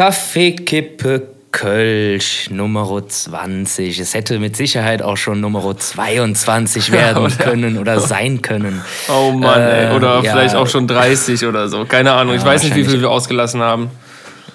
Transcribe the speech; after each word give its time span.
Kaffee, 0.00 0.52
Kippe, 0.52 1.28
Kölsch, 1.52 2.48
Nummer 2.48 3.06
20. 3.06 3.98
Es 3.98 4.14
hätte 4.14 4.38
mit 4.38 4.56
Sicherheit 4.56 5.02
auch 5.02 5.18
schon 5.18 5.42
Nummer 5.42 5.76
22 5.76 6.90
werden 6.92 7.28
können 7.36 7.76
oder 7.76 8.00
sein 8.00 8.40
können. 8.40 8.80
Oh 9.10 9.30
Mann, 9.32 9.60
äh, 9.60 9.88
ey. 9.88 9.94
Oder 9.94 10.22
ja. 10.22 10.32
vielleicht 10.32 10.54
auch 10.54 10.66
schon 10.66 10.88
30 10.88 11.44
oder 11.44 11.68
so. 11.68 11.84
Keine 11.84 12.12
Ahnung. 12.12 12.32
Ja, 12.32 12.40
ich 12.40 12.46
weiß 12.46 12.62
nicht, 12.62 12.76
wie 12.76 12.84
viel 12.84 13.02
wir 13.02 13.10
ausgelassen 13.10 13.60
haben. 13.60 13.90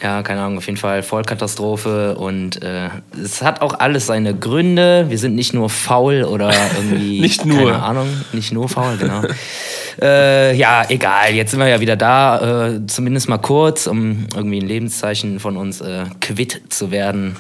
Ja, 0.01 0.23
keine 0.23 0.41
Ahnung, 0.41 0.57
auf 0.57 0.65
jeden 0.65 0.79
Fall 0.79 1.03
Vollkatastrophe 1.03 2.15
und 2.15 2.63
äh, 2.63 2.89
es 3.23 3.43
hat 3.43 3.61
auch 3.61 3.79
alles 3.79 4.07
seine 4.07 4.33
Gründe. 4.33 5.05
Wir 5.09 5.19
sind 5.19 5.35
nicht 5.35 5.53
nur 5.53 5.69
faul 5.69 6.23
oder 6.23 6.51
irgendwie. 6.75 7.21
nicht 7.21 7.45
nur. 7.45 7.71
Keine 7.71 7.83
Ahnung, 7.83 8.07
nicht 8.33 8.51
nur 8.51 8.67
faul, 8.67 8.97
genau. 8.97 9.21
Äh, 10.01 10.55
ja, 10.55 10.83
egal. 10.89 11.33
Jetzt 11.33 11.51
sind 11.51 11.59
wir 11.59 11.67
ja 11.67 11.79
wieder 11.79 11.95
da. 11.95 12.67
Äh, 12.67 12.87
zumindest 12.87 13.29
mal 13.29 13.37
kurz, 13.37 13.87
um 13.87 14.27
irgendwie 14.35 14.59
ein 14.59 14.67
Lebenszeichen 14.67 15.39
von 15.39 15.57
uns 15.57 15.81
äh, 15.81 16.05
quitt 16.21 16.61
zu 16.69 16.91
werden. 16.91 17.35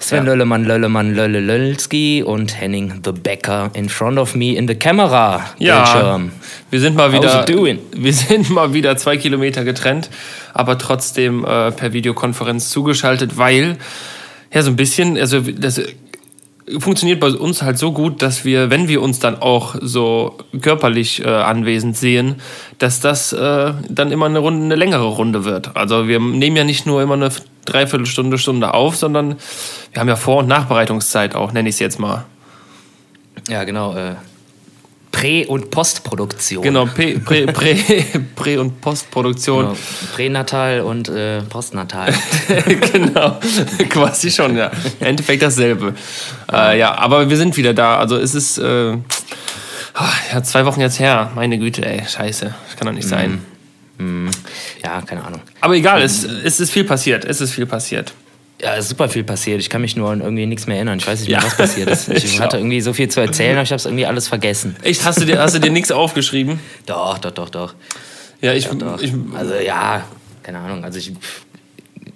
Sven 0.00 0.18
ja. 0.18 0.32
Löllemann, 0.32 0.64
Löllemann, 0.64 1.14
Lölle 1.14 1.40
Löllski 1.40 2.22
und 2.22 2.60
Henning 2.60 3.00
the 3.04 3.12
Becker 3.12 3.70
in 3.74 3.88
front 3.88 4.18
of 4.18 4.34
me 4.34 4.54
in 4.54 4.68
the 4.68 4.74
camera. 4.74 5.44
Ja, 5.58 5.82
Bildschirm. 5.82 6.32
wir 6.70 6.80
sind 6.80 6.96
mal 6.96 7.12
wieder. 7.12 7.46
Wir 7.48 8.12
sind 8.12 8.50
mal 8.50 8.72
wieder 8.72 8.96
zwei 8.96 9.16
Kilometer 9.16 9.64
getrennt, 9.64 10.10
aber 10.54 10.78
trotzdem 10.78 11.44
äh, 11.44 11.72
per 11.72 11.92
Videokonferenz 11.92 12.70
zugeschaltet, 12.70 13.38
weil 13.38 13.76
ja 14.52 14.62
so 14.62 14.70
ein 14.70 14.76
bisschen, 14.76 15.18
also 15.18 15.40
das 15.40 15.80
funktioniert 16.78 17.20
bei 17.20 17.30
uns 17.30 17.62
halt 17.62 17.78
so 17.78 17.92
gut, 17.92 18.22
dass 18.22 18.44
wir, 18.44 18.70
wenn 18.70 18.88
wir 18.88 19.02
uns 19.02 19.18
dann 19.18 19.40
auch 19.40 19.76
so 19.80 20.38
körperlich 20.60 21.24
äh, 21.24 21.28
anwesend 21.28 21.96
sehen, 21.96 22.36
dass 22.78 23.00
das 23.00 23.32
äh, 23.32 23.72
dann 23.88 24.12
immer 24.12 24.26
eine 24.26 24.38
Runde, 24.38 24.64
eine 24.64 24.74
längere 24.76 25.06
Runde 25.06 25.44
wird. 25.44 25.76
Also 25.76 26.08
wir 26.08 26.20
nehmen 26.20 26.56
ja 26.56 26.64
nicht 26.64 26.86
nur 26.86 27.02
immer 27.02 27.14
eine 27.14 27.30
Dreiviertelstunde, 27.64 28.38
Stunde 28.38 28.74
auf, 28.74 28.96
sondern 28.96 29.36
wir 29.92 30.00
haben 30.00 30.08
ja 30.08 30.16
Vor- 30.16 30.38
und 30.38 30.48
Nachbereitungszeit 30.48 31.34
auch, 31.34 31.52
nenne 31.52 31.68
ich 31.68 31.76
es 31.76 31.80
jetzt 31.80 31.98
mal. 31.98 32.24
Ja, 33.48 33.64
genau. 33.64 33.94
Äh, 33.94 34.16
Prä- 35.18 35.46
und 35.46 35.70
Postproduktion. 35.70 36.62
Genau, 36.62 36.84
Prä-, 36.86 37.18
Prä-, 37.18 37.46
Prä, 37.52 37.76
Prä 38.36 38.58
und 38.58 38.80
Postproduktion. 38.80 39.64
Genau. 39.64 39.76
Pränatal 40.14 40.80
und 40.80 41.08
äh, 41.08 41.42
Postnatal. 41.42 42.14
genau, 42.92 43.38
quasi 43.88 44.30
schon, 44.30 44.56
ja. 44.56 44.70
Im 45.00 45.06
Endeffekt 45.06 45.42
dasselbe. 45.42 45.94
Äh, 46.52 46.78
ja, 46.78 46.96
aber 46.96 47.28
wir 47.28 47.36
sind 47.36 47.56
wieder 47.56 47.74
da. 47.74 47.98
Also 47.98 48.16
es 48.16 48.34
ist 48.34 48.58
äh, 48.58 48.92
ja, 50.32 50.42
zwei 50.42 50.64
Wochen 50.64 50.80
jetzt 50.80 51.00
her. 51.00 51.32
Meine 51.34 51.58
Güte, 51.58 51.84
ey, 51.84 52.04
scheiße. 52.06 52.54
Das 52.66 52.76
kann 52.76 52.86
doch 52.86 52.94
nicht 52.94 53.08
sein. 53.08 53.40
Mm. 53.98 54.28
Ja, 54.84 55.02
keine 55.02 55.24
Ahnung. 55.24 55.40
Aber 55.60 55.74
egal, 55.74 56.02
es, 56.02 56.22
es 56.22 56.60
ist 56.60 56.70
viel 56.70 56.84
passiert. 56.84 57.24
Es 57.24 57.40
ist 57.40 57.52
viel 57.52 57.66
passiert. 57.66 58.14
Ja, 58.60 58.74
ist 58.74 58.88
super 58.88 59.08
viel 59.08 59.22
passiert. 59.22 59.60
Ich 59.60 59.70
kann 59.70 59.80
mich 59.80 59.94
nur 59.94 60.10
an 60.10 60.20
irgendwie 60.20 60.44
nichts 60.46 60.66
mehr 60.66 60.76
erinnern. 60.76 60.98
Ich 60.98 61.06
weiß 61.06 61.20
nicht 61.20 61.28
mehr, 61.28 61.38
ja. 61.38 61.44
was 61.46 61.56
passiert 61.56 61.88
ist. 61.88 62.08
Ich 62.12 62.40
hatte 62.40 62.56
irgendwie 62.56 62.80
so 62.80 62.92
viel 62.92 63.08
zu 63.08 63.20
erzählen, 63.20 63.52
aber 63.52 63.62
ich 63.62 63.70
habe 63.70 63.78
es 63.78 63.86
irgendwie 63.86 64.06
alles 64.06 64.26
vergessen. 64.26 64.74
Echt? 64.82 65.04
Hast 65.04 65.20
du 65.20 65.24
dir, 65.24 65.40
hast 65.40 65.54
du 65.54 65.60
dir 65.60 65.70
nichts 65.70 65.92
aufgeschrieben? 65.92 66.58
Doch, 66.86 67.18
doch, 67.18 67.30
doch, 67.30 67.50
doch. 67.50 67.74
Ja, 68.40 68.52
ich, 68.52 68.66
doch, 68.66 68.74
doch. 68.74 69.00
ich. 69.00 69.12
Also 69.34 69.54
ja, 69.54 70.04
keine 70.42 70.58
Ahnung. 70.58 70.84
Also 70.84 70.98
ich, 70.98 71.12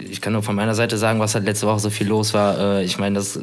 ich 0.01 0.21
kann 0.21 0.33
nur 0.33 0.43
von 0.43 0.57
meiner 0.57 0.75
Seite 0.75 0.99
sagen, 0.99 1.21
was 1.21 1.34
halt 1.34 1.45
letzte 1.45 1.69
Woche 1.69 1.79
so 1.79 1.91
viel 1.91 2.09
los 2.09 2.34
war. 2.34 2.79
Äh, 2.79 2.84
ich 2.84 2.99
meine, 2.99 3.17
das 3.17 3.39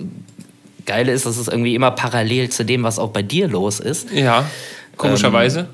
Geile 0.85 1.13
ist, 1.13 1.25
dass 1.25 1.37
es 1.37 1.47
irgendwie 1.47 1.75
immer 1.75 1.91
parallel 1.91 2.49
zu 2.49 2.65
dem, 2.65 2.83
was 2.83 2.99
auch 2.99 3.11
bei 3.11 3.21
dir 3.21 3.47
los 3.47 3.79
ist. 3.79 4.11
Ja, 4.11 4.49
komischerweise. 4.97 5.59
Ähm, 5.59 5.67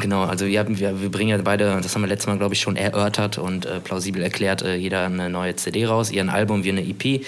Genau, 0.00 0.24
also 0.24 0.46
wir, 0.46 0.58
haben, 0.58 0.78
wir, 0.78 1.00
wir 1.00 1.10
bringen 1.10 1.30
ja 1.30 1.38
beide, 1.42 1.80
das 1.80 1.94
haben 1.94 2.02
wir 2.02 2.08
letztes 2.08 2.26
Mal, 2.26 2.36
glaube 2.36 2.52
ich, 2.54 2.60
schon 2.60 2.76
erörtert 2.76 3.38
und 3.38 3.64
äh, 3.64 3.80
plausibel 3.80 4.22
erklärt, 4.22 4.60
äh, 4.60 4.74
jeder 4.74 5.06
eine 5.06 5.30
neue 5.30 5.56
CD 5.56 5.86
raus, 5.86 6.10
ihr 6.10 6.22
ein 6.22 6.28
Album, 6.28 6.62
wir 6.62 6.72
eine 6.72 6.82
EP. 6.82 7.22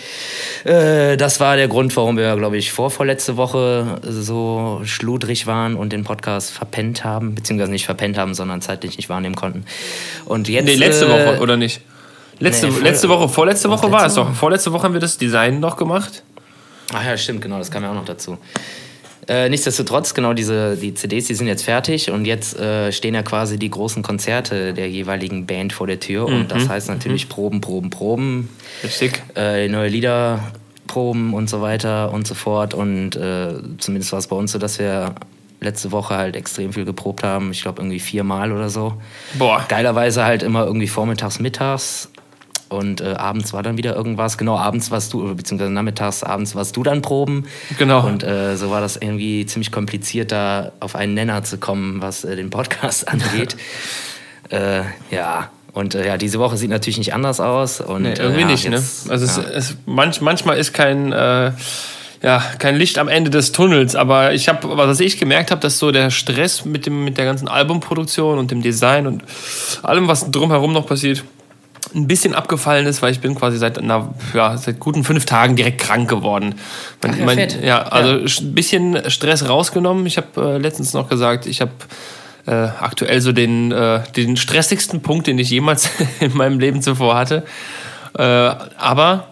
Äh, 0.64 1.16
das 1.16 1.40
war 1.40 1.56
der 1.56 1.68
Grund, 1.68 1.96
warum 1.96 2.18
wir, 2.18 2.36
glaube 2.36 2.58
ich, 2.58 2.70
vor 2.70 2.90
vorletzte 2.90 3.38
Woche 3.38 3.98
so 4.02 4.82
schludrig 4.84 5.46
waren 5.46 5.74
und 5.74 5.92
den 5.92 6.04
Podcast 6.04 6.50
verpennt 6.50 7.02
haben, 7.02 7.34
beziehungsweise 7.34 7.72
nicht 7.72 7.86
verpennt 7.86 8.18
haben, 8.18 8.34
sondern 8.34 8.60
zeitlich 8.60 8.98
nicht 8.98 9.08
wahrnehmen 9.08 9.34
konnten. 9.34 9.64
Und 10.26 10.48
jetzt, 10.48 10.66
nee, 10.66 10.74
letzte 10.74 11.08
Woche, 11.08 11.40
oder 11.40 11.56
nicht? 11.56 11.80
Letzte, 12.40 12.68
nee, 12.68 12.80
letzte 12.80 13.08
Woche, 13.08 13.30
vorletzte 13.30 13.70
Woche 13.70 13.90
war 13.90 14.04
es 14.04 14.14
doch. 14.14 14.34
Vorletzte 14.34 14.70
Woche 14.72 14.82
haben 14.82 14.92
wir 14.92 15.00
das 15.00 15.16
Design 15.16 15.60
noch 15.60 15.78
gemacht. 15.78 16.22
Ach 16.92 17.04
ja, 17.04 17.16
stimmt, 17.16 17.40
genau, 17.40 17.58
das 17.58 17.70
kam 17.70 17.82
ja 17.82 17.90
auch 17.90 17.94
noch 17.94 18.04
dazu. 18.04 18.36
Äh, 19.28 19.48
nichtsdestotrotz, 19.48 20.14
genau 20.14 20.34
diese 20.34 20.76
die 20.76 20.94
CDs, 20.94 21.26
die 21.26 21.34
sind 21.34 21.48
jetzt 21.48 21.64
fertig 21.64 22.10
und 22.10 22.26
jetzt 22.26 22.58
äh, 22.58 22.92
stehen 22.92 23.14
ja 23.14 23.22
quasi 23.22 23.58
die 23.58 23.70
großen 23.70 24.02
Konzerte 24.02 24.72
der 24.72 24.88
jeweiligen 24.88 25.46
Band 25.46 25.72
vor 25.72 25.86
der 25.86 25.98
Tür. 25.98 26.28
Mhm. 26.28 26.36
Und 26.36 26.50
das 26.52 26.68
heißt 26.68 26.88
natürlich 26.88 27.26
mhm. 27.26 27.30
Proben, 27.30 27.60
Proben, 27.60 27.90
Proben. 27.90 28.48
Richtig. 28.84 29.22
Äh, 29.34 29.68
neue 29.68 29.88
Lieder 29.88 30.52
proben 30.86 31.34
und 31.34 31.50
so 31.50 31.60
weiter 31.60 32.12
und 32.12 32.26
so 32.26 32.34
fort. 32.34 32.72
Und 32.72 33.16
äh, 33.16 33.54
zumindest 33.78 34.12
war 34.12 34.18
es 34.20 34.28
bei 34.28 34.36
uns 34.36 34.52
so, 34.52 34.58
dass 34.58 34.78
wir 34.78 35.14
letzte 35.60 35.90
Woche 35.90 36.14
halt 36.14 36.36
extrem 36.36 36.72
viel 36.72 36.84
geprobt 36.84 37.22
haben. 37.22 37.50
Ich 37.50 37.62
glaube 37.62 37.82
irgendwie 37.82 37.98
viermal 37.98 38.52
oder 38.52 38.68
so. 38.68 38.94
Boah. 39.34 39.64
Geilerweise 39.68 40.24
halt 40.24 40.42
immer 40.42 40.64
irgendwie 40.64 40.88
vormittags, 40.88 41.40
mittags. 41.40 42.10
Und 42.68 43.00
äh, 43.00 43.14
abends 43.14 43.52
war 43.52 43.62
dann 43.62 43.76
wieder 43.76 43.94
irgendwas. 43.94 44.38
Genau, 44.38 44.56
abends 44.58 44.90
warst 44.90 45.12
du, 45.12 45.34
beziehungsweise 45.34 45.70
nachmittags, 45.70 46.22
abends 46.22 46.54
warst 46.54 46.76
du 46.76 46.82
dann 46.82 47.02
proben. 47.02 47.46
Genau. 47.78 48.06
Und 48.06 48.24
äh, 48.24 48.56
so 48.56 48.70
war 48.70 48.80
das 48.80 48.96
irgendwie 48.96 49.46
ziemlich 49.46 49.70
kompliziert, 49.70 50.32
da 50.32 50.72
auf 50.80 50.96
einen 50.96 51.14
Nenner 51.14 51.44
zu 51.44 51.58
kommen, 51.58 52.02
was 52.02 52.24
äh, 52.24 52.34
den 52.36 52.50
Podcast 52.50 53.08
angeht. 53.12 53.56
Äh, 54.50 54.82
ja. 55.10 55.50
Und 55.72 55.94
äh, 55.94 56.06
ja, 56.06 56.16
diese 56.16 56.38
Woche 56.38 56.56
sieht 56.56 56.70
natürlich 56.70 56.98
nicht 56.98 57.14
anders 57.14 57.38
aus. 57.38 57.80
Und, 57.80 58.02
nee, 58.02 58.14
irgendwie 58.18 58.40
ja, 58.40 58.46
nicht, 58.46 58.68
ne? 58.68 58.76
jetzt, 58.76 59.06
ne? 59.06 59.12
Also 59.12 59.40
ja. 59.40 59.48
es, 59.48 59.70
es, 59.70 59.76
manch, 59.86 60.20
manchmal 60.20 60.56
ist 60.56 60.72
kein 60.72 61.12
ja, 62.22 62.42
kein 62.58 62.76
Licht 62.76 62.98
am 62.98 63.08
Ende 63.08 63.30
des 63.30 63.52
Tunnels. 63.52 63.94
Aber 63.94 64.32
ich 64.32 64.48
habe, 64.48 64.76
was 64.76 65.00
ich 65.00 65.18
gemerkt 65.18 65.50
habe, 65.50 65.60
dass 65.60 65.78
so 65.78 65.90
der 65.90 66.10
Stress 66.10 66.64
mit, 66.64 66.86
dem, 66.86 67.04
mit 67.04 67.18
der 67.18 67.24
ganzen 67.24 67.46
Albumproduktion 67.46 68.38
und 68.38 68.50
dem 68.50 68.62
Design 68.62 69.06
und 69.06 69.22
allem, 69.82 70.08
was 70.08 70.30
drumherum 70.30 70.72
noch 70.72 70.86
passiert, 70.86 71.24
ein 71.94 72.06
bisschen 72.06 72.34
abgefallen 72.34 72.86
ist, 72.86 73.02
weil 73.02 73.12
ich 73.12 73.20
bin 73.20 73.34
quasi 73.34 73.58
seit, 73.58 73.78
na, 73.82 74.14
ja, 74.34 74.56
seit 74.56 74.80
guten 74.80 75.04
fünf 75.04 75.24
Tagen 75.24 75.56
direkt 75.56 75.80
krank 75.80 76.08
geworden. 76.08 76.54
Mein, 77.02 77.12
Ach, 77.12 77.18
ja, 77.18 77.24
mein, 77.24 77.62
ja, 77.62 77.82
also 77.82 78.44
ein 78.44 78.54
bisschen 78.54 79.10
Stress 79.10 79.48
rausgenommen. 79.48 80.06
Ich 80.06 80.16
habe 80.16 80.54
äh, 80.54 80.58
letztens 80.58 80.94
noch 80.94 81.08
gesagt, 81.08 81.46
ich 81.46 81.60
habe 81.60 81.72
äh, 82.46 82.52
aktuell 82.52 83.20
so 83.20 83.32
den, 83.32 83.72
äh, 83.72 84.00
den 84.16 84.36
stressigsten 84.36 85.02
Punkt, 85.02 85.26
den 85.26 85.38
ich 85.38 85.50
jemals 85.50 85.90
in 86.20 86.36
meinem 86.36 86.58
Leben 86.58 86.82
zuvor 86.82 87.16
hatte. 87.16 87.44
Äh, 88.16 88.22
aber 88.22 89.28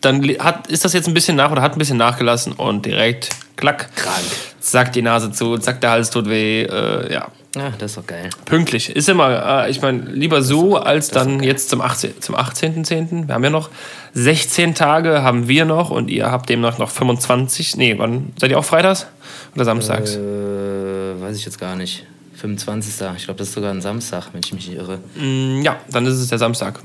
dann 0.00 0.22
hat, 0.38 0.66
ist 0.68 0.84
das 0.84 0.92
jetzt 0.92 1.08
ein 1.08 1.14
bisschen 1.14 1.36
nach 1.36 1.50
oder 1.50 1.62
hat 1.62 1.72
ein 1.72 1.78
bisschen 1.78 1.98
nachgelassen 1.98 2.52
und 2.52 2.86
direkt 2.86 3.30
klack, 3.56 3.94
krank. 3.96 4.24
Zack, 4.60 4.92
die 4.92 5.02
Nase 5.02 5.30
zu, 5.32 5.58
zack, 5.58 5.80
der 5.80 5.90
Hals 5.90 6.10
tut 6.10 6.28
weh. 6.28 6.62
Äh, 6.62 7.12
ja, 7.12 7.28
ja, 7.56 7.72
das 7.78 7.92
ist 7.92 7.96
doch 7.96 8.06
geil. 8.06 8.30
Pünktlich. 8.44 8.90
Ist 8.90 9.08
immer, 9.08 9.64
äh, 9.64 9.70
ich 9.70 9.80
meine, 9.80 10.02
lieber 10.10 10.42
so 10.42 10.76
als 10.76 11.08
dann 11.08 11.42
jetzt 11.42 11.70
zum 11.70 11.80
18.10. 11.80 12.20
Zum 12.20 12.34
18. 12.34 13.28
Wir 13.28 13.34
haben 13.34 13.44
ja 13.44 13.50
noch 13.50 13.70
16 14.14 14.74
Tage, 14.74 15.22
haben 15.22 15.48
wir 15.48 15.64
noch 15.64 15.90
und 15.90 16.08
ihr 16.08 16.30
habt 16.30 16.48
demnach 16.48 16.78
noch 16.78 16.90
25. 16.90 17.76
Nee, 17.76 17.94
wann 17.98 18.32
seid 18.38 18.50
ihr 18.50 18.58
auch 18.58 18.64
freitags 18.64 19.06
oder 19.54 19.64
samstags? 19.64 20.16
Äh, 20.16 21.20
weiß 21.20 21.36
ich 21.36 21.44
jetzt 21.44 21.58
gar 21.58 21.76
nicht. 21.76 22.06
25. 22.36 22.92
Ich 23.16 23.24
glaube, 23.24 23.38
das 23.38 23.48
ist 23.48 23.54
sogar 23.54 23.70
ein 23.70 23.80
Samstag, 23.80 24.28
wenn 24.32 24.40
ich 24.40 24.52
mich 24.52 24.68
nicht 24.68 24.76
irre. 24.76 24.98
Mm, 25.14 25.62
ja, 25.62 25.76
dann 25.90 26.04
ist 26.04 26.14
es 26.14 26.28
der 26.28 26.38
Samstag. 26.38 26.80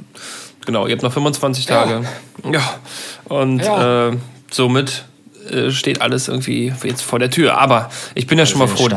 Genau, 0.65 0.87
ihr 0.87 0.93
habt 0.93 1.03
noch 1.03 1.11
25 1.11 1.65
Tage. 1.65 2.05
Ja. 2.45 2.51
ja. 2.51 2.79
Und 3.25 3.59
ja. 3.59 4.09
Äh, 4.09 4.17
somit 4.49 5.05
äh, 5.51 5.71
steht 5.71 6.01
alles 6.01 6.27
irgendwie 6.27 6.73
jetzt 6.83 7.01
vor 7.01 7.19
der 7.19 7.29
Tür. 7.29 7.59
Aber 7.59 7.89
ich 8.15 8.27
bin 8.27 8.37
ja 8.39 8.45
schon 8.45 8.59
mal 8.59 8.67
froh, 8.67 8.87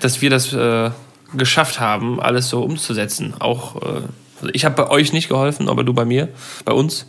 dass 0.00 0.20
wir 0.20 0.30
das 0.30 0.52
äh, 0.52 0.90
geschafft 1.34 1.80
haben, 1.80 2.20
alles 2.20 2.48
so 2.48 2.62
umzusetzen. 2.62 3.34
Auch 3.38 3.76
äh, 3.82 4.02
also 4.40 4.54
ich 4.54 4.64
habe 4.64 4.74
bei 4.74 4.88
euch 4.88 5.12
nicht 5.12 5.28
geholfen, 5.28 5.68
aber 5.68 5.84
du 5.84 5.92
bei 5.92 6.04
mir, 6.04 6.28
bei 6.64 6.72
uns. 6.72 7.06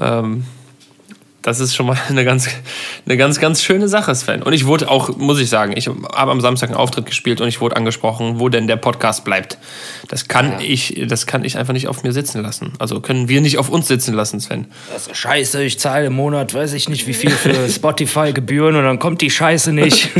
Ähm, 0.00 0.44
das 1.42 1.60
ist 1.60 1.74
schon 1.74 1.86
mal 1.86 1.96
eine 2.08 2.24
ganz, 2.24 2.48
eine 3.06 3.16
ganz, 3.16 3.38
ganz 3.38 3.62
schöne 3.62 3.88
Sache, 3.88 4.14
Sven. 4.14 4.42
Und 4.42 4.52
ich 4.52 4.66
wurde 4.66 4.90
auch, 4.90 5.16
muss 5.16 5.38
ich 5.38 5.48
sagen, 5.48 5.72
ich 5.76 5.86
habe 5.86 6.30
am 6.30 6.40
Samstag 6.40 6.70
einen 6.70 6.76
Auftritt 6.76 7.06
gespielt 7.06 7.40
und 7.40 7.48
ich 7.48 7.60
wurde 7.60 7.76
angesprochen, 7.76 8.40
wo 8.40 8.48
denn 8.48 8.66
der 8.66 8.76
Podcast 8.76 9.24
bleibt. 9.24 9.56
Das 10.08 10.26
kann 10.26 10.52
ja. 10.52 10.60
ich, 10.60 11.00
das 11.06 11.26
kann 11.26 11.44
ich 11.44 11.56
einfach 11.56 11.72
nicht 11.72 11.86
auf 11.86 12.02
mir 12.02 12.12
sitzen 12.12 12.42
lassen. 12.42 12.72
Also 12.78 13.00
können 13.00 13.28
wir 13.28 13.40
nicht 13.40 13.58
auf 13.58 13.68
uns 13.68 13.86
sitzen 13.86 14.14
lassen, 14.14 14.40
Sven. 14.40 14.66
Das 14.92 15.06
ist 15.06 15.16
scheiße, 15.16 15.62
ich 15.62 15.78
zahle 15.78 16.06
im 16.06 16.14
Monat, 16.14 16.54
weiß 16.54 16.72
ich 16.72 16.88
nicht, 16.88 17.06
wie 17.06 17.14
viel 17.14 17.30
für 17.30 17.68
Spotify-Gebühren 17.68 18.74
und 18.74 18.84
dann 18.84 18.98
kommt 18.98 19.20
die 19.20 19.30
Scheiße 19.30 19.72
nicht. 19.72 20.10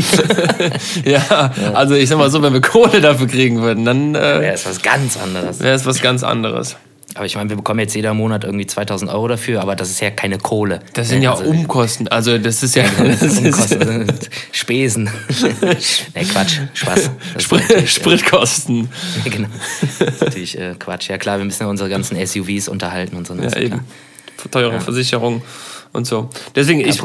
ja, 1.05 1.11
ja, 1.29 1.51
also 1.73 1.95
ich 1.95 2.07
sag 2.07 2.17
mal 2.17 2.31
so, 2.31 2.41
wenn 2.41 2.53
wir 2.53 2.61
Kohle 2.61 3.01
dafür 3.01 3.27
kriegen 3.27 3.61
würden, 3.61 3.83
dann 3.83 4.15
äh, 4.15 4.19
wäre 4.19 4.53
es 4.53 4.65
was 4.65 4.81
ganz 4.81 5.17
anderes. 5.17 5.59
Wäre 5.59 5.75
es 5.75 5.85
was 5.85 6.01
ganz 6.01 6.23
anderes. 6.23 6.77
Aber 7.15 7.25
ich 7.25 7.35
meine, 7.35 7.49
wir 7.49 7.57
bekommen 7.57 7.79
jetzt 7.79 7.95
jeder 7.95 8.13
Monat 8.13 8.43
irgendwie 8.43 8.67
2000 8.67 9.11
Euro 9.11 9.27
dafür, 9.27 9.61
aber 9.61 9.75
das 9.75 9.89
ist 9.89 9.99
ja 9.99 10.11
keine 10.11 10.37
Kohle. 10.37 10.79
Das 10.93 11.09
sind 11.09 11.23
ja 11.23 11.31
also, 11.31 11.43
Umkosten. 11.45 12.07
Also 12.07 12.37
das 12.37 12.61
ist 12.61 12.75
ja, 12.75 12.83
das 12.97 13.37
Umkosten, 13.37 14.11
Spesen. 14.51 15.09
nee, 16.15 16.23
Quatsch, 16.25 16.59
Spaß. 16.73 17.09
Äh, 17.35 17.87
Spritkosten. 17.87 18.89
Ja, 19.25 19.31
genau. 19.31 19.47
Das 19.81 20.13
ist 20.13 20.21
natürlich 20.21 20.57
äh, 20.57 20.75
Quatsch. 20.77 21.09
Ja 21.09 21.17
klar, 21.17 21.39
wir 21.39 21.45
müssen 21.45 21.63
ja 21.63 21.69
unsere 21.69 21.89
ganzen 21.89 22.23
SUVs 22.25 22.67
unterhalten 22.67 23.15
und 23.15 23.27
so. 23.27 23.33
Ja, 23.35 23.57
eben. 23.57 23.81
Teuerung, 24.51 24.75
ja. 24.75 24.79
Versicherung 24.79 25.41
und 25.91 26.05
so. 26.05 26.29
Deswegen, 26.55 26.79
ich, 26.79 27.01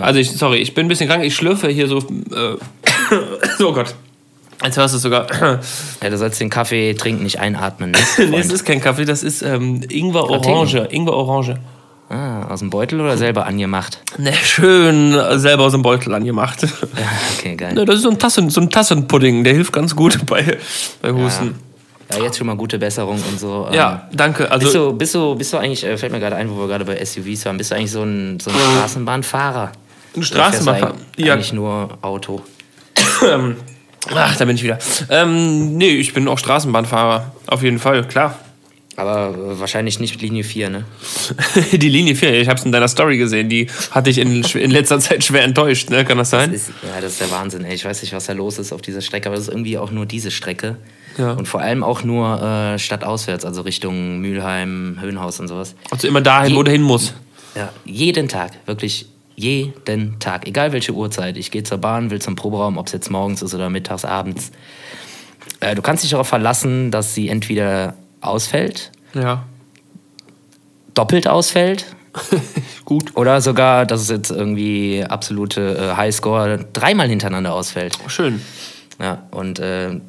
also 0.00 0.20
ich, 0.20 0.30
sorry, 0.30 0.58
ich 0.58 0.74
bin 0.74 0.86
ein 0.86 0.88
bisschen 0.88 1.08
krank, 1.08 1.24
ich 1.24 1.34
schlürfe 1.34 1.68
hier 1.68 1.88
so, 1.88 1.98
äh, 1.98 2.56
oh 3.62 3.72
Gott. 3.72 3.94
Jetzt 4.64 4.76
hörst 4.76 4.94
du 4.94 4.98
sogar. 4.98 5.26
Ja, 6.02 6.10
du 6.10 6.18
sollst 6.18 6.40
den 6.40 6.50
Kaffee 6.50 6.94
trinken, 6.94 7.24
nicht 7.24 7.40
einatmen. 7.40 7.90
Ne, 7.90 7.98
nee, 8.30 8.38
es 8.38 8.52
ist 8.52 8.64
kein 8.64 8.80
Kaffee, 8.80 9.04
das 9.04 9.22
ist 9.22 9.42
ähm, 9.42 9.80
Ingwer 9.88 10.30
Orange. 10.30 10.86
Ingwer 10.90 11.14
Orange. 11.14 11.56
Ah, 12.08 12.46
aus 12.48 12.60
dem 12.60 12.70
Beutel 12.70 13.00
oder 13.00 13.18
selber 13.18 13.44
angemacht? 13.44 14.00
Ne, 14.16 14.32
schön 14.32 15.12
selber 15.38 15.64
aus 15.64 15.72
dem 15.72 15.82
Beutel 15.82 16.14
angemacht. 16.14 16.62
Ja, 16.62 16.68
okay, 17.38 17.54
geil. 17.54 17.74
Ne, 17.74 17.84
das 17.84 17.96
ist 17.96 18.02
so 18.02 18.10
ein, 18.10 18.18
Tassen, 18.18 18.48
so 18.48 18.60
ein 18.60 18.70
Tassenpudding, 18.70 19.44
der 19.44 19.52
hilft 19.52 19.72
ganz 19.72 19.94
gut 19.94 20.24
bei, 20.26 20.58
bei 21.02 21.12
Husten. 21.12 21.56
Ja. 22.10 22.18
ja. 22.18 22.24
jetzt 22.24 22.38
schon 22.38 22.46
mal 22.46 22.56
gute 22.56 22.78
Besserung 22.78 23.20
und 23.30 23.38
so. 23.38 23.68
Ja, 23.72 24.08
ähm, 24.10 24.16
danke. 24.16 24.50
Also, 24.50 24.64
bist, 24.64 24.74
du, 24.74 24.92
bist, 24.92 25.14
du, 25.14 25.34
bist 25.34 25.52
du 25.52 25.58
eigentlich, 25.58 25.84
äh, 25.84 25.98
fällt 25.98 26.12
mir 26.12 26.20
gerade 26.20 26.36
ein, 26.36 26.48
wo 26.50 26.60
wir 26.60 26.68
gerade 26.68 26.84
bei 26.86 27.04
SUVs 27.04 27.44
waren, 27.44 27.58
bist 27.58 27.72
du 27.72 27.74
eigentlich 27.74 27.90
so 27.90 28.02
ein, 28.02 28.40
so 28.40 28.50
ein 28.50 28.56
Straßenbahnfahrer? 28.56 29.72
Ein 30.16 30.22
Straßenbahnfahrer? 30.22 30.94
Ja. 31.16 31.34
Eigentlich 31.34 31.52
nur 31.52 31.98
Auto. 32.00 32.42
Ach, 34.14 34.36
da 34.36 34.44
bin 34.44 34.56
ich 34.56 34.62
wieder. 34.62 34.78
Ähm, 35.10 35.76
nee, 35.76 35.90
ich 35.90 36.14
bin 36.14 36.28
auch 36.28 36.38
Straßenbahnfahrer. 36.38 37.32
Auf 37.46 37.62
jeden 37.62 37.78
Fall, 37.78 38.06
klar. 38.06 38.38
Aber 38.96 39.60
wahrscheinlich 39.60 40.00
nicht 40.00 40.20
Linie 40.20 40.42
4, 40.42 40.70
ne? 40.70 40.84
die 41.72 41.88
Linie 41.88 42.16
4, 42.16 42.40
ich 42.40 42.48
hab's 42.48 42.64
in 42.64 42.72
deiner 42.72 42.88
Story 42.88 43.16
gesehen, 43.16 43.48
die 43.48 43.68
hat 43.92 44.08
dich 44.08 44.18
in, 44.18 44.42
in 44.42 44.70
letzter 44.72 44.98
Zeit 44.98 45.22
schwer 45.22 45.44
enttäuscht, 45.44 45.88
ne? 45.90 46.04
Kann 46.04 46.18
das 46.18 46.30
sein? 46.30 46.50
Das 46.50 46.62
ist, 46.62 46.72
ja, 46.82 47.00
das 47.00 47.12
ist 47.12 47.20
der 47.20 47.30
Wahnsinn, 47.30 47.64
ey. 47.64 47.74
Ich 47.74 47.84
weiß 47.84 48.02
nicht, 48.02 48.12
was 48.12 48.26
da 48.26 48.32
los 48.32 48.58
ist 48.58 48.72
auf 48.72 48.82
dieser 48.82 49.00
Strecke, 49.00 49.28
aber 49.28 49.36
das 49.36 49.46
ist 49.46 49.54
irgendwie 49.54 49.78
auch 49.78 49.92
nur 49.92 50.04
diese 50.04 50.32
Strecke. 50.32 50.78
Ja. 51.16 51.32
Und 51.32 51.46
vor 51.46 51.60
allem 51.60 51.84
auch 51.84 52.02
nur 52.02 52.42
äh, 52.42 52.78
stadtauswärts, 52.78 53.44
also 53.44 53.62
Richtung 53.62 54.18
Mülheim, 54.18 54.98
Höhenhaus 55.00 55.38
und 55.38 55.46
sowas. 55.46 55.76
Also 55.92 56.08
immer 56.08 56.20
dahin, 56.20 56.50
Je 56.50 56.56
wo 56.56 56.64
du 56.64 56.72
hin 56.72 56.82
musst. 56.82 57.14
Ja, 57.54 57.72
jeden 57.84 58.26
Tag, 58.26 58.52
wirklich 58.66 59.06
jeden 59.38 60.18
Tag, 60.18 60.46
egal 60.46 60.72
welche 60.72 60.92
Uhrzeit. 60.92 61.36
Ich 61.36 61.50
gehe 61.50 61.62
zur 61.62 61.78
Bahn, 61.78 62.10
will 62.10 62.20
zum 62.20 62.34
Proberaum, 62.34 62.76
ob 62.76 62.86
es 62.86 62.92
jetzt 62.92 63.10
morgens 63.10 63.40
ist 63.40 63.54
oder 63.54 63.70
mittags, 63.70 64.04
abends. 64.04 64.50
Äh, 65.60 65.74
du 65.74 65.82
kannst 65.82 66.02
dich 66.02 66.10
darauf 66.10 66.28
verlassen, 66.28 66.90
dass 66.90 67.14
sie 67.14 67.28
entweder 67.28 67.94
ausfällt, 68.20 68.90
ja. 69.14 69.44
doppelt 70.94 71.28
ausfällt. 71.28 71.86
Gut. 72.84 73.16
Oder 73.16 73.40
sogar, 73.40 73.86
dass 73.86 74.00
es 74.00 74.08
jetzt 74.08 74.30
irgendwie 74.30 75.04
absolute 75.08 75.76
äh, 75.76 75.96
Highscore 75.96 76.66
dreimal 76.72 77.08
hintereinander 77.08 77.52
ausfällt. 77.52 77.96
Oh, 78.04 78.08
schön. 78.08 78.40
Ja, 79.00 79.28
und 79.30 79.60
äh, 79.60 80.00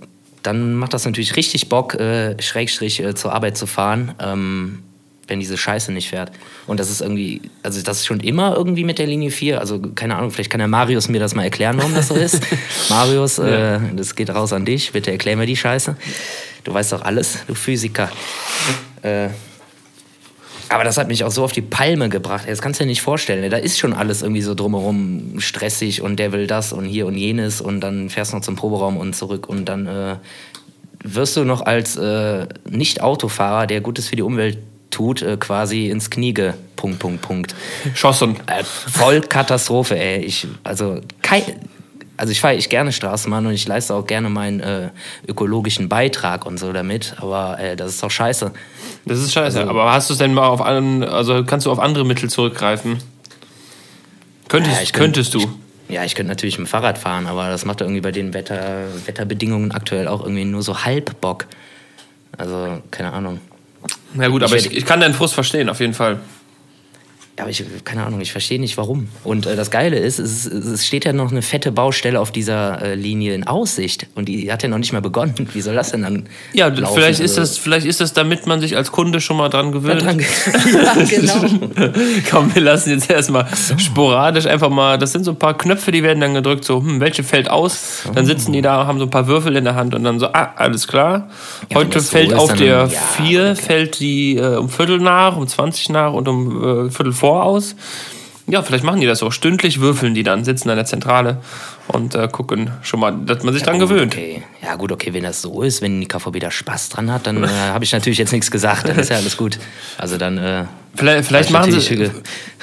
dann 0.41 0.73
macht 0.73 0.93
das 0.93 1.05
natürlich 1.05 1.35
richtig 1.35 1.69
Bock, 1.69 1.93
äh, 1.95 2.41
Schrägstrich 2.41 3.01
äh, 3.01 3.13
zur 3.13 3.33
Arbeit 3.33 3.57
zu 3.57 3.67
fahren. 3.67 4.15
Ähm, 4.19 4.83
wenn 5.29 5.39
diese 5.39 5.57
Scheiße 5.57 5.91
nicht 5.91 6.09
fährt. 6.09 6.31
Und 6.67 6.79
das 6.79 6.89
ist 6.89 7.01
irgendwie, 7.01 7.41
also 7.63 7.81
das 7.81 7.99
ist 7.99 8.05
schon 8.05 8.19
immer 8.19 8.55
irgendwie 8.55 8.83
mit 8.83 8.99
der 8.99 9.07
Linie 9.07 9.31
4. 9.31 9.59
Also 9.59 9.79
keine 9.79 10.15
Ahnung, 10.15 10.31
vielleicht 10.31 10.49
kann 10.49 10.59
der 10.59 10.67
Marius 10.67 11.09
mir 11.09 11.19
das 11.19 11.35
mal 11.35 11.43
erklären, 11.43 11.77
warum 11.77 11.93
das 11.93 12.07
so 12.09 12.15
ist. 12.15 12.41
Marius, 12.89 13.37
ja. 13.37 13.75
äh, 13.75 13.79
das 13.95 14.15
geht 14.15 14.29
raus 14.29 14.53
an 14.53 14.65
dich. 14.65 14.91
Bitte 14.91 15.11
erklär 15.11 15.35
mir 15.35 15.45
die 15.45 15.57
Scheiße. 15.57 15.95
Du 16.63 16.73
weißt 16.73 16.91
doch 16.91 17.03
alles, 17.03 17.39
du 17.47 17.55
Physiker. 17.55 18.11
Äh, 19.01 19.29
aber 20.69 20.83
das 20.83 20.97
hat 20.97 21.07
mich 21.07 21.23
auch 21.23 21.31
so 21.31 21.43
auf 21.43 21.51
die 21.51 21.63
Palme 21.63 22.09
gebracht. 22.09 22.45
Das 22.47 22.61
kannst 22.61 22.79
du 22.79 22.83
dir 22.83 22.89
nicht 22.89 23.01
vorstellen. 23.01 23.49
Da 23.49 23.57
ist 23.57 23.79
schon 23.79 23.93
alles 23.93 24.21
irgendwie 24.21 24.43
so 24.43 24.53
drumherum 24.53 25.39
stressig 25.39 26.01
und 26.03 26.17
der 26.17 26.31
will 26.31 26.45
das 26.45 26.73
und 26.73 26.85
hier 26.85 27.07
und 27.07 27.15
jenes 27.15 27.59
und 27.59 27.81
dann 27.81 28.09
fährst 28.09 28.33
du 28.33 28.37
noch 28.37 28.43
zum 28.43 28.55
Proberaum 28.55 28.97
und 28.97 29.15
zurück 29.15 29.49
und 29.49 29.65
dann 29.65 29.87
äh, 29.87 30.15
wirst 31.03 31.35
du 31.37 31.43
noch 31.43 31.61
als 31.61 31.95
äh, 31.95 32.45
Nicht-Autofahrer, 32.69 33.65
der 33.65 33.81
Gutes 33.81 34.09
für 34.09 34.15
die 34.15 34.21
Umwelt 34.21 34.59
tut, 34.91 35.21
äh, 35.21 35.37
quasi 35.37 35.89
ins 35.89 36.09
Knie 36.09 36.33
ge... 36.33 36.53
Punkt, 36.75 36.99
Punkt, 36.99 37.21
Punkt. 37.21 37.55
Schossen. 37.93 38.37
Äh, 38.47 38.63
voll 38.63 39.19
Katastrophe, 39.19 39.99
ey. 39.99 40.21
Ich, 40.21 40.47
also, 40.63 41.01
kein, 41.21 41.43
also 42.15 42.31
ich 42.31 42.39
fahre 42.39 42.55
ich 42.55 42.69
gerne 42.69 42.93
Straßenbahn 42.93 43.45
und 43.45 43.51
ich 43.51 43.67
leiste 43.67 43.93
auch 43.93 44.07
gerne 44.07 44.29
meinen 44.29 44.61
äh, 44.61 44.89
ökologischen 45.27 45.89
Beitrag 45.89 46.45
und 46.45 46.57
so 46.57 46.71
damit, 46.71 47.15
aber 47.17 47.59
äh, 47.59 47.75
das 47.75 47.91
ist 47.91 48.03
doch 48.03 48.11
scheiße. 48.11 48.53
Das 49.05 49.19
ist 49.19 49.33
scheiße, 49.33 49.59
also, 49.59 49.69
aber 49.69 49.91
hast 49.91 50.09
du 50.09 50.13
es 50.13 50.19
denn 50.19 50.33
mal 50.33 50.47
auf 50.47 50.61
einen, 50.61 51.03
also 51.03 51.43
kannst 51.43 51.65
du 51.65 51.71
auf 51.71 51.79
andere 51.79 52.05
Mittel 52.05 52.29
zurückgreifen? 52.29 52.99
Könntest, 54.47 54.81
ja, 54.81 54.91
könntest 54.91 55.33
du? 55.33 55.39
Ich, 55.39 55.95
ja, 55.95 56.05
ich 56.05 56.15
könnte 56.15 56.29
natürlich 56.29 56.57
mit 56.57 56.67
dem 56.67 56.71
Fahrrad 56.71 56.97
fahren, 56.97 57.27
aber 57.27 57.49
das 57.49 57.65
macht 57.65 57.81
irgendwie 57.81 58.01
bei 58.01 58.11
den 58.11 58.33
Wetter, 58.33 58.85
Wetterbedingungen 59.05 59.71
aktuell 59.71 60.07
auch 60.07 60.21
irgendwie 60.21 60.45
nur 60.45 60.61
so 60.61 60.85
halb 60.85 61.19
Bock. 61.19 61.45
Also, 62.37 62.81
keine 62.91 63.11
Ahnung. 63.11 63.41
Na 64.13 64.27
gut, 64.27 64.43
aber 64.43 64.55
ich, 64.55 64.71
ich 64.71 64.85
kann 64.85 64.99
deinen 64.99 65.13
Frust 65.13 65.33
verstehen, 65.33 65.69
auf 65.69 65.79
jeden 65.79 65.93
Fall. 65.93 66.19
Ja, 67.39 67.43
aber 67.43 67.51
ich, 67.51 67.63
keine 67.85 68.05
Ahnung, 68.05 68.19
ich 68.19 68.33
verstehe 68.33 68.59
nicht 68.59 68.75
warum. 68.75 69.07
Und 69.23 69.45
äh, 69.45 69.55
das 69.55 69.71
Geile 69.71 69.97
ist, 69.97 70.19
es, 70.19 70.45
es, 70.45 70.85
steht 70.85 71.05
ja 71.05 71.13
noch 71.13 71.31
eine 71.31 71.41
fette 71.41 71.71
Baustelle 71.71 72.19
auf 72.19 72.31
dieser 72.31 72.81
äh, 72.81 72.95
Linie 72.95 73.33
in 73.33 73.47
Aussicht. 73.47 74.07
Und 74.15 74.27
die 74.27 74.51
hat 74.51 74.61
ja 74.61 74.67
noch 74.67 74.77
nicht 74.77 74.91
mal 74.91 75.01
begonnen. 75.01 75.47
Wie 75.53 75.61
soll 75.61 75.73
das 75.73 75.91
denn 75.91 76.01
dann? 76.01 76.27
Ja, 76.51 76.67
laufen? 76.67 76.97
Vielleicht, 76.97 77.21
ist 77.21 77.37
das, 77.37 77.57
vielleicht 77.57 77.85
ist 77.85 78.01
das, 78.01 78.11
damit 78.11 78.45
man 78.45 78.59
sich 78.59 78.75
als 78.75 78.91
Kunde 78.91 79.21
schon 79.21 79.37
mal 79.37 79.47
dran 79.47 79.71
gewöhnt. 79.71 80.01
Dran 80.01 80.19
ja, 80.73 81.05
genau. 81.05 81.79
Komm, 82.29 82.53
wir 82.53 82.61
lassen 82.61 82.89
jetzt 82.89 83.09
erstmal 83.09 83.47
so. 83.55 83.77
sporadisch 83.77 84.45
einfach 84.45 84.69
mal. 84.69 84.97
Das 84.97 85.13
sind 85.13 85.23
so 85.23 85.31
ein 85.31 85.39
paar 85.39 85.57
Knöpfe, 85.57 85.93
die 85.93 86.03
werden 86.03 86.19
dann 86.19 86.33
gedrückt, 86.33 86.65
so, 86.65 86.81
hm, 86.81 86.99
welche 86.99 87.23
fällt 87.23 87.49
aus? 87.49 88.03
So. 88.03 88.11
Dann 88.11 88.25
sitzen 88.25 88.51
die 88.51 88.61
da, 88.61 88.85
haben 88.85 88.99
so 88.99 89.05
ein 89.05 89.11
paar 89.11 89.27
Würfel 89.27 89.55
in 89.55 89.63
der 89.63 89.75
Hand 89.75 89.95
und 89.95 90.03
dann 90.03 90.19
so, 90.19 90.27
ah, 90.27 90.55
alles 90.57 90.89
klar. 90.89 91.29
Ja, 91.69 91.77
Heute 91.77 92.01
fällt 92.01 92.31
so 92.31 92.35
auf 92.35 92.51
der 92.51 92.89
4, 92.89 93.31
ja, 93.31 93.51
okay. 93.51 93.55
fällt 93.55 93.99
die 94.01 94.35
äh, 94.35 94.57
um 94.57 94.67
Viertel 94.67 94.99
nach, 94.99 95.37
um 95.37 95.47
20 95.47 95.87
nach 95.87 96.11
und 96.11 96.27
um 96.27 96.87
äh, 96.87 96.91
Viertel 96.91 97.13
vor 97.13 97.28
voraus. 97.29 97.75
Ja, 98.47 98.63
vielleicht 98.63 98.83
machen 98.83 98.99
die 98.99 99.05
das 99.05 99.21
auch. 99.21 99.31
Stündlich 99.31 99.79
würfeln 99.79 100.15
die 100.15 100.23
dann, 100.23 100.43
sitzen 100.43 100.71
an 100.71 100.75
der 100.75 100.85
Zentrale 100.85 101.37
und 101.87 102.15
äh, 102.15 102.27
gucken 102.31 102.71
schon 102.81 102.99
mal, 102.99 103.11
dass 103.11 103.43
man 103.43 103.53
sich 103.53 103.61
ja, 103.61 103.67
dran 103.67 103.79
gut, 103.79 103.89
gewöhnt. 103.89 104.13
Okay. 104.13 104.43
Ja, 104.63 104.75
gut, 104.75 104.91
okay, 104.91 105.13
wenn 105.13 105.23
das 105.23 105.43
so 105.43 105.61
ist, 105.61 105.83
wenn 105.83 106.01
die 106.01 106.07
KVB 106.07 106.39
da 106.39 106.49
Spaß 106.49 106.89
dran 106.89 107.11
hat, 107.11 107.27
dann 107.27 107.43
äh, 107.43 107.47
habe 107.47 107.83
ich 107.83 107.91
natürlich 107.91 108.17
jetzt 108.17 108.31
nichts 108.31 108.49
gesagt. 108.49 108.89
Dann 108.89 108.97
ist 108.97 109.09
ja 109.09 109.17
alles 109.17 109.37
gut. 109.37 109.59
Also 109.99 110.17
dann. 110.17 110.39
Äh, 110.39 110.65
vielleicht 110.95 111.27
vielleicht 111.27 111.51
machen 111.51 111.71
sie. 111.79 112.09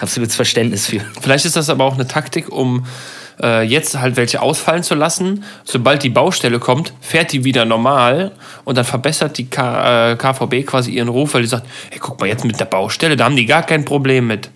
Absolutes 0.01 0.35
Verständnis 0.35 0.87
für. 0.87 1.03
Vielleicht 1.21 1.45
ist 1.45 1.55
das 1.55 1.71
aber 1.71 1.85
auch 1.85 1.95
eine 1.95 2.09
Taktik, 2.09 2.51
um 2.51 2.85
äh, 3.43 3.63
jetzt 3.63 3.99
halt 3.99 4.17
welche 4.17 4.43
ausfallen 4.43 4.83
zu 4.83 4.95
lassen. 4.95 5.45
Sobald 5.65 6.03
die 6.03 6.11
Baustelle 6.11 6.59
kommt, 6.59 6.93
fährt 7.01 7.33
die 7.33 7.45
wieder 7.45 7.65
normal 7.65 8.33
und 8.65 8.77
dann 8.77 8.85
verbessert 8.85 9.39
die 9.39 9.47
K 9.47 10.13
äh, 10.13 10.17
KVB 10.17 10.67
quasi 10.67 10.93
ihren 10.93 11.09
Ruf, 11.09 11.35
weil 11.35 11.43
die 11.43 11.49
sagt, 11.49 11.67
hey, 11.91 11.99
guck 12.01 12.21
mal, 12.21 12.27
jetzt 12.27 12.45
mit 12.45 12.59
der 12.59 12.65
Baustelle, 12.67 13.17
da 13.17 13.25
haben 13.25 13.37
die 13.37 13.47
gar 13.47 13.63
kein 13.63 13.85
Problem 13.85 14.27
mit. 14.27 14.51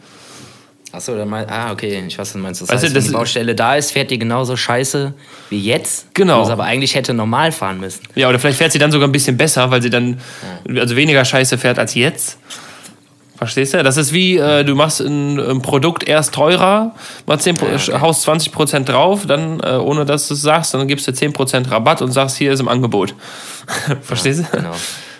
Achso, 0.92 1.16
dann 1.16 1.28
mein, 1.28 1.48
ah, 1.48 1.70
okay, 1.70 2.02
ich 2.04 2.18
weiß, 2.18 2.18
was 2.18 2.32
du 2.32 2.38
meinst. 2.38 2.62
Das 2.62 2.68
weißt 2.68 2.82
heißt, 2.82 2.96
du, 2.96 2.98
wenn 2.98 3.06
die 3.06 3.12
Baustelle 3.12 3.54
da 3.54 3.76
ist, 3.76 3.92
fährt 3.92 4.10
die 4.10 4.18
genauso 4.18 4.56
scheiße 4.56 5.14
wie 5.48 5.60
jetzt. 5.60 6.12
Genau. 6.14 6.48
aber 6.48 6.64
eigentlich 6.64 6.96
hätte 6.96 7.14
normal 7.14 7.52
fahren 7.52 7.78
müssen. 7.78 8.00
Ja, 8.16 8.28
oder 8.28 8.40
vielleicht 8.40 8.58
fährt 8.58 8.72
sie 8.72 8.80
dann 8.80 8.90
sogar 8.90 9.06
ein 9.06 9.12
bisschen 9.12 9.36
besser, 9.36 9.70
weil 9.70 9.82
sie 9.82 9.90
dann 9.90 10.20
ja. 10.68 10.80
also 10.80 10.96
weniger 10.96 11.24
scheiße 11.24 11.58
fährt 11.58 11.78
als 11.78 11.94
jetzt. 11.94 12.38
Verstehst 13.40 13.72
du? 13.72 13.82
Das 13.82 13.96
ist 13.96 14.12
wie, 14.12 14.36
äh, 14.36 14.64
du 14.64 14.74
machst 14.74 15.00
ein, 15.00 15.40
ein, 15.40 15.62
Produkt 15.62 16.06
erst 16.06 16.34
teurer, 16.34 16.94
machst 17.24 17.44
10, 17.44 17.56
ja, 17.56 17.62
okay. 17.74 17.98
haust 17.98 18.28
20% 18.28 18.84
drauf, 18.84 19.24
dann, 19.26 19.60
äh, 19.60 19.76
ohne 19.76 20.04
dass 20.04 20.28
du 20.28 20.34
es 20.34 20.42
sagst, 20.42 20.74
dann 20.74 20.86
gibst 20.86 21.08
du 21.08 21.12
10% 21.12 21.70
Rabatt 21.70 22.02
und 22.02 22.12
sagst, 22.12 22.36
hier 22.36 22.52
ist 22.52 22.60
im 22.60 22.68
Angebot. 22.68 23.14
Verstehst 24.02 24.40
du? 24.40 24.58
genau. 24.58 24.74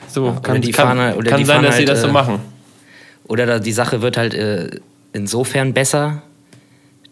So, 0.07 0.27
ja, 0.27 0.33
kann, 0.43 0.61
die 0.61 0.71
kann, 0.71 0.99
Fahne, 0.99 1.17
kann 1.25 1.47
sein, 1.47 1.63
dass 1.63 1.77
halt, 1.77 1.81
sie 1.81 1.85
das 1.87 2.03
so 2.03 2.09
äh, 2.09 2.13
machen. 2.13 2.41
Oder 3.27 3.59
die 3.59 3.73
Sache 3.73 4.03
wird 4.03 4.19
halt 4.19 4.35
äh, 4.35 4.69
insofern 5.15 5.73
besser, 5.73 6.21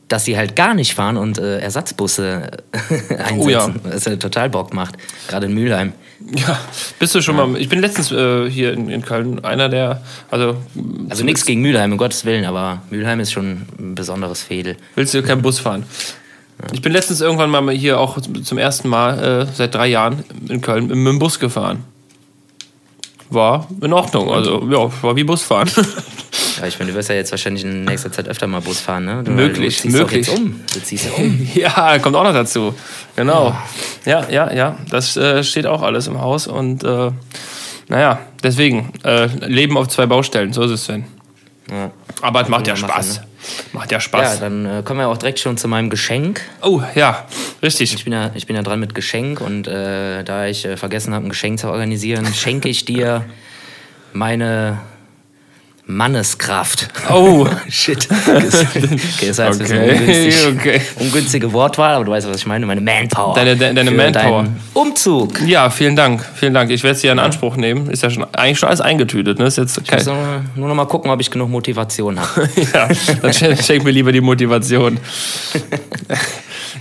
dass 0.09 0.25
sie 0.25 0.37
halt 0.37 0.57
gar 0.57 0.75
nicht 0.75 0.95
fahren 0.95 1.17
und 1.17 1.38
äh, 1.38 1.59
Ersatzbusse 1.61 2.50
einsetzen, 2.73 3.38
oh 3.38 3.49
ja. 3.49 3.71
was 3.85 4.07
ja 4.07 4.17
total 4.17 4.50
Bock 4.50 4.75
macht, 4.75 4.97
gerade 5.29 5.47
in 5.47 5.55
Mülheim. 5.55 5.93
Ja, 6.35 6.59
bist 6.99 7.15
du 7.15 7.23
schon 7.23 7.37
ja. 7.37 7.47
mal. 7.47 7.61
Ich 7.61 7.69
bin 7.69 7.81
letztens 7.81 8.11
äh, 8.11 8.50
hier 8.50 8.73
in, 8.73 8.88
in, 8.88 9.03
Köln 9.03 9.45
einer 9.45 9.69
der. 9.69 10.03
Also, 10.31 10.57
also 11.09 11.25
nichts 11.25 11.45
gegen 11.45 11.61
Mülheim, 11.61 11.93
um 11.93 11.99
Gottes 11.99 12.25
Willen, 12.25 12.45
aber 12.45 12.83
Mülheim 12.91 13.21
ist 13.21 13.33
schon 13.33 13.67
ein 13.79 13.95
besonderes 13.95 14.43
Fädel. 14.43 14.77
Willst 14.97 15.15
du 15.15 15.23
keinen 15.23 15.43
Bus 15.43 15.61
fahren? 15.61 15.85
Ja. 16.61 16.73
Ich 16.73 16.83
bin 16.83 16.93
letztens 16.93 17.21
irgendwann 17.21 17.50
mal 17.50 17.71
hier 17.71 18.00
auch 18.00 18.19
zum 18.21 18.59
ersten 18.59 18.88
Mal 18.88 19.47
äh, 19.47 19.47
seit 19.55 19.75
drei 19.75 19.87
Jahren 19.87 20.25
in 20.49 20.61
Köln 20.61 20.88
mit 20.88 20.97
dem 20.97 21.19
Bus 21.21 21.38
gefahren. 21.38 21.85
War 23.31 23.69
in 23.81 23.93
Ordnung, 23.93 24.31
also 24.31 24.67
ja, 24.71 24.91
war 25.03 25.15
wie 25.15 25.25
Busfahren. 25.25 25.69
Ja, 26.61 26.66
ich 26.66 26.78
meine, 26.78 26.90
du 26.90 26.97
wirst 26.97 27.09
ja 27.09 27.14
jetzt 27.14 27.30
wahrscheinlich 27.30 27.64
in 27.64 27.85
nächster 27.85 28.11
Zeit 28.11 28.28
öfter 28.28 28.47
mal 28.47 28.61
Bus 28.61 28.80
fahren, 28.80 29.04
ne? 29.04 29.23
Du, 29.25 29.30
möglich, 29.30 29.83
du 29.83 29.88
möglich. 29.88 30.28
Um. 30.30 30.61
Du 30.73 30.80
ziehst 30.80 31.07
ja 31.07 31.12
um. 31.12 31.49
ja, 31.54 31.99
kommt 31.99 32.16
auch 32.16 32.25
noch 32.25 32.33
dazu. 32.33 32.75
Genau. 33.16 33.57
Ja, 34.04 34.28
ja, 34.28 34.52
ja. 34.52 34.76
Das 34.90 35.16
äh, 35.16 35.42
steht 35.45 35.66
auch 35.66 35.83
alles 35.83 36.07
im 36.07 36.21
Haus 36.21 36.47
und 36.47 36.85
äh, 36.85 37.11
Naja, 37.88 38.21
deswegen, 38.42 38.92
äh, 39.04 39.26
Leben 39.47 39.76
auf 39.76 39.88
zwei 39.88 40.07
Baustellen, 40.07 40.52
so 40.52 40.62
ist 40.62 40.71
es, 40.71 40.85
Sven. 40.85 41.04
Ja. 41.71 41.90
Aber 42.23 42.42
es 42.42 42.49
macht 42.49 42.66
ja 42.66 42.76
Spaß. 42.76 43.18
Machen, 43.18 43.21
ne? 43.23 43.28
Macht 43.73 43.92
ja 43.92 44.00
Spaß. 44.00 44.35
Ja, 44.35 44.40
dann 44.40 44.66
äh, 44.66 44.83
kommen 44.85 45.00
wir 45.00 45.09
auch 45.09 45.18
direkt 45.18 45.38
schon 45.38 45.57
zu 45.57 45.68
meinem 45.68 45.90
Geschenk. 45.90 46.40
Oh, 46.62 46.83
ja, 46.95 47.26
richtig. 47.62 47.95
Ich 47.95 48.04
bin 48.04 48.12
ja, 48.12 48.30
ich 48.35 48.47
bin 48.47 48.57
ja 48.57 48.62
dran 48.62 48.80
mit 48.80 48.95
Geschenk 48.95 49.40
und 49.40 49.68
äh, 49.68 50.23
da 50.25 50.47
ich 50.47 50.64
äh, 50.64 50.76
vergessen 50.76 51.14
habe, 51.14 51.26
ein 51.26 51.28
Geschenk 51.28 51.59
zu 51.59 51.68
organisieren, 51.68 52.26
schenke 52.35 52.68
ich 52.68 52.85
dir 52.85 53.25
meine 54.12 54.80
Manneskraft. 55.90 56.87
Oh, 57.11 57.47
shit. 57.71 58.07
Das, 58.11 58.61
okay, 58.61 59.28
das 59.28 59.38
heißt, 59.38 59.62
okay. 59.62 59.90
ungünstig, 59.90 60.47
okay. 60.47 60.80
ungünstige 61.00 61.50
Wortwahl, 61.54 61.95
aber 61.95 62.04
du 62.04 62.11
weißt, 62.12 62.28
was 62.28 62.37
ich 62.37 62.47
meine. 62.47 62.66
Meine 62.66 62.83
Manpower. 62.83 63.35
Deine, 63.35 63.57
deine, 63.57 63.73
deine 63.75 63.90
Manpower. 63.90 64.49
Umzug. 64.75 65.40
Ja, 65.47 65.71
vielen 65.71 65.97
Dank. 65.97 66.23
Vielen 66.35 66.52
Dank. 66.52 66.71
Ich 66.71 66.83
werde 66.83 66.95
es 66.95 67.00
dir 67.00 67.11
in 67.11 67.18
Anspruch 67.18 67.57
nehmen. 67.57 67.88
Ist 67.88 68.02
ja 68.02 68.11
schon 68.11 68.26
eigentlich 68.35 68.59
schon 68.59 68.68
alles 68.68 68.83
eingetütet. 68.83 69.38
Ne? 69.38 69.47
Ist 69.47 69.57
jetzt 69.57 69.80
ich 69.83 69.90
muss 69.90 70.04
nur, 70.04 70.45
nur 70.57 70.68
noch 70.68 70.75
mal 70.75 70.85
gucken, 70.85 71.11
ob 71.11 71.23
ich 71.23 71.30
genug 71.30 71.49
Motivation 71.49 72.21
habe. 72.21 72.50
ja, 72.75 72.88
dann 73.23 73.33
schenk 73.33 73.83
mir 73.83 73.90
lieber 73.90 74.12
die 74.12 74.21
Motivation. 74.21 75.00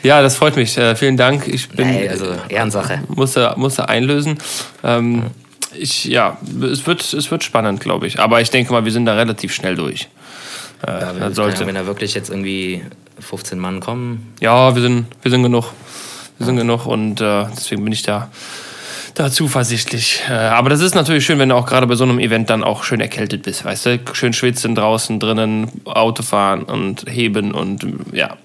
ja, 0.03 0.21
das 0.21 0.35
freut 0.35 0.57
mich. 0.57 0.77
Äh, 0.77 0.97
vielen 0.97 1.15
Dank. 1.15 1.47
Ich 1.47 1.69
bin. 1.69 1.87
Nee, 1.87 2.09
also 2.09 2.25
Ehrensache. 2.49 3.01
Musste, 3.07 3.53
musste 3.55 3.87
einlösen. 3.87 4.37
Ähm, 4.83 5.11
mhm 5.11 5.46
ich, 5.77 6.05
ja, 6.05 6.37
es 6.71 6.85
wird, 6.85 7.13
es 7.13 7.31
wird 7.31 7.43
spannend, 7.43 7.79
glaube 7.79 8.07
ich. 8.07 8.19
Aber 8.19 8.41
ich 8.41 8.49
denke 8.49 8.71
mal, 8.71 8.85
wir 8.85 8.91
sind 8.91 9.05
da 9.05 9.13
relativ 9.13 9.53
schnell 9.53 9.75
durch. 9.75 10.07
Äh, 10.85 10.91
ja, 10.91 11.31
sollte. 11.31 11.65
wenn 11.65 11.75
da 11.75 11.85
wirklich 11.85 12.13
jetzt 12.13 12.29
irgendwie 12.29 12.83
15 13.19 13.57
Mann 13.57 13.79
kommen. 13.79 14.33
Ja, 14.39 14.75
wir 14.75 14.81
sind, 14.81 15.07
wir 15.21 15.31
sind 15.31 15.43
genug. 15.43 15.71
Wir 16.37 16.45
sind 16.45 16.57
genug 16.57 16.85
und 16.85 17.19
äh, 17.19 17.45
deswegen 17.55 17.83
bin 17.83 17.91
ich 17.91 18.03
da, 18.03 18.29
da 19.15 19.31
zuversichtlich. 19.31 20.21
Äh, 20.29 20.33
aber 20.33 20.69
das 20.69 20.81
ist 20.81 20.93
natürlich 20.93 21.25
schön, 21.25 21.39
wenn 21.39 21.49
du 21.49 21.55
auch 21.55 21.65
gerade 21.65 21.87
bei 21.87 21.95
so 21.95 22.03
einem 22.03 22.19
Event 22.19 22.51
dann 22.51 22.63
auch 22.63 22.83
schön 22.83 23.01
erkältet 23.01 23.41
bist, 23.41 23.65
weißt 23.65 23.85
du? 23.87 23.99
Schön 24.13 24.33
schwitzen 24.33 24.75
draußen, 24.75 25.19
drinnen, 25.19 25.71
Auto 25.85 26.21
fahren 26.21 26.63
und 26.63 27.05
heben 27.09 27.53
und 27.53 27.87
ja. 28.13 28.37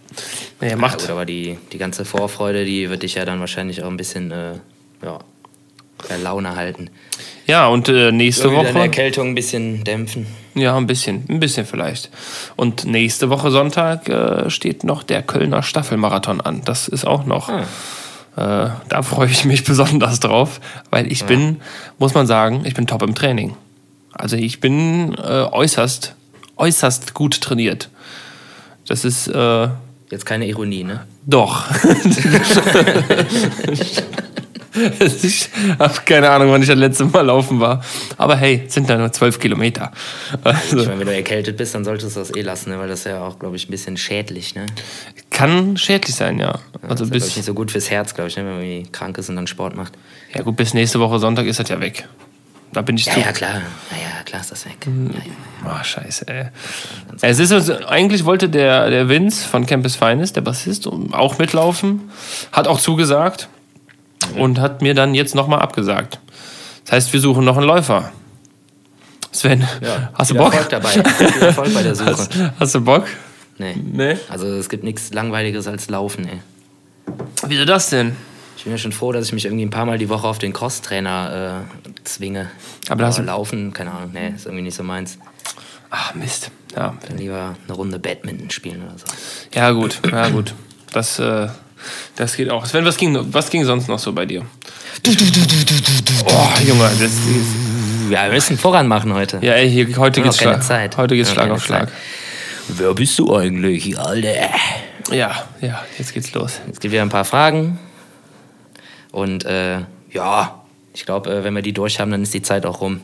Ja, 0.62 0.76
macht. 0.76 1.00
Ja, 1.00 1.06
gut, 1.06 1.10
aber 1.10 1.26
die, 1.26 1.58
die 1.72 1.78
ganze 1.78 2.06
Vorfreude, 2.06 2.64
die 2.64 2.88
wird 2.88 3.02
dich 3.02 3.14
ja 3.14 3.26
dann 3.26 3.40
wahrscheinlich 3.40 3.82
auch 3.82 3.88
ein 3.88 3.96
bisschen 3.98 4.30
äh, 4.30 4.54
ja, 5.02 5.18
bei 6.08 6.16
Laune 6.16 6.56
halten. 6.56 6.90
Ja, 7.46 7.66
und 7.66 7.88
äh, 7.88 8.12
nächste 8.12 8.52
Woche. 8.52 8.66
Deine 8.66 8.80
Erkältung 8.80 9.28
ein 9.28 9.34
bisschen 9.34 9.84
dämpfen. 9.84 10.26
Ja, 10.54 10.76
ein 10.76 10.86
bisschen, 10.86 11.24
ein 11.28 11.40
bisschen 11.40 11.66
vielleicht. 11.66 12.10
Und 12.56 12.84
nächste 12.84 13.30
Woche 13.30 13.50
Sonntag 13.50 14.08
äh, 14.08 14.50
steht 14.50 14.84
noch 14.84 15.02
der 15.02 15.22
Kölner 15.22 15.62
Staffelmarathon 15.62 16.40
an. 16.40 16.62
Das 16.64 16.88
ist 16.88 17.06
auch 17.06 17.24
noch. 17.24 17.48
Hm. 17.48 17.62
Äh, 18.36 18.68
da 18.88 19.02
freue 19.02 19.28
ich 19.28 19.44
mich 19.44 19.64
besonders 19.64 20.20
drauf, 20.20 20.60
weil 20.90 21.10
ich 21.10 21.20
ja. 21.20 21.26
bin, 21.26 21.60
muss 21.98 22.14
man 22.14 22.26
sagen, 22.26 22.62
ich 22.64 22.74
bin 22.74 22.86
top 22.86 23.02
im 23.02 23.14
Training. 23.14 23.54
Also 24.12 24.36
ich 24.36 24.60
bin 24.60 25.14
äh, 25.14 25.46
äußerst, 25.50 26.14
äußerst 26.56 27.14
gut 27.14 27.40
trainiert. 27.40 27.88
Das 28.86 29.04
ist. 29.04 29.28
Äh, 29.28 29.68
Jetzt 30.10 30.26
keine 30.26 30.46
Ironie, 30.46 30.84
ne? 30.84 31.06
Doch. 31.26 31.64
ich 35.22 35.50
habe 35.78 35.94
keine 36.04 36.30
Ahnung, 36.30 36.50
wann 36.50 36.62
ich 36.62 36.68
das 36.68 36.78
letzte 36.78 37.04
Mal 37.04 37.22
laufen 37.22 37.60
war. 37.60 37.84
Aber 38.16 38.36
hey, 38.36 38.64
sind 38.68 38.88
da 38.88 38.96
nur 38.96 39.12
zwölf 39.12 39.38
Kilometer. 39.38 39.92
Also, 40.42 40.80
ich 40.80 40.86
meine, 40.86 41.00
wenn 41.00 41.06
du 41.06 41.14
erkältet 41.14 41.56
bist, 41.56 41.74
dann 41.74 41.84
solltest 41.84 42.16
du 42.16 42.20
das 42.20 42.34
eh 42.34 42.40
lassen, 42.40 42.70
ne? 42.70 42.78
weil 42.78 42.88
das 42.88 43.00
ist 43.00 43.06
ja 43.06 43.22
auch, 43.22 43.38
glaube 43.38 43.56
ich, 43.56 43.68
ein 43.68 43.70
bisschen 43.70 43.96
schädlich. 43.96 44.54
Ne? 44.54 44.66
Kann 45.30 45.76
schädlich 45.76 46.16
sein, 46.16 46.38
ja. 46.38 46.58
Also 46.82 46.88
das 46.88 47.00
ist 47.02 47.10
bis, 47.10 47.36
nicht 47.36 47.44
so 47.44 47.54
gut 47.54 47.70
fürs 47.70 47.90
Herz, 47.90 48.14
glaube 48.14 48.28
ich, 48.28 48.36
ne? 48.36 48.44
wenn 48.44 48.82
man 48.82 48.92
krank 48.92 49.18
ist 49.18 49.28
und 49.28 49.36
dann 49.36 49.46
Sport 49.46 49.76
macht. 49.76 49.92
Ja 50.34 50.42
gut, 50.42 50.56
bis 50.56 50.72
nächste 50.72 51.00
Woche 51.00 51.18
Sonntag 51.18 51.46
ist 51.46 51.60
das 51.60 51.68
ja 51.68 51.78
weg. 51.80 52.08
Da 52.72 52.80
bin 52.80 52.96
ich 52.96 53.04
ja, 53.04 53.12
zu. 53.12 53.20
Ja, 53.20 53.32
klar. 53.32 53.50
Ja, 53.90 53.96
ja, 53.98 54.22
klar 54.24 54.40
ist 54.40 54.50
das 54.50 54.64
weg. 54.64 54.86
Mhm. 54.86 55.10
Ja, 55.10 55.18
ja, 55.18 55.78
oh, 55.78 55.84
scheiße, 55.84 56.26
ey. 56.28 56.46
Es 57.20 57.38
ist 57.38 57.52
also, 57.52 57.84
eigentlich 57.86 58.24
wollte 58.24 58.48
der, 58.48 58.88
der 58.88 59.10
Vince 59.10 59.46
von 59.46 59.66
Campus 59.66 59.96
Finest, 59.96 60.36
der 60.36 60.40
Bassist, 60.40 60.86
auch 60.86 61.38
mitlaufen. 61.38 62.10
Hat 62.50 62.66
auch 62.66 62.80
zugesagt 62.80 63.48
und 64.36 64.60
hat 64.60 64.82
mir 64.82 64.94
dann 64.94 65.14
jetzt 65.14 65.34
nochmal 65.34 65.60
abgesagt. 65.60 66.18
Das 66.84 66.92
heißt, 66.92 67.12
wir 67.12 67.20
suchen 67.20 67.44
noch 67.44 67.56
einen 67.56 67.66
Läufer. 67.66 68.12
Sven, 69.30 69.66
ja, 69.80 70.10
hast 70.14 70.30
du 70.30 70.34
Bock? 70.34 70.52
Erfolg 70.52 70.68
dabei. 70.68 70.88
Viel 70.88 71.42
Erfolg 71.42 71.74
bei 71.74 71.82
der 71.82 71.94
Suche. 71.96 72.10
Hast, 72.10 72.30
hast, 72.60 72.74
du 72.74 72.80
Bock? 72.82 73.06
Nee. 73.58 73.76
nee. 73.76 74.18
Also 74.28 74.46
es 74.46 74.68
gibt 74.68 74.84
nichts 74.84 75.12
Langweiliges 75.12 75.66
als 75.66 75.88
Laufen, 75.88 76.28
ey. 76.28 76.40
Wieso 77.46 77.64
das 77.64 77.90
denn? 77.90 78.16
Ich 78.56 78.64
bin 78.64 78.72
ja 78.72 78.78
schon 78.78 78.92
froh, 78.92 79.10
dass 79.12 79.26
ich 79.26 79.32
mich 79.32 79.44
irgendwie 79.46 79.64
ein 79.64 79.70
paar 79.70 79.86
Mal 79.86 79.98
die 79.98 80.08
Woche 80.08 80.28
auf 80.28 80.38
den 80.38 80.52
Crosstrainer 80.52 81.64
äh, 81.64 82.04
zwinge. 82.04 82.50
Aber, 82.88 83.06
Aber 83.06 83.22
Laufen, 83.22 83.72
keine 83.72 83.92
Ahnung, 83.92 84.10
nee, 84.12 84.32
ist 84.36 84.46
irgendwie 84.46 84.62
nicht 84.62 84.76
so 84.76 84.82
meins. 84.82 85.18
Ach, 85.90 86.14
Mist. 86.14 86.50
Ja. 86.76 86.94
Dann 87.06 87.18
lieber 87.18 87.56
eine 87.66 87.76
Runde 87.76 87.98
Badminton 87.98 88.50
spielen 88.50 88.82
oder 88.82 88.98
so. 88.98 89.06
Ja, 89.54 89.70
gut, 89.72 90.00
ja, 90.10 90.28
gut. 90.28 90.54
Das, 90.92 91.18
äh, 91.18 91.48
das 92.16 92.36
geht 92.36 92.50
auch. 92.50 92.66
Sven, 92.66 92.84
was 92.84 92.96
ging, 92.96 93.18
was 93.32 93.50
ging 93.50 93.64
sonst 93.64 93.88
noch 93.88 93.98
so 93.98 94.12
bei 94.12 94.26
dir? 94.26 94.44
Oh, 96.26 96.48
Junge, 96.66 96.84
das 96.84 97.00
ist. 97.02 97.20
Ja, 98.10 98.24
wir 98.24 98.32
müssen 98.32 98.58
voran 98.58 98.88
machen 98.88 99.14
heute. 99.14 99.38
Ja, 99.42 99.52
ey, 99.52 99.70
hier, 99.70 99.96
heute 99.96 100.22
geht's 100.22 100.38
Schlag. 100.38 100.62
Zeit. 100.62 100.96
Heute 100.96 101.16
geht's 101.16 101.30
Schlag 101.30 101.50
auf 101.50 101.64
Schlag. 101.64 101.88
Zeit. 101.88 101.98
Wer 102.68 102.94
bist 102.94 103.18
du 103.18 103.34
eigentlich, 103.34 103.98
Alter? 103.98 104.50
Ja, 105.10 105.44
ja, 105.60 105.82
jetzt 105.98 106.14
geht's 106.14 106.32
los. 106.34 106.60
Jetzt 106.66 106.80
gibt 106.80 106.92
wieder 106.92 107.02
ein 107.02 107.08
paar 107.08 107.24
Fragen. 107.24 107.78
Und 109.10 109.44
äh, 109.44 109.78
ja, 110.10 110.62
ich 110.94 111.04
glaube, 111.04 111.30
äh, 111.30 111.44
wenn 111.44 111.54
wir 111.54 111.62
die 111.62 111.72
durch 111.72 112.00
haben, 112.00 112.10
dann 112.10 112.22
ist 112.22 112.34
die 112.34 112.42
Zeit 112.42 112.66
auch 112.66 112.80
rum. 112.80 113.00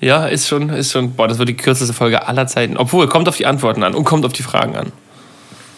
Ja, 0.00 0.26
ist 0.26 0.48
schon, 0.48 0.70
ist 0.70 0.92
schon. 0.92 1.12
Boah, 1.14 1.28
das 1.28 1.38
wird 1.38 1.48
die 1.48 1.56
kürzeste 1.56 1.92
Folge 1.92 2.26
aller 2.26 2.46
Zeiten. 2.46 2.76
Obwohl, 2.76 3.06
kommt 3.08 3.28
auf 3.28 3.36
die 3.36 3.46
Antworten 3.46 3.82
an 3.82 3.94
und 3.94 4.04
kommt 4.04 4.24
auf 4.24 4.32
die 4.32 4.42
Fragen 4.42 4.76
an 4.76 4.92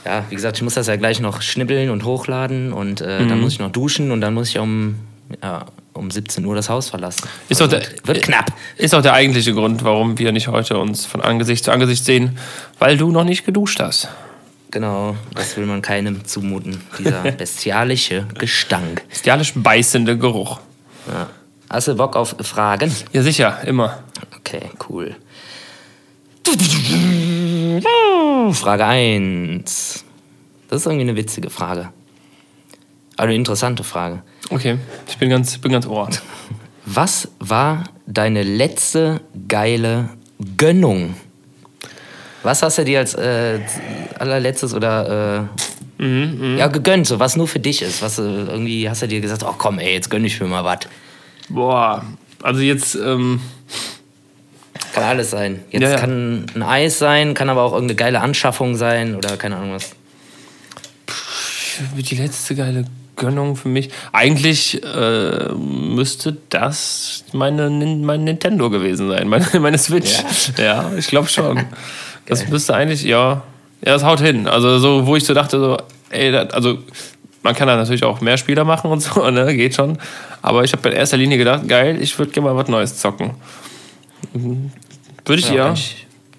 ja, 0.04 0.25
wie 0.28 0.35
gesagt, 0.35 0.56
ich 0.56 0.62
muss 0.62 0.75
das 0.75 0.87
ja 0.87 0.97
gleich 0.97 1.21
noch 1.21 1.42
schnibbeln 1.42 1.90
und 1.90 2.04
hochladen 2.04 2.73
und 2.73 3.00
äh, 3.00 3.21
mhm. 3.21 3.28
dann 3.28 3.40
muss 3.40 3.54
ich 3.54 3.59
noch 3.59 3.71
duschen 3.71 4.11
und 4.11 4.21
dann 4.21 4.35
muss 4.35 4.49
ich 4.49 4.59
um, 4.59 4.97
ja, 5.42 5.66
um 5.92 6.11
17 6.11 6.44
Uhr 6.44 6.54
das 6.54 6.68
Haus 6.68 6.90
verlassen. 6.90 7.28
Ist 7.49 7.62
also, 7.62 7.76
der, 7.76 7.87
wird 8.04 8.23
knapp. 8.23 8.52
Ist 8.76 8.94
auch 8.94 9.02
der 9.02 9.12
eigentliche 9.12 9.54
Grund, 9.54 9.85
warum 9.85 10.18
wir 10.18 10.32
nicht 10.32 10.49
heute 10.49 10.78
uns 10.78 11.06
von 11.06 11.21
Angesicht 11.21 11.64
zu 11.64 11.71
Angesicht 11.71 12.04
sehen, 12.04 12.37
weil 12.78 12.97
du 12.97 13.11
noch 13.11 13.25
nicht 13.25 13.44
geduscht 13.44 13.80
hast. 13.80 14.09
Genau, 14.73 15.16
das 15.35 15.56
will 15.56 15.66
man 15.66 15.82
keinem 15.82 16.25
zumuten. 16.25 16.80
Dieser 16.99 17.21
bestialische 17.38 18.26
Gestank. 18.38 19.06
Bestialisch 19.09 19.52
beißende 19.54 20.16
Geruch. 20.16 20.61
Ja. 21.09 21.28
Hast 21.68 21.88
du 21.88 21.94
Bock 21.94 22.16
auf 22.16 22.35
Fragen? 22.40 22.94
Ja, 23.12 23.23
sicher, 23.23 23.59
immer. 23.66 24.02
Okay, 24.38 24.71
cool. 24.88 25.14
Frage 28.52 28.85
1. 28.85 30.05
Das 30.69 30.81
ist 30.81 30.87
irgendwie 30.87 31.02
eine 31.02 31.17
witzige 31.17 31.50
Frage. 31.50 31.91
Aber 33.17 33.29
eine 33.29 33.35
interessante 33.35 33.85
Frage. 33.85 34.23
Okay, 34.50 34.79
ich 35.09 35.19
bin 35.19 35.31
ganz, 35.31 35.59
bin 35.59 35.73
ganz 35.73 35.87
ohr. 35.87 36.09
Was 36.85 37.29
war 37.38 37.85
deine 38.07 38.43
letzte 38.43 39.21
geile 39.49 40.09
Gönnung? 40.57 41.14
Was 42.43 42.62
hast 42.62 42.79
du 42.79 42.85
dir 42.85 42.99
als 42.99 43.14
äh, 43.14 43.61
allerletztes 44.19 44.75
oder 44.75 45.49
äh, 45.99 46.02
mhm, 46.02 46.55
mh. 46.55 46.59
ja 46.59 46.67
gegönnt, 46.67 47.07
so 47.07 47.21
was 47.21 47.37
nur 47.37 47.47
für 47.47 47.61
dich 47.61 47.83
ist? 47.83 48.02
Was 48.02 48.19
äh, 48.19 48.23
irgendwie 48.23 48.88
hast 48.88 49.02
du 49.02 49.09
dir 49.09 49.21
gesagt, 49.21 49.45
oh 49.45 49.55
komm, 49.57 49.79
ey, 49.79 49.93
jetzt 49.93 50.11
gönn 50.11 50.25
ich 50.25 50.41
mir 50.41 50.49
mal 50.49 50.64
was. 50.64 50.81
Boah, 51.49 52.05
also 52.43 52.61
jetzt 52.61 52.97
ähm, 52.97 53.41
kann 54.93 55.05
alles 55.05 55.31
sein. 55.31 55.61
Jetzt 55.71 55.83
ja, 55.83 55.91
ja. 55.91 55.97
kann 55.97 56.47
ein 56.55 56.63
Eis 56.63 56.99
sein, 56.99 57.35
kann 57.35 57.49
aber 57.49 57.63
auch 57.63 57.73
irgendeine 57.73 57.97
geile 57.97 58.21
Anschaffung 58.21 58.77
sein 58.77 59.17
oder 59.17 59.37
keine 59.37 59.57
Ahnung 59.57 59.75
was. 59.75 59.93
Die 61.97 62.15
letzte 62.17 62.55
geile 62.55 62.85
Gönnung 63.17 63.57
für 63.57 63.69
mich. 63.69 63.91
Eigentlich 64.13 64.83
äh, 64.83 65.53
müsste 65.55 66.37
das 66.51 67.25
meine, 67.33 67.71
mein 67.71 68.25
Nintendo 68.25 68.71
gewesen 68.71 69.09
sein, 69.09 69.29
meine, 69.29 69.47
meine 69.61 69.79
Switch. 69.79 70.19
Ja, 70.59 70.65
ja 70.65 70.91
ich 70.97 71.07
glaube 71.09 71.29
schon. 71.29 71.65
das 72.27 72.49
müsste 72.49 72.75
eigentlich, 72.75 73.03
ja, 73.03 73.43
ja, 73.85 73.93
das 73.93 74.05
haut 74.05 74.21
hin. 74.21 74.47
Also 74.47 74.79
so, 74.79 75.07
wo 75.07 75.17
ich 75.17 75.25
so 75.25 75.35
dachte, 75.35 75.59
so, 75.59 75.79
ey, 76.11 76.31
das, 76.31 76.53
also 76.53 76.79
man 77.43 77.55
kann 77.55 77.67
da 77.67 77.77
natürlich 77.77 78.05
auch 78.05 78.21
mehr 78.21 78.37
Spieler 78.37 78.65
machen 78.65 78.91
und 78.91 79.01
so, 79.01 79.29
ne, 79.31 79.55
geht 79.57 79.75
schon. 79.75 79.99
Aber 80.43 80.65
ich 80.65 80.73
habe 80.73 80.89
in 80.89 80.97
erster 80.97 81.17
Linie 81.17 81.39
gedacht, 81.39 81.67
geil, 81.67 81.99
ich 82.01 82.19
würde 82.19 82.33
gerne 82.33 82.51
mal 82.51 82.57
was 82.57 82.69
Neues 82.69 82.99
zocken. 82.99 83.33
Würde 84.35 85.41
ich 85.41 85.49
ja. 85.49 85.73
ja. 85.73 85.75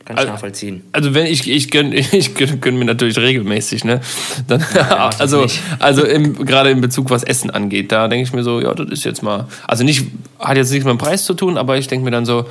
Kann 0.06 0.18
ich, 0.18 0.26
nachvollziehen. 0.26 0.84
Also 0.92 1.14
wenn 1.14 1.28
ich, 1.28 1.50
ich 1.50 1.72
gönne 1.72 1.96
ich 2.12 2.36
gönn, 2.36 2.60
gönn 2.60 2.78
mir 2.78 2.86
natürlich 2.86 3.18
regelmäßig, 3.18 3.86
ne? 3.86 4.02
Dann, 4.48 4.66
ja, 4.76 5.10
also 5.20 5.48
also 5.80 6.04
im, 6.04 6.46
gerade 6.46 6.72
in 6.72 6.82
Bezug, 6.82 7.10
was 7.10 7.24
Essen 7.24 7.50
angeht, 7.50 7.92
da 7.92 8.08
denke 8.10 8.28
ich 8.28 8.34
mir 8.34 8.44
so, 8.44 8.60
ja, 8.60 8.74
das 8.74 8.90
ist 8.90 9.06
jetzt 9.06 9.24
mal, 9.24 9.48
also 9.66 9.84
nicht, 9.84 10.06
hat 10.40 10.58
jetzt 10.58 10.72
nichts 10.72 10.86
mit 10.86 10.92
dem 10.92 10.98
Preis 10.98 11.24
zu 11.24 11.34
tun, 11.34 11.58
aber 11.58 11.78
ich 11.78 11.88
denke 11.88 12.04
mir 12.04 12.12
dann 12.12 12.26
so, 12.26 12.46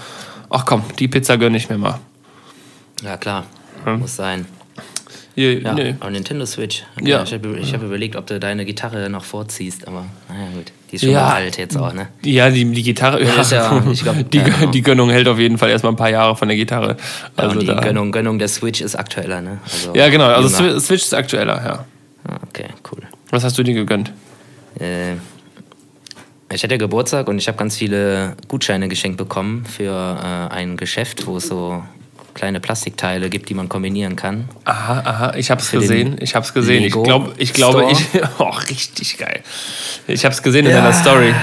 ach 0.49 0.65
komm, 0.65 0.83
die 0.99 1.09
Pizza 1.09 1.37
gönne 1.37 1.59
ich 1.59 1.69
mir 1.69 1.77
mal. 1.77 1.99
Ja 3.03 3.19
klar, 3.19 3.45
hm? 3.85 3.99
muss 3.99 4.17
sein. 4.17 4.47
Je, 5.35 5.61
ja, 5.61 5.73
nee. 5.73 5.95
aber 5.99 6.11
Nintendo 6.11 6.45
Switch. 6.45 6.83
Okay, 6.97 7.09
ja. 7.09 7.23
Ich 7.23 7.33
habe 7.33 7.59
hab 7.61 7.83
überlegt, 7.83 8.17
ob 8.17 8.27
du 8.27 8.39
deine 8.39 8.65
Gitarre 8.65 9.09
noch 9.09 9.25
vorziehst, 9.25 9.89
aber 9.89 10.05
naja 10.29 10.49
gut. 10.55 10.73
Die 10.91 10.97
ist 10.97 11.03
schon 11.03 11.13
ja. 11.13 11.23
mal 11.23 11.35
alt 11.37 11.57
jetzt 11.57 11.77
auch, 11.77 11.95
ne? 11.95 12.09
Ja, 12.23 12.51
die, 12.51 12.71
die 12.71 12.83
Gitarre. 12.83 13.23
Ja, 13.25 13.43
ja, 13.43 13.83
glaub, 14.03 14.31
die, 14.31 14.39
ja, 14.39 14.67
die 14.67 14.83
Gönnung 14.83 15.09
hält 15.09 15.27
auf 15.27 15.39
jeden 15.39 15.57
Fall 15.57 15.71
erstmal 15.71 15.95
ein 15.95 15.97
paar 15.97 16.11
Jahre 16.11 16.37
von 16.37 16.49
der 16.49 16.57
Gitarre. 16.57 16.99
Also 17.35 17.61
die 17.61 17.67
Gönnung, 17.67 18.13
Gönnung 18.13 18.39
der 18.39 18.49
Switch 18.49 18.83
ist 18.83 18.95
aktueller, 18.95 19.41
ne? 19.41 19.59
Also 19.65 19.95
ja, 19.95 20.11
genau. 20.11 20.27
Also 20.27 20.63
jünger. 20.63 20.81
Switch 20.81 21.05
ist 21.05 21.15
aktueller, 21.15 21.63
ja. 21.65 21.85
Ah, 22.29 22.39
okay, 22.47 22.67
cool. 22.91 23.01
Was 23.31 23.43
hast 23.43 23.57
du 23.57 23.63
dir 23.63 23.75
gegönnt? 23.75 24.13
Äh, 24.79 25.15
ich 26.53 26.63
hatte 26.63 26.77
Geburtstag 26.77 27.29
und 27.29 27.39
ich 27.39 27.49
habe 27.49 27.57
ganz 27.57 27.77
viele 27.79 28.37
Gutscheine 28.49 28.89
geschenkt 28.89 29.17
bekommen 29.17 29.65
für 29.65 29.91
äh, 29.91 30.55
ein 30.55 30.77
Geschäft, 30.77 31.27
wo 31.27 31.39
es 31.39 31.49
so 31.49 31.83
kleine 32.35 32.61
Plastikteile 32.61 33.31
gibt, 33.31 33.49
die 33.49 33.55
man 33.55 33.69
kombinieren 33.69 34.17
kann. 34.17 34.49
Aha, 34.65 35.03
aha, 35.05 35.35
ich 35.37 35.51
habe 35.51 35.61
es 35.61 35.71
gesehen. 35.71 36.17
Ich 36.21 36.35
habe 36.35 36.45
es 36.45 36.55
gesehen. 36.55 36.83
Lego 36.83 37.01
ich 37.03 37.05
glaube, 37.05 37.35
ich 37.37 37.53
glaube, 37.53 37.89
ich. 37.93 38.23
Oh, 38.39 38.51
richtig 38.69 39.19
geil. 39.19 39.41
Ich 40.07 40.25
habe 40.25 40.35
es 40.35 40.43
gesehen 40.43 40.67
in 40.67 40.73
ja. 40.73 40.79
deiner 40.79 40.93
Story. 40.93 41.35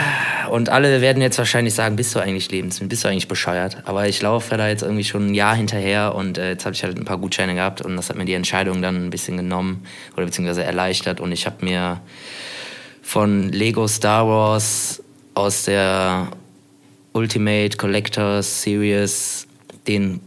Und 0.49 0.69
alle 0.69 1.01
werden 1.01 1.21
jetzt 1.21 1.37
wahrscheinlich 1.37 1.75
sagen, 1.75 1.95
bist 1.95 2.15
du 2.15 2.19
eigentlich 2.19 2.49
lebensmüde, 2.49 2.89
bist 2.89 3.03
du 3.03 3.07
eigentlich 3.07 3.27
bescheuert? 3.27 3.77
Aber 3.85 4.07
ich 4.07 4.21
laufe 4.21 4.57
da 4.57 4.67
jetzt 4.67 4.81
irgendwie 4.81 5.03
schon 5.03 5.27
ein 5.27 5.33
Jahr 5.35 5.55
hinterher 5.55 6.15
und 6.15 6.39
äh, 6.39 6.51
jetzt 6.51 6.65
habe 6.65 6.73
ich 6.73 6.83
halt 6.83 6.97
ein 6.97 7.05
paar 7.05 7.19
Gutscheine 7.19 7.53
gehabt 7.53 7.81
und 7.81 7.95
das 7.95 8.09
hat 8.09 8.15
mir 8.15 8.25
die 8.25 8.33
Entscheidung 8.33 8.81
dann 8.81 8.95
ein 8.95 9.09
bisschen 9.11 9.37
genommen 9.37 9.83
oder 10.15 10.25
beziehungsweise 10.25 10.63
erleichtert 10.63 11.19
und 11.19 11.31
ich 11.31 11.45
habe 11.45 11.63
mir 11.63 12.01
von 13.03 13.49
Lego 13.49 13.87
Star 13.87 14.27
Wars 14.27 15.03
aus 15.35 15.65
der 15.65 16.27
Ultimate 17.13 17.77
Collectors 17.77 18.63
Series 18.63 19.47
den 19.87 20.19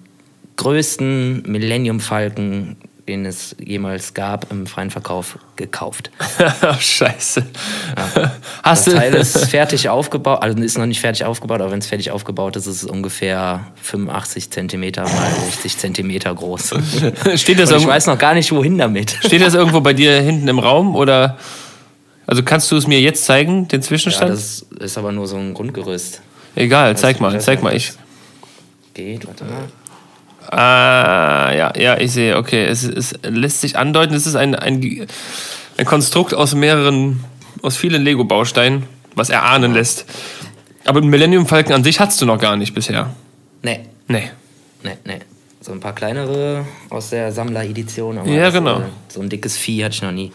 größten 0.57 1.43
Millennium 1.47 2.01
Falken, 2.01 2.77
den 3.09 3.27
es 3.27 3.57
jemals 3.59 4.15
gab, 4.15 4.51
im 4.53 4.67
freien 4.67 4.91
Verkauf 4.91 5.39
gekauft. 5.57 6.11
Scheiße. 6.79 7.45
Ja. 7.97 8.33
Hast 8.63 8.87
das 8.87 8.95
Teil 8.95 9.15
ist 9.15 9.39
fertig 9.51 9.89
aufgebaut, 9.89 10.43
also 10.43 10.59
ist 10.63 10.79
noch 10.79 10.87
nicht 10.87 11.01
fertig 11.01 11.25
aufgebaut, 11.25 11.61
aber 11.61 11.71
wenn 11.73 11.81
es 11.81 11.87
fertig 11.87 12.11
aufgebaut 12.11 12.57
ist, 12.57 12.67
ist 12.67 12.85
es 12.85 12.89
ungefähr 12.89 13.67
85 13.83 14.51
Zentimeter 14.51 15.03
mal 15.03 15.31
60 15.51 15.79
Zentimeter 15.79 16.35
groß. 16.35 16.75
Steht 17.35 17.59
das 17.59 17.71
ich 17.73 17.87
weiß 17.87 18.07
noch 18.07 18.19
gar 18.19 18.35
nicht, 18.35 18.53
wohin 18.53 18.79
damit. 18.79 19.19
Steht 19.25 19.43
das 19.43 19.55
irgendwo 19.55 19.81
bei 19.81 19.95
dir 19.95 20.21
hinten 20.21 20.47
im 20.49 20.59
Raum 20.59 20.95
oder? 20.95 21.39
Also 22.27 22.43
kannst 22.45 22.71
du 22.71 22.77
es 22.77 22.87
mir 22.87 23.01
jetzt 23.01 23.25
zeigen, 23.25 23.67
den 23.69 23.83
Zwischenstand? 23.83 24.31
Ja, 24.31 24.35
das 24.37 24.65
ist 24.79 24.97
aber 24.97 25.11
nur 25.11 25.27
so 25.27 25.37
ein 25.37 25.55
Grundgerüst. 25.55 26.23
Egal, 26.55 26.97
zeig 26.97 27.21
mal, 27.21 27.41
zeig 27.41 27.63
mal. 27.63 27.75
Ich. 27.75 27.93
Geht, 28.95 29.27
warte 29.27 29.45
mal. 29.45 29.65
Ah, 30.51 31.53
ja, 31.53 31.73
ja, 31.77 31.99
ich 31.99 32.13
sehe, 32.13 32.37
okay. 32.37 32.65
Es, 32.65 32.85
es 32.85 33.15
lässt 33.23 33.61
sich 33.61 33.77
andeuten, 33.77 34.15
es 34.15 34.27
ist 34.27 34.35
ein, 34.35 34.55
ein, 34.55 35.07
ein 35.77 35.87
Konstrukt 35.87 36.35
aus 36.35 36.55
mehreren, 36.55 37.25
aus 37.63 37.77
vielen 37.77 38.03
Lego-Bausteinen, 38.03 38.85
was 39.15 39.31
erahnen 39.31 39.73
lässt. 39.73 40.05
Aber 40.85 41.01
einen 41.01 41.11
Millennium 41.11 41.47
Falcon 41.47 41.75
an 41.75 41.85
sich 41.85 42.01
hattest 42.01 42.21
du 42.21 42.27
noch 42.27 42.39
gar 42.39 42.57
nicht 42.57 42.75
bisher. 42.75 43.15
Nee. 43.63 43.81
Nee. 44.09 44.31
Nee, 44.83 44.97
nee. 45.05 45.21
So 45.61 45.71
ein 45.71 45.79
paar 45.79 45.95
kleinere 45.95 46.67
aus 46.91 47.11
der 47.11 47.31
Sammler-Edition. 47.31 48.27
Ja, 48.27 48.51
genau. 48.51 48.79
So, 48.79 48.85
so 49.09 49.21
ein 49.21 49.29
dickes 49.29 49.57
Vieh 49.57 49.85
hatte 49.85 49.95
ich 49.95 50.03
noch 50.03 50.11
nie. 50.11 50.33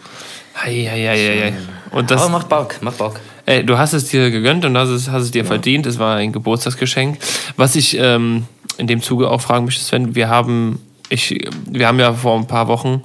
Ei, 0.54 0.88
ei, 0.90 1.10
ei, 1.10 1.42
ei. 1.44 1.52
Und 1.90 2.10
das, 2.10 2.22
aber 2.22 2.30
macht 2.30 2.48
Bock, 2.48 2.80
macht 2.80 2.98
Bock. 2.98 3.20
Ey, 3.44 3.64
du 3.64 3.78
hast 3.78 3.92
es 3.92 4.06
dir 4.06 4.30
gegönnt 4.30 4.64
und 4.64 4.76
hast 4.76 4.88
es, 4.88 5.10
hast 5.10 5.22
es 5.24 5.30
dir 5.30 5.42
ja. 5.42 5.48
verdient. 5.48 5.86
Es 5.86 5.98
war 5.98 6.16
ein 6.16 6.32
Geburtstagsgeschenk. 6.32 7.18
Was 7.56 7.76
ich 7.76 7.96
ähm, 7.98 8.46
in 8.78 8.86
dem 8.86 9.02
Zuge 9.02 9.30
auch 9.30 9.40
fragen 9.40 9.66
möchte, 9.66 9.84
Sven, 9.84 10.14
wir 10.14 10.28
haben, 10.28 10.80
ich, 11.08 11.48
wir 11.66 11.86
haben 11.86 11.98
ja 12.00 12.12
vor 12.14 12.36
ein 12.36 12.46
paar 12.46 12.68
Wochen 12.68 13.02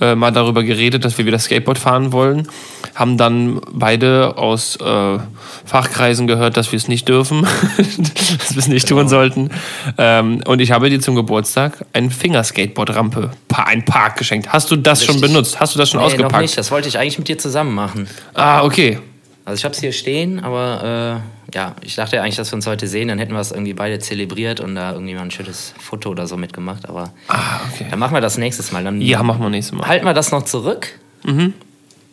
äh, 0.00 0.14
mal 0.14 0.30
darüber 0.30 0.62
geredet, 0.62 1.04
dass 1.04 1.16
wir 1.16 1.26
wieder 1.26 1.38
Skateboard 1.38 1.78
fahren 1.78 2.12
wollen. 2.12 2.48
Haben 2.94 3.16
dann 3.16 3.60
beide 3.72 4.36
aus 4.36 4.76
äh, 4.76 5.18
Fachkreisen 5.64 6.26
gehört, 6.26 6.56
dass 6.56 6.72
wir 6.72 6.76
es 6.76 6.88
nicht 6.88 7.08
dürfen, 7.08 7.42
dass 7.76 8.54
wir 8.54 8.58
es 8.58 8.68
nicht 8.68 8.88
genau. 8.88 9.00
tun 9.00 9.08
sollten. 9.08 9.50
Ähm, 9.96 10.42
und 10.46 10.60
ich 10.60 10.70
habe 10.70 10.90
dir 10.90 11.00
zum 11.00 11.14
Geburtstag 11.14 11.84
eine 11.92 12.10
Fingerskateboard-Rampe, 12.10 13.30
ein 13.54 13.84
Park 13.84 14.18
geschenkt. 14.18 14.52
Hast 14.52 14.70
du 14.70 14.76
das 14.76 15.00
Richtig. 15.00 15.14
schon 15.14 15.20
benutzt? 15.22 15.60
Hast 15.60 15.74
du 15.74 15.78
das 15.78 15.90
schon 15.90 16.00
nee, 16.00 16.06
ausgepackt? 16.06 16.32
Noch 16.32 16.40
nicht. 16.40 16.58
Das 16.58 16.70
wollte 16.70 16.88
ich 16.88 16.98
eigentlich 16.98 17.18
mit 17.18 17.28
dir 17.28 17.38
zusammen 17.38 17.74
machen. 17.74 18.06
Ah, 18.34 18.64
okay. 18.64 18.98
Also 19.46 19.60
ich 19.60 19.64
habe 19.64 19.74
es 19.74 19.80
hier 19.80 19.92
stehen, 19.92 20.40
aber 20.40 21.22
äh, 21.22 21.35
ja, 21.54 21.76
ich 21.82 21.94
dachte 21.94 22.20
eigentlich, 22.20 22.36
dass 22.36 22.50
wir 22.50 22.56
uns 22.56 22.66
heute 22.66 22.88
sehen, 22.88 23.08
dann 23.08 23.18
hätten 23.18 23.32
wir 23.32 23.40
es 23.40 23.52
irgendwie 23.52 23.74
beide 23.74 23.98
zelebriert 23.98 24.60
und 24.60 24.74
da 24.74 24.92
irgendwie 24.92 25.14
mal 25.14 25.22
ein 25.22 25.30
schönes 25.30 25.74
Foto 25.78 26.10
oder 26.10 26.26
so 26.26 26.36
mitgemacht. 26.36 26.88
Aber 26.88 27.12
ah, 27.28 27.60
okay. 27.72 27.86
dann 27.90 27.98
machen 27.98 28.14
wir 28.14 28.20
das 28.20 28.38
nächstes 28.38 28.72
Mal. 28.72 28.84
Dann 28.84 29.00
ja, 29.00 29.22
machen 29.22 29.40
wir 29.40 29.50
nächstes 29.50 29.76
Mal. 29.76 29.86
Halten 29.86 30.04
wir 30.04 30.14
das 30.14 30.32
noch 30.32 30.44
zurück 30.44 30.98
mhm. 31.24 31.54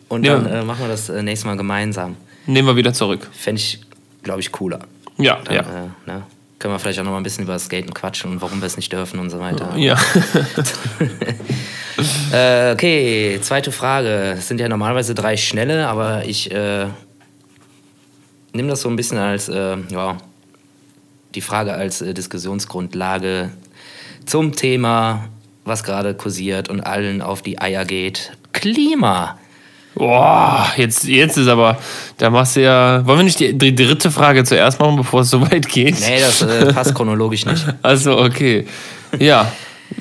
und 0.08 0.24
ja. 0.24 0.38
dann 0.38 0.46
äh, 0.46 0.62
machen 0.62 0.80
wir 0.80 0.88
das 0.88 1.08
äh, 1.08 1.22
nächstes 1.22 1.46
Mal 1.46 1.56
gemeinsam. 1.56 2.16
Nehmen 2.46 2.68
wir 2.68 2.76
wieder 2.76 2.92
zurück. 2.92 3.28
Fände 3.32 3.60
ich, 3.60 3.80
glaube 4.22 4.40
ich, 4.40 4.52
cooler. 4.52 4.80
Ja, 5.18 5.40
dann, 5.44 5.54
ja. 5.54 5.60
Äh, 5.62 6.10
ne? 6.10 6.22
Können 6.58 6.74
wir 6.74 6.78
vielleicht 6.78 6.98
auch 7.00 7.04
noch 7.04 7.10
mal 7.12 7.18
ein 7.18 7.22
bisschen 7.22 7.44
über 7.44 7.58
Skaten 7.58 7.92
quatschen 7.92 8.32
und 8.32 8.42
warum 8.42 8.60
wir 8.60 8.66
es 8.66 8.76
nicht 8.76 8.92
dürfen 8.92 9.18
und 9.18 9.30
so 9.30 9.40
weiter. 9.40 9.76
Ja. 9.76 9.98
Äh, 12.32 12.72
okay, 12.72 13.38
zweite 13.40 13.70
Frage. 13.70 14.34
Es 14.36 14.48
sind 14.48 14.60
ja 14.60 14.68
normalerweise 14.68 15.14
drei 15.14 15.36
schnelle, 15.36 15.86
aber 15.86 16.24
ich 16.24 16.50
äh, 16.50 16.86
nimm 18.54 18.68
das 18.68 18.80
so 18.80 18.88
ein 18.88 18.96
bisschen 18.96 19.18
als, 19.18 19.48
äh, 19.48 19.76
ja, 19.90 20.16
die 21.34 21.40
Frage 21.40 21.74
als 21.74 22.00
äh, 22.00 22.14
Diskussionsgrundlage 22.14 23.50
zum 24.24 24.54
Thema, 24.56 25.28
was 25.64 25.84
gerade 25.84 26.14
kursiert 26.14 26.68
und 26.68 26.80
allen 26.80 27.20
auf 27.20 27.42
die 27.42 27.60
Eier 27.60 27.84
geht. 27.84 28.32
Klima. 28.52 29.38
Boah, 29.94 30.72
jetzt, 30.76 31.04
jetzt 31.04 31.36
ist 31.36 31.46
aber, 31.46 31.78
da 32.18 32.30
machst 32.30 32.56
du 32.56 32.62
ja. 32.62 33.06
Wollen 33.06 33.18
wir 33.20 33.24
nicht 33.24 33.38
die, 33.38 33.56
die 33.56 33.74
dritte 33.74 34.10
Frage 34.10 34.42
zuerst 34.42 34.80
machen, 34.80 34.96
bevor 34.96 35.20
es 35.20 35.30
so 35.30 35.40
weit 35.40 35.68
geht? 35.68 36.00
Nee, 36.00 36.20
das 36.20 36.42
äh, 36.42 36.72
passt 36.72 36.94
chronologisch 36.94 37.46
nicht. 37.46 37.64
Also, 37.82 38.18
okay. 38.18 38.66
Ja, 39.18 39.52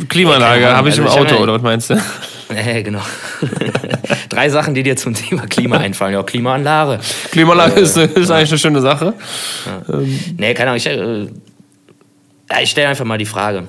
Klimaanlage 0.10 0.76
habe 0.76 0.90
ich 0.90 1.00
also 1.00 1.20
im 1.20 1.26
Auto, 1.26 1.36
oder 1.44 1.54
was 1.54 1.62
meinst 1.62 1.90
du? 1.90 2.02
Nee, 2.54 2.84
genau. 2.84 3.02
Drei 4.30 4.50
Sachen, 4.50 4.74
die 4.74 4.84
dir 4.84 4.96
zum 4.96 5.14
Thema 5.14 5.48
Klima 5.48 5.78
einfallen. 5.80 6.14
Ja, 6.14 6.24
Klimaanlage. 6.24 7.00
Klimaanlage 7.32 7.80
äh, 7.80 7.84
ist, 7.84 7.98
ist 7.98 8.32
eigentlich 8.32 8.50
eine 8.50 8.58
schöne 8.58 8.82
Sache. 8.82 9.14
Ja. 9.66 9.94
Ähm. 9.94 10.20
Nee, 10.38 10.54
keine 10.54 10.72
Ahnung. 10.72 10.78
Ich, 10.78 10.88
äh, 10.88 11.28
ich 12.62 12.70
stelle 12.70 12.90
einfach 12.90 13.06
mal 13.06 13.18
die 13.18 13.26
Frage. 13.26 13.68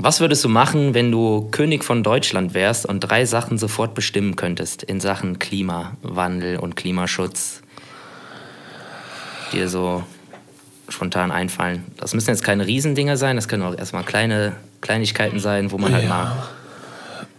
Was 0.00 0.20
würdest 0.20 0.44
du 0.44 0.48
machen, 0.48 0.94
wenn 0.94 1.10
du 1.10 1.48
König 1.50 1.82
von 1.82 2.04
Deutschland 2.04 2.54
wärst 2.54 2.86
und 2.86 3.00
drei 3.00 3.24
Sachen 3.24 3.58
sofort 3.58 3.94
bestimmen 3.94 4.36
könntest 4.36 4.84
in 4.84 5.00
Sachen 5.00 5.40
Klimawandel 5.40 6.58
und 6.58 6.76
Klimaschutz? 6.76 7.62
Dir 9.52 9.68
so 9.68 10.04
spontan 10.88 11.32
einfallen. 11.32 11.84
Das 11.96 12.14
müssen 12.14 12.30
jetzt 12.30 12.44
keine 12.44 12.66
Riesendinger 12.66 13.16
sein, 13.16 13.36
das 13.36 13.48
können 13.48 13.62
auch 13.64 13.76
erstmal 13.76 14.04
kleine 14.04 14.54
Kleinigkeiten 14.80 15.40
sein, 15.40 15.72
wo 15.72 15.78
man 15.78 15.92
halt 15.92 16.04
ja. 16.04 16.08
mal 16.08 16.48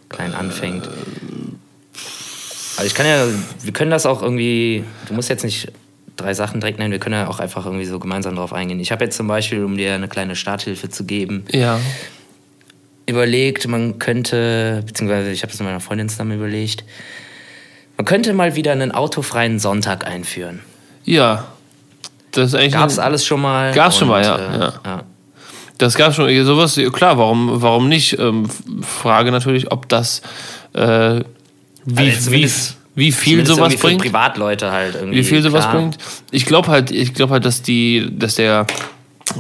klein 0.10 0.34
anfängt. 0.34 0.90
Also 2.80 2.88
ich 2.88 2.96
kann 2.96 3.06
ja, 3.06 3.26
wir 3.62 3.74
können 3.74 3.92
das 3.92 4.06
auch 4.06 4.22
irgendwie, 4.22 4.86
du 5.10 5.14
musst 5.14 5.28
jetzt 5.28 5.44
nicht 5.44 5.70
drei 6.16 6.34
Sachen 6.34 6.62
direkt 6.62 6.80
nennen, 6.80 6.94
wir 6.94 7.00
können 7.00 7.16
ja 7.16 7.28
auch 7.28 7.42
einfach 7.42 7.66
irgendwie 7.66 7.84
so 7.84 8.00
gemeinsam 8.00 8.38
drauf 8.38 8.54
eingehen. 8.54 8.80
Ich 8.80 8.94
habe 8.94 9.04
jetzt 9.04 9.18
zum 9.18 9.28
Beispiel, 9.28 9.66
um 9.66 9.76
dir 9.76 9.94
eine 9.94 10.08
kleine 10.08 10.38
Starthilfe 10.38 10.88
zu 10.88 11.04
geben, 11.04 11.44
ja. 11.52 11.78
überlegt, 13.06 13.68
man 13.68 14.00
könnte, 14.00 14.82
beziehungsweise 14.86 15.30
ich 15.30 15.42
habe 15.42 15.52
das 15.52 15.60
mit 15.60 15.68
meiner 15.68 15.82
Freundin 15.82 16.08
zusammen 16.08 16.38
überlegt, 16.38 16.86
man 17.98 18.06
könnte 18.06 18.32
mal 18.34 18.56
wieder 18.56 18.72
einen 18.72 18.94
autofreien 18.94 19.60
Sonntag 19.60 20.08
einführen. 20.08 20.62
Ja. 21.04 21.48
Das 22.32 22.48
ist 22.48 22.56
eigentlich 22.56 22.72
Gab's 22.76 22.98
alles 22.98 23.26
schon 23.26 23.42
mal. 23.42 23.74
Gab's 23.74 23.98
schon 23.98 24.08
mal, 24.08 24.24
ja. 24.24 24.38
Äh, 24.38 24.58
ja. 24.58 24.74
ja. 24.86 25.04
Das 25.80 25.96
gab 25.96 26.14
schon 26.14 26.30
sowas, 26.46 26.80
klar, 26.94 27.18
warum, 27.18 27.62
warum 27.62 27.90
nicht? 27.90 28.18
Ähm, 28.18 28.50
Frage 28.82 29.32
natürlich, 29.32 29.70
ob 29.70 29.90
das 29.90 30.22
äh, 30.72 31.26
wie, 31.86 32.10
also 32.10 32.32
wie, 32.32 32.50
wie 32.96 33.12
viel 33.12 33.46
sowas 33.46 33.76
bringt. 33.76 34.02
Privatleute 34.02 34.72
halt 34.72 34.96
irgendwie. 34.96 35.20
Wie 35.20 35.24
viel 35.24 35.42
sowas 35.42 35.66
klar. 35.66 35.76
bringt. 35.76 35.98
Ich 36.32 36.46
glaube 36.46 36.68
halt, 36.68 36.92
ich 36.92 37.14
glaube 37.14 37.34
halt, 37.34 37.46
dass 37.46 37.62
die, 37.62 38.08
dass 38.12 38.36
der, 38.36 38.68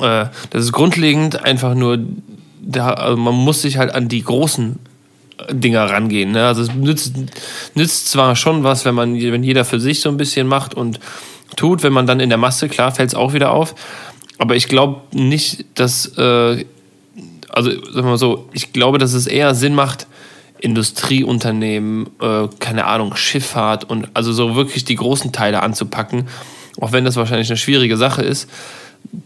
äh, 0.01 0.25
das 0.49 0.63
ist 0.63 0.71
grundlegend 0.71 1.43
einfach 1.43 1.75
nur, 1.75 1.99
da, 2.61 2.93
also 2.93 3.17
man 3.17 3.35
muss 3.35 3.61
sich 3.61 3.77
halt 3.77 3.93
an 3.93 4.07
die 4.07 4.23
großen 4.23 4.79
Dinger 5.51 5.89
rangehen. 5.89 6.31
Ne? 6.31 6.45
Also 6.45 6.63
es 6.63 6.73
nützt, 6.73 7.15
nützt 7.75 8.09
zwar 8.09 8.35
schon 8.35 8.63
was, 8.63 8.85
wenn 8.85 8.95
man, 8.95 9.15
wenn 9.15 9.43
jeder 9.43 9.65
für 9.65 9.79
sich 9.79 10.01
so 10.01 10.09
ein 10.09 10.17
bisschen 10.17 10.47
macht 10.47 10.73
und 10.73 10.99
tut, 11.55 11.83
wenn 11.83 11.93
man 11.93 12.07
dann 12.07 12.19
in 12.19 12.29
der 12.29 12.37
Masse, 12.37 12.69
klar, 12.69 12.91
fällt 12.91 13.09
es 13.09 13.15
auch 13.15 13.33
wieder 13.33 13.51
auf. 13.51 13.75
Aber 14.37 14.55
ich 14.55 14.67
glaube 14.67 15.01
nicht, 15.13 15.65
dass, 15.75 16.17
äh, 16.17 16.65
also 17.49 17.71
sagen 17.71 17.95
wir 17.95 18.03
mal 18.03 18.17
so, 18.17 18.47
ich 18.53 18.73
glaube, 18.73 18.97
dass 18.97 19.13
es 19.13 19.27
eher 19.27 19.55
Sinn 19.55 19.75
macht, 19.75 20.07
Industrieunternehmen, 20.61 22.07
äh, 22.21 22.47
keine 22.59 22.85
Ahnung, 22.85 23.15
Schifffahrt 23.15 23.89
und 23.89 24.09
also 24.13 24.33
so 24.33 24.55
wirklich 24.55 24.85
die 24.85 24.95
großen 24.95 25.31
Teile 25.31 25.63
anzupacken, 25.63 26.27
auch 26.79 26.91
wenn 26.91 27.05
das 27.05 27.15
wahrscheinlich 27.15 27.49
eine 27.49 27.57
schwierige 27.57 27.97
Sache 27.97 28.21
ist, 28.21 28.49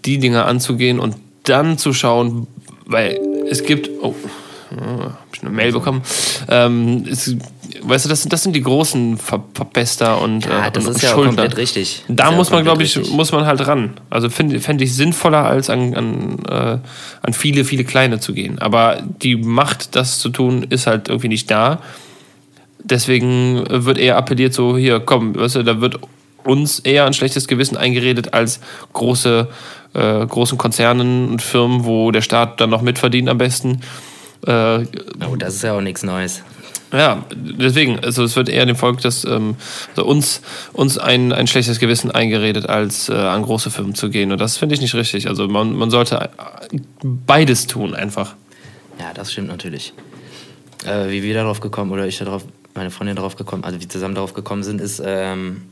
die 0.06 0.20
Dinge 0.20 0.46
anzugehen 0.46 1.00
und 1.00 1.16
dann 1.44 1.78
zu 1.78 1.94
schauen, 1.94 2.48
weil 2.86 3.20
es 3.50 3.64
gibt, 3.64 3.90
oh, 4.02 4.16
Oh, 4.80 5.04
hab 5.04 5.28
ich 5.34 5.42
eine 5.42 5.52
Mail 5.52 5.72
bekommen. 5.72 6.02
Ähm, 6.50 7.06
ist, 7.06 7.36
weißt 7.82 8.06
du, 8.06 8.10
das, 8.10 8.24
das 8.28 8.44
sind 8.44 8.56
die 8.56 8.62
großen 8.62 9.18
Ver 9.18 9.44
Verbester 9.54 10.22
und, 10.22 10.46
ja, 10.46 10.68
äh, 10.68 10.72
das 10.72 10.86
und 10.86 10.96
ist 10.96 11.02
ja 11.04 11.10
Schuldner. 11.10 11.44
komplett 11.44 11.58
richtig. 11.58 12.04
Da 12.08 12.32
muss 12.32 12.50
ja 12.50 12.56
man, 12.56 12.64
glaube 12.64 12.84
ich, 12.84 12.98
richtig. 12.98 13.14
muss 13.14 13.32
man 13.32 13.46
halt 13.46 13.66
ran. 13.68 13.94
Also 14.10 14.30
finde 14.30 14.60
fänd 14.60 14.82
ich 14.82 14.94
sinnvoller, 14.96 15.46
als 15.46 15.70
an, 15.70 15.94
an, 15.96 16.40
äh, 16.50 16.78
an 17.22 17.34
viele, 17.34 17.66
viele 17.66 17.84
Kleine 17.84 18.20
zu 18.20 18.34
gehen. 18.34 18.60
Aber 18.60 19.02
die 19.22 19.36
Macht, 19.36 19.96
das 19.96 20.20
zu 20.20 20.30
tun, 20.30 20.64
ist 20.70 20.88
halt 20.88 21.10
irgendwie 21.10 21.30
nicht 21.30 21.50
da. 21.52 21.80
Deswegen 22.84 23.64
wird 23.70 23.98
eher 23.98 24.18
appelliert, 24.18 24.54
so 24.54 24.78
hier, 24.78 25.00
komm, 25.00 25.36
weißt 25.36 25.56
du, 25.56 25.64
da 25.64 25.80
wird 25.80 26.00
uns 26.44 26.80
eher 26.80 27.06
ein 27.06 27.14
schlechtes 27.14 27.48
Gewissen 27.48 27.78
eingeredet 27.78 28.34
als 28.34 28.60
große, 28.92 29.48
äh, 29.94 30.26
großen 30.26 30.58
Konzernen 30.58 31.30
und 31.30 31.42
Firmen, 31.42 31.86
wo 31.86 32.12
der 32.12 32.22
Staat 32.22 32.60
dann 32.60 32.70
noch 32.70 32.82
mitverdient 32.82 33.30
am 33.30 33.38
besten. 33.38 33.82
Äh, 34.46 34.86
Oh, 35.30 35.36
das 35.38 35.56
ist 35.56 35.64
ja 35.64 35.74
auch 35.74 35.82
nichts 35.82 36.04
Neues. 36.04 36.42
ja, 36.92 37.26
deswegen, 37.34 38.00
also 38.00 38.24
es 38.24 38.36
wird 38.36 38.50
eher 38.50 38.66
dem 38.66 38.76
Volk 38.76 39.02
das, 39.02 39.26
ähm, 39.26 39.56
also 39.96 40.08
uns, 40.08 40.42
uns 40.74 40.98
ein, 40.98 41.32
ein 41.34 41.48
schlechtes 41.48 41.80
Gewissen 41.80 42.12
eingeredet, 42.12 42.68
als 42.70 43.10
äh, 43.10 43.14
an 43.14 43.42
große 43.44 43.72
Firmen 43.72 43.96
zu 43.96 44.10
gehen. 44.10 44.32
Und 44.32 44.40
das 44.40 44.58
finde 44.58 44.76
ich 44.76 44.82
nicht 44.82 44.94
richtig. 44.96 45.28
Also 45.28 45.48
man, 45.48 45.74
man 45.76 45.90
sollte 45.90 46.30
beides 47.04 47.68
tun 47.68 47.96
einfach. 47.96 48.36
Ja, 49.00 49.14
das 49.14 49.32
stimmt 49.32 49.48
natürlich. 49.48 49.94
Äh, 50.86 51.10
wie 51.10 51.24
wir 51.24 51.34
darauf 51.34 51.62
gekommen, 51.62 51.92
oder 51.92 52.06
ich 52.06 52.18
darauf, 52.20 52.44
meine 52.76 52.92
Freundin 52.92 53.16
darauf 53.16 53.36
gekommen, 53.38 53.64
also 53.64 53.80
wir 53.80 53.90
zusammen 53.90 54.16
darauf 54.16 54.34
gekommen 54.34 54.64
sind, 54.64 54.82
ist, 54.82 55.02
ähm, 55.04 55.64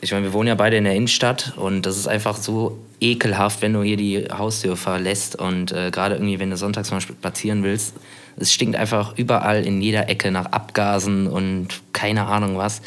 ich 0.00 0.12
meine, 0.12 0.24
wir 0.24 0.32
wohnen 0.32 0.48
ja 0.48 0.54
beide 0.54 0.76
in 0.76 0.84
der 0.84 0.94
Innenstadt 0.94 1.54
und 1.56 1.84
das 1.84 1.96
ist 1.96 2.08
einfach 2.08 2.36
so 2.36 2.78
ekelhaft, 3.00 3.62
wenn 3.62 3.72
du 3.72 3.82
hier 3.82 3.96
die 3.96 4.26
Haustür 4.32 4.76
verlässt 4.76 5.36
und 5.36 5.72
äh, 5.72 5.90
gerade 5.90 6.14
irgendwie, 6.14 6.38
wenn 6.38 6.50
du 6.50 6.56
sonntags 6.56 6.90
mal 6.90 7.00
spazieren 7.00 7.62
willst, 7.62 7.94
es 8.36 8.52
stinkt 8.52 8.76
einfach 8.76 9.16
überall 9.18 9.64
in 9.64 9.82
jeder 9.82 10.08
Ecke 10.08 10.30
nach 10.30 10.46
Abgasen 10.46 11.26
und 11.26 11.68
keine 11.92 12.26
Ahnung 12.26 12.56
was. 12.56 12.80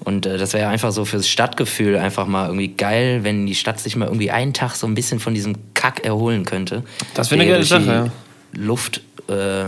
Und 0.00 0.26
äh, 0.26 0.36
das 0.36 0.52
wäre 0.52 0.64
ja 0.64 0.70
einfach 0.70 0.92
so 0.92 1.04
fürs 1.04 1.28
Stadtgefühl 1.28 1.96
einfach 1.96 2.26
mal 2.26 2.46
irgendwie 2.46 2.68
geil, 2.68 3.20
wenn 3.22 3.46
die 3.46 3.54
Stadt 3.54 3.80
sich 3.80 3.96
mal 3.96 4.06
irgendwie 4.06 4.30
einen 4.30 4.52
Tag 4.52 4.74
so 4.74 4.86
ein 4.86 4.94
bisschen 4.94 5.20
von 5.20 5.34
diesem 5.34 5.54
Kack 5.72 6.04
erholen 6.04 6.44
könnte. 6.44 6.82
Das 7.14 7.30
wäre 7.30 7.40
eine 7.40 7.50
geile 7.50 7.64
Sache, 7.64 8.12
Luft 8.52 9.00
äh, 9.28 9.64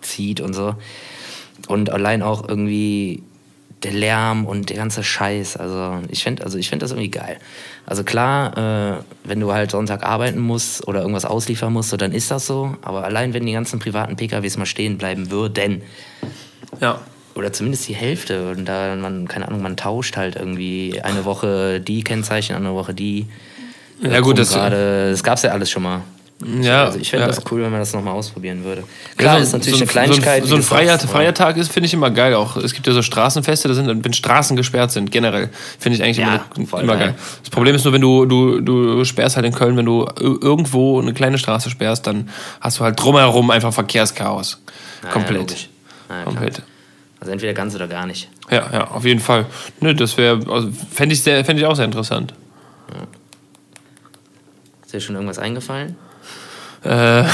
zieht 0.00 0.40
und 0.40 0.54
so. 0.54 0.76
Und 1.66 1.90
allein 1.90 2.22
auch 2.22 2.48
irgendwie 2.48 3.22
der 3.84 3.92
Lärm 3.92 4.46
und 4.46 4.70
der 4.70 4.76
ganze 4.76 5.02
Scheiß. 5.02 5.56
Also 5.56 5.98
ich 6.08 6.22
finde 6.22 6.44
also 6.44 6.58
ich 6.58 6.68
find 6.68 6.82
das 6.82 6.90
irgendwie 6.92 7.10
geil. 7.10 7.38
Also 7.86 8.04
klar, 8.04 8.56
äh, 8.98 9.02
wenn 9.24 9.40
du 9.40 9.52
halt 9.52 9.70
Sonntag 9.72 10.04
arbeiten 10.04 10.38
musst 10.38 10.86
oder 10.86 11.00
irgendwas 11.00 11.24
ausliefern 11.24 11.72
musst, 11.72 11.90
so, 11.90 11.96
dann 11.96 12.12
ist 12.12 12.30
das 12.30 12.46
so. 12.46 12.76
Aber 12.82 13.04
allein 13.04 13.34
wenn 13.34 13.44
die 13.46 13.52
ganzen 13.52 13.78
privaten 13.80 14.16
PKWs 14.16 14.56
mal 14.56 14.66
stehen 14.66 14.98
bleiben 14.98 15.30
würden, 15.30 15.82
Ja. 16.80 17.00
oder 17.34 17.52
zumindest 17.52 17.88
die 17.88 17.94
Hälfte, 17.94 18.50
und 18.52 18.66
da 18.66 18.94
man, 18.96 19.26
keine 19.26 19.48
Ahnung, 19.48 19.62
man 19.62 19.76
tauscht 19.76 20.16
halt 20.16 20.36
irgendwie 20.36 21.00
eine 21.02 21.24
Woche 21.24 21.80
die 21.80 22.04
Kennzeichen, 22.04 22.54
andere 22.54 22.74
Woche 22.74 22.94
die. 22.94 23.26
Ja, 24.02 24.20
gut, 24.20 24.38
das- 24.38 24.50
das 24.50 25.22
gab's 25.22 25.42
ja 25.42 25.50
alles 25.50 25.70
schon 25.70 25.82
mal. 25.82 26.02
Ja, 26.60 26.84
also 26.84 26.98
ich 26.98 27.10
fände 27.10 27.26
ja. 27.26 27.32
das 27.32 27.42
cool, 27.50 27.62
wenn 27.62 27.70
man 27.70 27.80
das 27.80 27.92
nochmal 27.92 28.14
ausprobieren 28.14 28.64
würde. 28.64 28.84
Klar, 29.16 29.36
Ja, 29.36 29.42
ist 29.42 29.52
natürlich 29.52 29.78
so 29.78 29.84
eine 29.84 29.90
Kleinigkeit. 29.90 30.42
So 30.44 30.46
ein, 30.46 30.48
so 30.48 30.56
ein 30.56 30.62
freier, 30.62 30.98
freier 30.98 31.34
Tag 31.34 31.56
ist, 31.56 31.70
finde 31.72 31.86
ich 31.86 31.94
immer 31.94 32.10
geil 32.10 32.34
auch. 32.34 32.56
Es 32.56 32.72
gibt 32.74 32.86
ja 32.86 32.92
so 32.92 33.02
Straßenfeste, 33.02 33.68
da 33.68 33.74
sind, 33.74 34.04
wenn 34.04 34.12
Straßen 34.12 34.56
gesperrt 34.56 34.90
sind, 34.90 35.10
generell, 35.10 35.50
finde 35.78 35.96
ich 35.98 36.02
eigentlich 36.04 36.18
Ja, 36.18 36.44
immer, 36.56 36.80
immer 36.80 36.96
geil. 36.96 37.14
Das 37.40 37.50
Problem 37.50 37.74
ist 37.74 37.84
nur, 37.84 37.92
wenn 37.94 38.00
du, 38.00 38.26
du, 38.26 38.60
du 38.60 39.04
sperrst 39.04 39.36
halt 39.36 39.46
in 39.46 39.52
Köln, 39.54 39.76
wenn 39.76 39.86
du 39.86 40.04
ir- 40.04 40.42
irgendwo 40.42 41.00
eine 41.00 41.12
kleine 41.14 41.38
Straße 41.38 41.70
sperrst, 41.70 42.06
dann 42.06 42.28
hast 42.60 42.80
du 42.80 42.84
halt 42.84 43.00
drumherum 43.00 43.50
einfach 43.50 43.72
Verkehrschaos. 43.72 44.60
Komplett. 45.12 45.68
Komplett. 46.24 46.62
Also 47.20 47.30
entweder 47.32 47.52
ganz 47.54 47.74
oder 47.74 47.86
gar 47.86 48.04
nicht. 48.06 48.28
Ja, 48.50 48.68
ja, 48.72 48.88
auf 48.88 49.04
jeden 49.04 49.20
Fall. 49.20 49.46
Nö, 49.80 49.94
das 49.94 50.16
wäre, 50.18 50.40
also, 50.50 50.68
fände 50.92 51.14
ich, 51.14 51.22
sehr- 51.22 51.44
fänd 51.44 51.60
ich 51.60 51.66
auch 51.66 51.76
sehr 51.76 51.84
interessant. 51.84 52.34
Ist 54.84 54.92
dir 54.92 55.00
schon 55.00 55.14
irgendwas 55.14 55.38
eingefallen? 55.38 55.96
Äh, 56.84 57.24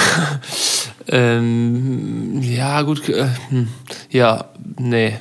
ähm, 1.08 2.40
ja, 2.42 2.82
gut. 2.82 3.08
Äh, 3.08 3.28
hm, 3.50 3.68
ja, 4.10 4.44
nee. 4.78 5.14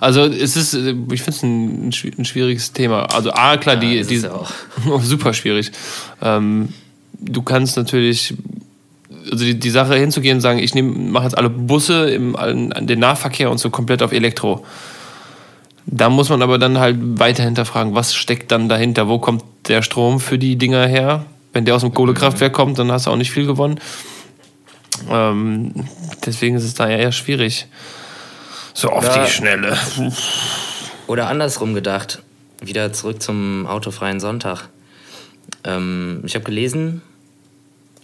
Also 0.00 0.22
es 0.24 0.56
ist, 0.56 0.74
ich 0.74 1.22
finde 1.22 1.30
es 1.30 1.42
ein, 1.42 1.88
ein 1.88 1.92
schwi- 1.92 2.18
ein 2.18 2.24
schwieriges 2.24 2.72
Thema. 2.72 3.04
Also 3.14 3.32
A, 3.32 3.56
klar, 3.56 3.76
die, 3.76 3.98
das 3.98 4.08
die 4.08 4.14
ist 4.16 4.24
ja 4.24 4.32
auch. 4.32 4.50
super 5.02 5.32
schwierig. 5.34 5.70
Ähm, 6.22 6.70
du 7.20 7.42
kannst 7.42 7.76
natürlich, 7.76 8.34
also 9.30 9.44
die, 9.44 9.58
die 9.58 9.70
Sache 9.70 9.96
hinzugehen 9.96 10.36
und 10.38 10.40
sagen, 10.40 10.58
ich 10.58 10.74
mache 10.74 11.24
jetzt 11.24 11.36
alle 11.38 11.50
Busse, 11.50 12.10
im, 12.10 12.36
den 12.80 12.98
Nahverkehr 13.00 13.50
und 13.50 13.58
so 13.58 13.70
komplett 13.70 14.02
auf 14.02 14.12
Elektro. 14.12 14.64
Da 15.86 16.08
muss 16.08 16.30
man 16.30 16.40
aber 16.40 16.58
dann 16.58 16.78
halt 16.78 16.96
weiter 17.18 17.42
hinterfragen, 17.44 17.94
was 17.94 18.14
steckt 18.14 18.50
dann 18.50 18.70
dahinter? 18.70 19.06
Wo 19.08 19.18
kommt 19.18 19.44
der 19.68 19.82
Strom 19.82 20.18
für 20.18 20.38
die 20.38 20.56
Dinger 20.56 20.86
her? 20.86 21.26
Wenn 21.54 21.64
der 21.64 21.76
aus 21.76 21.80
dem 21.82 21.94
Kohlekraftwerk 21.94 22.52
kommt, 22.52 22.78
dann 22.78 22.92
hast 22.92 23.06
du 23.06 23.10
auch 23.10 23.16
nicht 23.16 23.30
viel 23.30 23.46
gewonnen. 23.46 23.80
Ähm, 25.08 25.72
deswegen 26.26 26.56
ist 26.56 26.64
es 26.64 26.74
da 26.74 26.88
ja 26.88 26.96
eher 26.98 27.12
schwierig. 27.12 27.66
So 28.74 28.90
auf 28.90 29.04
Ja. 29.04 29.24
die 29.24 29.30
Schnelle. 29.30 29.78
Oder 31.06 31.28
andersrum 31.28 31.74
gedacht, 31.74 32.22
wieder 32.60 32.92
zurück 32.92 33.22
zum 33.22 33.66
autofreien 33.66 34.20
Sonntag. 34.20 34.68
Ähm, 35.64 36.22
ich 36.24 36.34
habe 36.34 36.44
gelesen, 36.44 37.02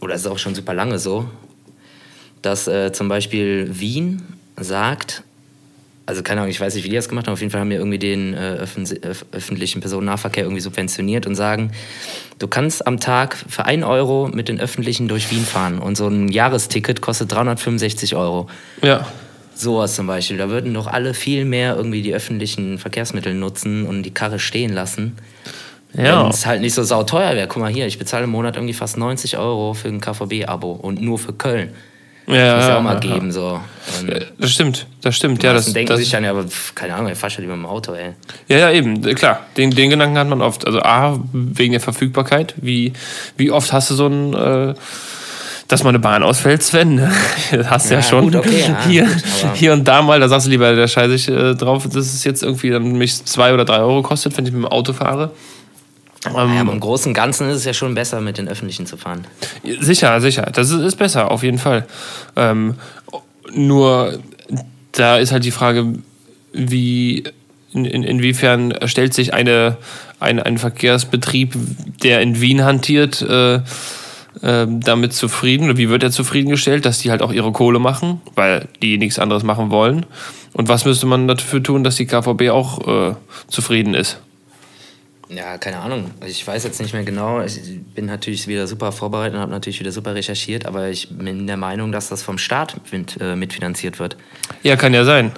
oder 0.00 0.14
es 0.14 0.22
ist 0.22 0.26
auch 0.26 0.38
schon 0.38 0.54
super 0.54 0.74
lange 0.74 0.98
so, 0.98 1.28
dass 2.42 2.68
äh, 2.68 2.92
zum 2.92 3.08
Beispiel 3.08 3.68
Wien 3.72 4.22
sagt, 4.56 5.22
also 6.10 6.24
keine 6.24 6.40
Ahnung, 6.40 6.50
ich 6.50 6.60
weiß 6.60 6.74
nicht, 6.74 6.82
wie 6.84 6.88
die 6.88 6.96
das 6.96 7.08
gemacht 7.08 7.28
haben, 7.28 7.34
auf 7.34 7.40
jeden 7.40 7.52
Fall 7.52 7.60
haben 7.60 7.70
wir 7.70 7.78
irgendwie 7.78 8.00
den 8.00 8.34
äh, 8.34 8.56
öff 8.56 9.24
öffentlichen 9.30 9.80
Personennahverkehr 9.80 10.42
irgendwie 10.42 10.60
subventioniert 10.60 11.24
und 11.24 11.36
sagen, 11.36 11.70
du 12.40 12.48
kannst 12.48 12.84
am 12.84 12.98
Tag 12.98 13.36
für 13.48 13.64
1 13.64 13.84
Euro 13.84 14.28
mit 14.28 14.48
den 14.48 14.58
Öffentlichen 14.58 15.06
durch 15.06 15.30
Wien 15.30 15.44
fahren 15.44 15.78
und 15.78 15.96
so 15.96 16.08
ein 16.08 16.28
Jahresticket 16.28 17.00
kostet 17.00 17.30
365 17.30 18.16
Euro. 18.16 18.48
Ja. 18.82 19.06
Sowas 19.54 19.94
zum 19.94 20.08
Beispiel. 20.08 20.36
Da 20.36 20.48
würden 20.48 20.74
doch 20.74 20.88
alle 20.88 21.14
viel 21.14 21.44
mehr 21.44 21.76
irgendwie 21.76 22.02
die 22.02 22.12
öffentlichen 22.12 22.78
Verkehrsmittel 22.78 23.34
nutzen 23.34 23.86
und 23.86 24.02
die 24.02 24.12
Karre 24.12 24.40
stehen 24.40 24.72
lassen. 24.72 25.16
Ja. 25.92 26.24
Wenn 26.24 26.30
es 26.30 26.44
halt 26.44 26.60
nicht 26.60 26.74
so 26.74 26.82
sauteuer 26.82 27.36
wäre. 27.36 27.46
Guck 27.46 27.62
mal 27.62 27.70
hier, 27.70 27.86
ich 27.86 28.00
bezahle 28.00 28.24
im 28.24 28.30
Monat 28.30 28.56
irgendwie 28.56 28.74
fast 28.74 28.96
90 28.96 29.38
Euro 29.38 29.74
für 29.74 29.88
ein 29.88 30.00
KVB-Abo 30.00 30.72
und 30.72 31.00
nur 31.00 31.20
für 31.20 31.34
Köln. 31.34 31.70
Ja, 32.32 32.56
Muss 32.56 32.66
ja 32.66 32.78
auch 32.78 32.82
mal 32.82 32.94
ja, 32.94 33.00
geben. 33.00 33.32
So. 33.32 33.60
Und. 34.00 34.26
Das 34.38 34.52
stimmt, 34.52 34.86
das 35.00 35.16
stimmt. 35.16 35.42
Ja, 35.42 35.52
das, 35.52 35.72
denken 35.72 35.88
das, 35.88 35.98
sich 36.00 36.10
dann 36.10 36.24
ja, 36.24 36.30
aber 36.30 36.44
keine 36.74 36.94
Ahnung, 36.94 37.10
ich 37.10 37.18
fahr 37.18 37.30
schon 37.30 37.42
lieber 37.42 37.56
mit 37.56 37.64
dem 37.64 37.70
Auto, 37.70 37.92
ey. 37.94 38.12
ja, 38.48 38.58
ja, 38.58 38.70
eben, 38.70 39.02
klar. 39.14 39.40
Den, 39.56 39.70
den 39.70 39.90
Gedanken 39.90 40.18
hat 40.18 40.28
man 40.28 40.42
oft. 40.42 40.66
Also 40.66 40.80
A, 40.82 41.18
wegen 41.32 41.72
der 41.72 41.80
Verfügbarkeit. 41.80 42.54
Wie, 42.56 42.92
wie 43.36 43.50
oft 43.50 43.72
hast 43.72 43.90
du 43.90 43.94
so 43.94 44.06
ein, 44.06 44.34
äh, 44.34 44.74
dass 45.68 45.82
mal 45.82 45.90
eine 45.90 45.98
Bahn 45.98 46.22
ausfällt, 46.22 46.62
Sven? 46.62 46.96
ne? 46.96 47.12
Das 47.52 47.70
hast 47.70 47.90
du 47.90 47.94
ja, 47.94 48.00
Ja, 48.00 48.06
schon. 48.06 48.24
gut, 48.24 48.36
okay, 48.36 48.64
ja, 48.68 48.84
hier, 48.86 49.04
gut, 49.04 49.22
hier 49.54 49.72
und 49.72 49.86
da 49.86 50.02
mal, 50.02 50.20
da 50.20 50.28
sagst 50.28 50.46
du 50.46 50.50
lieber, 50.50 50.74
da 50.74 50.86
scheiße 50.86 51.14
ich 51.14 51.28
äh, 51.28 51.54
drauf, 51.54 51.84
dass 51.84 51.94
es 51.96 52.24
jetzt 52.24 52.42
irgendwie 52.42 52.70
dann 52.70 52.92
mich 52.96 53.24
zwei 53.24 53.52
oder 53.54 53.64
drei 53.64 53.78
Euro 53.78 54.02
kostet, 54.02 54.36
wenn 54.36 54.46
ich 54.46 54.52
mit 54.52 54.62
dem 54.62 54.68
Auto 54.68 54.92
fahre. 54.92 55.30
Ähm, 56.26 56.54
Ja, 56.54 56.60
aber 56.60 56.72
im 56.72 56.80
Großen 56.80 57.10
und 57.10 57.14
Ganzen 57.14 57.48
ist 57.48 57.56
es 57.56 57.64
ja 57.64 57.72
schon 57.72 57.94
besser, 57.94 58.20
mit 58.20 58.38
den 58.38 58.48
Öffentlichen 58.48 58.86
zu 58.86 58.96
fahren. 58.96 59.26
Sicher, 59.80 60.20
sicher. 60.20 60.50
Das 60.52 60.70
ist, 60.70 60.80
ist 60.80 60.96
besser, 60.96 61.30
auf 61.30 61.42
jeden 61.42 61.58
Fall. 61.58 61.86
Ähm, 62.36 62.74
nur 63.54 64.18
da 64.92 65.16
ist 65.16 65.32
halt 65.32 65.44
die 65.44 65.50
Frage, 65.50 65.94
wie, 66.52 67.24
in, 67.72 67.84
in, 67.84 68.02
inwiefern 68.02 68.74
stellt 68.84 69.14
sich 69.14 69.32
eine, 69.32 69.76
ein, 70.18 70.40
ein 70.40 70.58
Verkehrsbetrieb, 70.58 71.54
der 72.02 72.20
in 72.20 72.40
Wien 72.40 72.64
hantiert, 72.64 73.22
äh, 73.22 73.60
äh, 74.42 74.66
damit 74.68 75.12
zufrieden 75.12 75.64
oder 75.64 75.76
wie 75.76 75.88
wird 75.88 76.02
er 76.02 76.10
zufriedengestellt, 76.10 76.84
dass 76.84 76.98
die 76.98 77.10
halt 77.10 77.22
auch 77.22 77.32
ihre 77.32 77.52
Kohle 77.52 77.78
machen, 77.78 78.20
weil 78.34 78.68
die 78.82 78.98
nichts 78.98 79.18
anderes 79.18 79.42
machen 79.42 79.70
wollen? 79.70 80.06
Und 80.52 80.68
was 80.68 80.84
müsste 80.84 81.06
man 81.06 81.28
dafür 81.28 81.62
tun, 81.62 81.84
dass 81.84 81.96
die 81.96 82.06
KVB 82.06 82.50
auch 82.50 83.10
äh, 83.10 83.14
zufrieden 83.48 83.94
ist? 83.94 84.20
Ja, 85.30 85.58
keine 85.58 85.78
Ahnung. 85.78 86.10
Ich 86.26 86.44
weiß 86.44 86.64
jetzt 86.64 86.80
nicht 86.80 86.92
mehr 86.92 87.04
genau. 87.04 87.40
Ich 87.40 87.60
bin 87.94 88.06
natürlich 88.06 88.48
wieder 88.48 88.66
super 88.66 88.90
vorbereitet 88.90 89.34
und 89.34 89.40
habe 89.40 89.52
natürlich 89.52 89.78
wieder 89.78 89.92
super 89.92 90.14
recherchiert, 90.14 90.66
aber 90.66 90.88
ich 90.88 91.08
bin 91.08 91.46
der 91.46 91.56
Meinung, 91.56 91.92
dass 91.92 92.08
das 92.08 92.22
vom 92.22 92.36
Staat 92.36 92.76
mit, 92.90 93.16
äh, 93.20 93.36
mitfinanziert 93.36 94.00
wird. 94.00 94.16
Ja, 94.62 94.74
kann 94.74 94.92
ja 94.92 95.04
sein. 95.04 95.30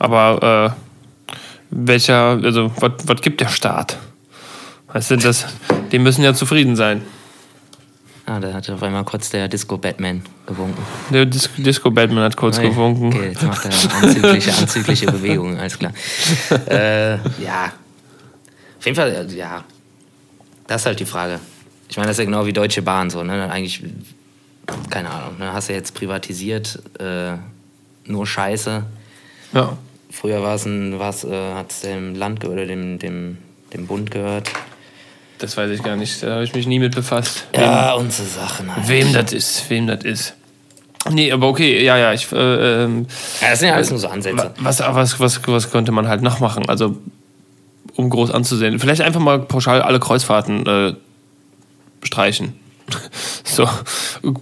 Aber 0.00 0.74
äh, 0.76 1.34
welcher, 1.70 2.40
also 2.42 2.72
was 2.76 3.20
gibt 3.20 3.40
der 3.40 3.48
Staat? 3.48 3.98
Weißt 4.88 5.12
du, 5.12 5.16
das, 5.16 5.46
die 5.92 5.98
müssen 6.00 6.24
ja 6.24 6.34
zufrieden 6.34 6.74
sein. 6.74 7.02
Ah, 8.24 8.40
da 8.40 8.52
hat 8.52 8.68
auf 8.68 8.82
einmal 8.82 9.04
kurz 9.04 9.30
der 9.30 9.46
Disco 9.46 9.78
Batman 9.78 10.22
gewunken. 10.46 10.82
Der 11.10 11.26
Dis 11.26 11.48
Disco 11.56 11.92
Batman 11.92 12.24
hat 12.24 12.36
kurz 12.36 12.58
Okay, 12.58 12.70
gewunken. 12.70 13.06
Okay, 13.06 13.28
jetzt 13.28 13.42
macht 13.44 13.64
er 13.66 14.02
anzügliche, 14.02 14.52
anzügliche 14.52 15.06
Bewegungen, 15.06 15.58
alles 15.58 15.78
klar. 15.78 15.92
äh, 16.68 17.14
ja. 17.40 17.72
Auf 18.78 18.84
jeden 18.84 18.96
Fall, 18.96 19.12
äh, 19.12 19.34
ja. 19.34 19.64
Das 20.66 20.82
ist 20.82 20.86
halt 20.86 21.00
die 21.00 21.06
Frage. 21.06 21.40
Ich 21.88 21.96
meine, 21.96 22.08
das 22.08 22.16
ist 22.16 22.20
ja 22.20 22.24
genau 22.24 22.46
wie 22.46 22.52
Deutsche 22.52 22.82
Bahn 22.82 23.10
so, 23.10 23.22
ne? 23.22 23.50
Eigentlich 23.50 23.82
keine 24.90 25.10
Ahnung, 25.10 25.38
ne, 25.38 25.52
hast 25.52 25.68
du 25.68 25.72
jetzt 25.72 25.94
privatisiert, 25.94 26.78
äh, 26.98 27.34
nur 28.04 28.26
Scheiße. 28.26 28.84
Ja. 29.52 29.76
Früher 30.10 30.42
war 30.42 30.54
es 30.54 30.64
ein, 30.64 30.98
was, 30.98 31.24
äh, 31.24 31.54
hat 31.54 31.70
es 31.70 31.80
dem 31.82 32.14
Land 32.14 32.44
oder 32.44 32.66
dem, 32.66 32.98
dem, 32.98 33.38
dem 33.72 33.86
Bund 33.86 34.10
gehört. 34.10 34.50
Das 35.38 35.56
weiß 35.56 35.70
ich 35.70 35.82
gar 35.82 35.96
nicht, 35.96 36.22
da 36.22 36.34
habe 36.34 36.44
ich 36.44 36.54
mich 36.54 36.66
nie 36.66 36.78
mit 36.78 36.94
befasst. 36.94 37.46
Ja, 37.54 37.94
wem, 37.94 38.06
unsere 38.06 38.26
Sachen. 38.26 38.74
Halt. 38.74 38.88
Wem 38.88 39.12
das 39.12 39.32
ist, 39.32 39.68
wem 39.68 39.86
das 39.86 40.04
ist. 40.04 40.34
Nee, 41.10 41.30
aber 41.30 41.48
okay, 41.48 41.84
ja, 41.84 41.98
ja, 41.98 42.12
ich. 42.12 42.32
Äh, 42.32 42.84
ähm, 42.84 43.06
ja, 43.40 43.50
das 43.50 43.60
sind 43.60 43.68
ja 43.68 43.74
alles 43.74 43.90
nur 43.90 43.98
so 43.98 44.08
Ansätze. 44.08 44.52
Was, 44.58 44.80
was, 44.80 45.20
was, 45.20 45.46
was 45.46 45.70
könnte 45.70 45.92
man 45.92 46.08
halt 46.08 46.22
noch 46.22 46.40
machen? 46.40 46.68
Also, 46.68 46.96
um 47.96 48.10
groß 48.10 48.30
anzusehen. 48.30 48.78
Vielleicht 48.78 49.02
einfach 49.02 49.20
mal 49.20 49.38
pauschal 49.38 49.82
alle 49.82 50.00
Kreuzfahrten 50.00 50.66
äh, 50.66 50.94
streichen. 52.02 52.54
so, 53.44 53.68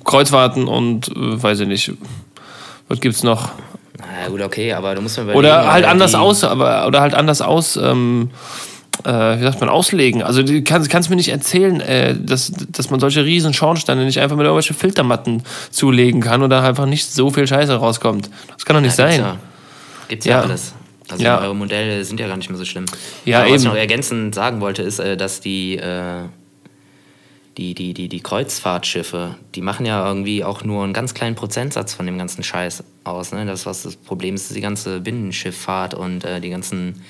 Kreuzfahrten 0.05 0.69
und, 0.69 1.09
äh, 1.09 1.43
weiß 1.43 1.61
ich 1.61 1.69
nicht, 1.69 1.93
was 2.89 3.01
gibt's 3.01 3.23
noch? 3.23 3.51
Na 3.99 4.29
gut, 4.29 4.43
okay, 4.43 4.73
aber 4.73 4.95
du 4.95 5.01
musst 5.01 5.19
mir 5.19 5.35
Oder 5.35 5.73
halt 5.73 5.85
anders 5.85 6.15
aus, 6.15 6.45
aber, 6.45 6.87
oder 6.87 7.01
halt 7.01 7.15
anders 7.15 7.41
aus, 7.41 7.77
ähm, 7.77 8.31
äh, 9.05 9.11
wie 9.39 9.43
sagt 9.43 9.61
man, 9.61 9.69
auslegen. 9.69 10.23
Also 10.23 10.43
du 10.43 10.63
kannst, 10.63 10.91
kannst 10.91 11.11
mir 11.11 11.17
nicht 11.17 11.31
erzählen, 11.31 11.81
äh, 11.81 12.15
dass, 12.19 12.53
dass 12.69 12.91
man 12.91 13.01
solche 13.01 13.25
riesen 13.25 13.55
Schornsteine 13.55 14.05
nicht 14.05 14.21
einfach 14.21 14.37
mit 14.37 14.45
irgendwelchen 14.45 14.77
Filtermatten 14.77 15.43
zulegen 15.71 16.21
kann 16.21 16.43
oder 16.43 16.63
einfach 16.63 16.87
nicht 16.87 17.11
so 17.11 17.31
viel 17.31 17.47
Scheiße 17.47 17.75
rauskommt. 17.75 18.29
Das 18.53 18.65
kann 18.65 18.75
doch 18.75 18.83
nicht 18.83 18.99
ja, 18.99 19.09
sein. 19.09 19.21
Ja. 19.21 19.37
Gibt's 20.09 20.27
ja, 20.27 20.39
ja 20.39 20.43
alles. 20.43 20.75
Also 21.09 21.23
ja. 21.23 21.41
eure 21.41 21.55
Modelle 21.55 22.05
sind 22.05 22.19
ja 22.19 22.29
gar 22.29 22.37
nicht 22.37 22.49
mehr 22.49 22.59
so 22.59 22.65
schlimm. 22.65 22.87
Ja, 23.25 23.39
Aber 23.39 23.47
eben. 23.47 23.55
Was 23.55 23.63
ich 23.63 23.69
noch 23.69 23.77
ergänzend 23.77 24.35
sagen 24.35 24.61
wollte, 24.61 24.83
ist, 24.83 24.99
äh, 24.99 25.17
dass 25.17 25.41
die, 25.41 25.77
äh, 25.77 26.23
die, 27.59 27.75
die, 27.75 27.95
die, 27.95 28.09
die 28.09 28.21
Kreuzfahrtschiffe, 28.21 29.37
die 29.55 29.61
machen 29.61 29.87
ja 29.87 30.07
irgendwie 30.07 30.45
auch 30.45 30.65
nur 30.65 30.83
einen 30.83 30.93
ganz 30.93 31.15
kleinen 31.15 31.37
Prozentsatz 31.37 31.95
von 31.95 32.07
dem 32.07 32.19
ganzen 32.19 32.43
Scheiß 32.43 32.85
aus. 33.05 33.33
Ne? 33.33 33.45
Das, 33.45 33.67
was 33.67 33.83
das 33.83 33.97
Problem 33.97 34.35
ist, 34.35 34.49
ist 34.49 34.57
die 34.57 34.61
ganze 34.61 35.01
Binnenschifffahrt 35.01 35.95
und 35.95 36.25
äh, 36.25 36.41
die 36.41 36.51
ganzen 36.51 37.03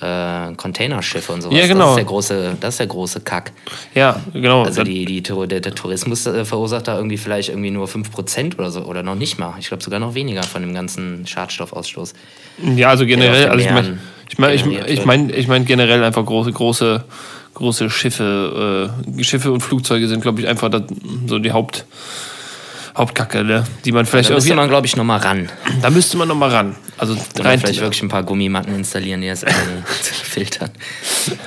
äh, 0.00 0.54
Containerschiffe 0.54 1.32
und 1.32 1.42
sowas. 1.42 1.58
Ja, 1.58 1.66
genau. 1.66 1.80
Das 1.80 1.90
ist 1.90 1.96
der 1.96 2.04
große, 2.04 2.56
das 2.60 2.74
ist 2.74 2.80
der 2.80 2.86
große 2.86 3.20
Kack. 3.20 3.52
Ja, 3.94 4.20
genau. 4.32 4.62
Also 4.62 4.84
die, 4.84 5.04
die, 5.04 5.22
der, 5.22 5.60
der 5.60 5.74
Tourismus 5.74 6.26
äh, 6.26 6.44
verursacht 6.44 6.88
da 6.88 6.96
irgendwie 6.96 7.16
vielleicht 7.16 7.48
irgendwie 7.48 7.70
nur 7.70 7.86
5% 7.86 8.58
oder 8.58 8.70
so 8.70 8.82
oder 8.82 9.02
noch 9.02 9.14
nicht 9.16 9.38
mal. 9.38 9.54
Ich 9.58 9.68
glaube 9.68 9.82
sogar 9.82 10.00
noch 10.00 10.14
weniger 10.14 10.42
von 10.42 10.62
dem 10.62 10.74
ganzen 10.74 11.26
Schadstoffausstoß. 11.26 12.14
Ja, 12.76 12.88
also 12.90 13.06
generell, 13.06 13.48
also 13.48 13.64
ich 13.64 13.70
meine 13.70 13.98
ich 14.30 14.38
mein, 14.38 14.54
ich, 14.54 14.66
ich 14.66 15.04
mein, 15.04 15.30
ich 15.30 15.48
mein 15.48 15.64
generell 15.64 16.04
einfach 16.04 16.24
große, 16.24 16.52
große, 16.52 17.04
große 17.54 17.90
Schiffe, 17.90 18.90
äh, 19.18 19.24
Schiffe 19.24 19.52
und 19.52 19.60
Flugzeuge 19.62 20.06
sind, 20.06 20.20
glaube 20.20 20.40
ich, 20.40 20.48
einfach 20.48 20.68
das, 20.68 20.82
so 21.26 21.38
die 21.38 21.52
Haupt 21.52 21.86
Hauptkacke, 22.96 23.44
ne? 23.44 23.64
die 23.84 23.92
man 23.92 24.06
vielleicht 24.06 24.30
da 24.30 24.34
müsste 24.34 24.54
man, 24.56 24.68
glaube 24.68 24.86
ich, 24.86 24.96
nochmal 24.96 25.20
ran. 25.20 25.48
Da 25.80 25.90
müsste 25.90 26.16
man 26.16 26.26
nochmal 26.26 26.50
ran. 26.50 26.76
Also 26.98 27.16
rein 27.38 27.58
vielleicht 27.60 27.80
wirklich 27.80 28.02
ein 28.02 28.08
paar 28.08 28.24
Gummimatten 28.24 28.74
installieren, 28.74 29.20
die 29.20 29.28
das 29.28 29.44
filtern. 30.24 30.70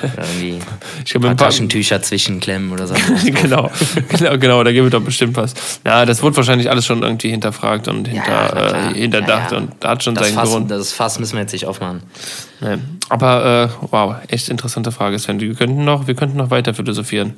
Oder 0.02 0.24
irgendwie 0.34 0.60
ich 1.06 1.16
ein 1.16 1.22
paar, 1.22 1.36
paar 1.36 1.48
Taschentücher 1.48 2.02
zwischenklemmen 2.02 2.72
oder 2.72 2.88
so. 2.88 2.94
genau, 3.26 3.70
genau, 4.08 4.38
genau, 4.38 4.64
da 4.64 4.72
gibt 4.72 4.86
es 4.86 4.92
doch 4.92 5.02
bestimmt 5.02 5.36
was. 5.36 5.54
Ja, 5.86 6.06
das 6.06 6.24
wurde 6.24 6.38
wahrscheinlich 6.38 6.70
alles 6.70 6.86
schon 6.86 7.04
irgendwie 7.04 7.30
hinterfragt 7.30 7.88
und 7.88 8.08
hinter, 8.08 8.30
ja, 8.30 8.90
äh, 8.92 8.94
hinterdacht 8.94 9.52
ja, 9.52 9.58
ja. 9.58 9.64
und 9.64 9.86
hat 9.86 10.04
schon 10.04 10.16
das 10.16 10.28
seinen 10.28 10.36
Fass, 10.36 10.50
Grund. 10.50 10.72
Das 10.72 10.94
Fass 10.94 11.20
müssen 11.20 11.34
wir 11.34 11.42
jetzt 11.42 11.54
nicht 11.54 11.66
aufmachen. 11.66 12.04
Nee. 12.62 12.78
Aber 13.10 13.70
äh, 13.70 13.88
wow, 13.92 14.16
echt 14.30 14.50
interessante 14.50 14.92
Frage, 14.92 15.20
Sven. 15.20 15.42
Wir 15.42 15.54
könnten 15.54 15.84
noch, 15.84 16.08
wir 16.08 16.16
könnten 16.16 16.38
noch 16.38 16.50
weiter 16.50 16.74
philosophieren. 16.74 17.34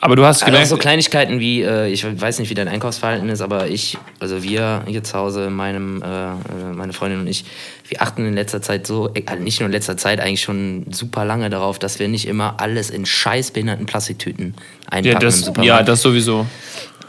Aber 0.00 0.16
du 0.16 0.24
hast 0.24 0.44
gemerkt. 0.44 0.62
Also 0.62 0.76
so 0.76 0.80
Kleinigkeiten 0.80 1.40
wie, 1.40 1.62
äh, 1.62 1.88
ich 1.88 2.04
weiß 2.04 2.38
nicht, 2.38 2.50
wie 2.50 2.54
dein 2.54 2.68
Einkaufsverhalten 2.68 3.28
ist, 3.28 3.40
aber 3.40 3.68
ich, 3.68 3.98
also 4.20 4.42
wir 4.42 4.82
hier 4.86 5.04
zu 5.04 5.18
Hause, 5.18 5.50
meinem, 5.50 6.02
äh, 6.02 6.06
äh 6.06 6.72
meine 6.74 6.92
Freundin 6.92 7.20
und 7.20 7.26
ich, 7.26 7.44
wir 7.88 8.02
achten 8.02 8.26
in 8.26 8.34
letzter 8.34 8.62
Zeit 8.62 8.86
so, 8.86 9.12
äh, 9.14 9.22
nicht 9.36 9.60
nur 9.60 9.66
in 9.66 9.72
letzter 9.72 9.96
Zeit, 9.96 10.20
eigentlich 10.20 10.42
schon 10.42 10.86
super 10.90 11.24
lange 11.24 11.50
darauf, 11.50 11.78
dass 11.78 11.98
wir 11.98 12.08
nicht 12.08 12.26
immer 12.26 12.60
alles 12.60 12.90
in 12.90 13.06
scheißbehinderten 13.06 13.86
Plastiktüten 13.86 14.54
einpacken 14.88 15.12
ja, 15.12 15.18
das, 15.18 15.52
Ja, 15.62 15.82
das 15.82 16.02
sowieso. 16.02 16.46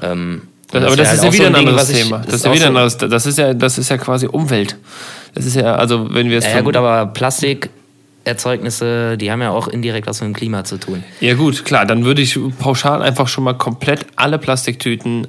Ähm, 0.01 0.43
das, 0.71 0.83
aber 0.83 0.95
das 0.95 1.09
halt 1.09 1.17
ist 1.19 1.23
ja 1.25 1.33
wieder 1.33 1.47
ein 1.47 1.55
anderes 1.55 1.87
Thema. 1.87 2.19
Das 2.19 2.35
ist, 2.35 2.45
ja 2.45 2.53
wieder 2.53 2.67
anderes, 2.67 2.97
das 2.97 3.25
ist 3.25 3.37
ja, 3.37 3.53
das 3.53 3.77
ist 3.77 3.89
ja 3.89 3.97
quasi 3.97 4.27
Umwelt. 4.27 4.75
Das 5.35 5.45
ist 5.45 5.55
ja, 5.55 5.75
also 5.75 6.13
wenn 6.13 6.29
wir 6.29 6.39
es. 6.39 6.45
Ja, 6.45 6.51
ja, 6.51 6.61
gut, 6.61 6.75
aber 6.75 7.07
Plastik 7.07 7.69
Erzeugnisse, 8.25 9.17
die 9.17 9.31
haben 9.31 9.41
ja 9.41 9.51
auch 9.51 9.67
indirekt 9.67 10.07
was 10.07 10.21
mit 10.21 10.29
dem 10.29 10.33
Klima 10.33 10.63
zu 10.63 10.77
tun. 10.77 11.03
Ja 11.19 11.33
gut, 11.33 11.65
klar, 11.65 11.85
dann 11.85 12.05
würde 12.05 12.21
ich 12.21 12.39
pauschal 12.59 13.01
einfach 13.01 13.27
schon 13.27 13.43
mal 13.43 13.53
komplett 13.53 14.05
alle 14.15 14.37
Plastiktüten 14.37 15.27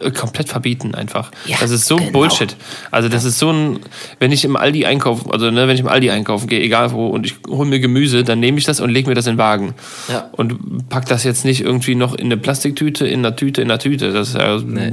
äh, 0.00 0.10
komplett 0.10 0.48
verbieten 0.48 0.94
einfach. 0.94 1.30
Ja, 1.46 1.56
das 1.60 1.70
ist 1.70 1.86
so 1.86 1.96
genau. 1.96 2.12
Bullshit. 2.12 2.56
Also 2.90 3.08
das 3.08 3.24
ist 3.24 3.38
so 3.38 3.50
ein, 3.50 3.80
wenn 4.20 4.32
ich 4.32 4.44
im 4.44 4.56
Aldi 4.56 4.86
einkaufe, 4.86 5.30
also 5.32 5.50
ne, 5.50 5.66
wenn 5.66 5.74
ich 5.74 5.80
im 5.80 5.88
Aldi 5.88 6.10
einkaufen 6.10 6.46
gehe, 6.46 6.60
egal 6.60 6.92
wo, 6.92 7.08
und 7.08 7.26
ich 7.26 7.36
hole 7.48 7.68
mir 7.68 7.80
Gemüse, 7.80 8.22
dann 8.22 8.40
nehme 8.40 8.58
ich 8.58 8.64
das 8.64 8.80
und 8.80 8.90
lege 8.90 9.08
mir 9.08 9.14
das 9.14 9.26
in 9.26 9.34
den 9.34 9.38
Wagen. 9.38 9.74
Ja. 10.08 10.28
Und 10.32 10.88
pack 10.88 11.06
das 11.06 11.24
jetzt 11.24 11.44
nicht 11.44 11.62
irgendwie 11.62 11.94
noch 11.94 12.14
in 12.14 12.26
eine 12.26 12.36
Plastiktüte, 12.36 13.06
in 13.06 13.20
einer 13.20 13.34
Tüte, 13.34 13.62
in 13.62 13.70
einer 13.70 13.80
Tüte. 13.80 14.12
Das 14.12 14.28
ist 14.28 14.34
ja 14.36 14.58
nee. 14.58 14.92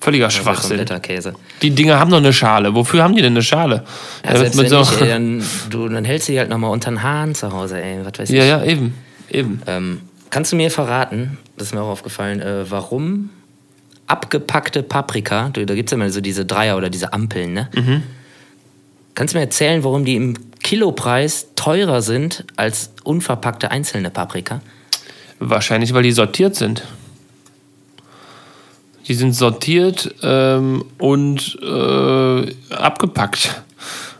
Völliger 0.00 0.30
Schwachsinn. 0.30 0.84
Käse. 1.02 1.34
Die 1.62 1.70
Dinger 1.70 1.98
haben 1.98 2.10
doch 2.10 2.18
eine 2.18 2.32
Schale. 2.32 2.74
Wofür 2.74 3.02
haben 3.02 3.14
die 3.14 3.22
denn 3.22 3.32
eine 3.32 3.42
Schale? 3.42 3.84
Ja, 4.24 4.36
selbst 4.36 4.58
wenn 4.58 4.68
so 4.68 4.78
nicht, 4.80 5.00
ey, 5.00 5.08
dann, 5.08 5.44
du, 5.70 5.88
dann 5.88 6.04
hältst 6.04 6.28
du 6.28 6.32
die 6.32 6.38
halt 6.38 6.50
nochmal 6.50 6.70
unter 6.70 6.90
den 6.90 7.02
Haaren 7.02 7.34
zu 7.34 7.52
Hause, 7.52 7.82
ey. 7.82 8.04
Was 8.04 8.18
weiß 8.18 8.30
ja, 8.30 8.42
ich. 8.42 8.48
ja, 8.48 8.64
eben. 8.64 8.94
eben. 9.30 9.62
Ähm, 9.66 10.00
kannst 10.30 10.52
du 10.52 10.56
mir 10.56 10.70
verraten, 10.70 11.38
das 11.56 11.68
ist 11.68 11.74
mir 11.74 11.82
auch 11.82 11.88
aufgefallen, 11.88 12.40
äh, 12.40 12.70
warum 12.70 13.30
abgepackte 14.06 14.82
Paprika, 14.82 15.48
da 15.48 15.64
gibt 15.64 15.88
es 15.88 15.90
ja 15.90 15.96
immer 15.96 16.10
so 16.10 16.20
diese 16.20 16.44
Dreier 16.44 16.76
oder 16.76 16.90
diese 16.90 17.12
Ampeln, 17.12 17.52
ne? 17.52 17.68
Mhm. 17.74 18.02
Kannst 19.14 19.34
du 19.34 19.38
mir 19.38 19.44
erzählen, 19.44 19.82
warum 19.82 20.04
die 20.04 20.14
im 20.14 20.34
Kilopreis 20.62 21.48
teurer 21.56 22.02
sind 22.02 22.44
als 22.56 22.92
unverpackte 23.02 23.70
einzelne 23.70 24.10
Paprika? 24.10 24.60
Wahrscheinlich, 25.38 25.94
weil 25.94 26.02
die 26.02 26.12
sortiert 26.12 26.54
sind. 26.54 26.82
Die 29.08 29.14
sind 29.14 29.32
sortiert 29.32 30.14
ähm, 30.22 30.84
und 30.98 31.58
äh, 31.62 32.54
abgepackt. 32.74 33.62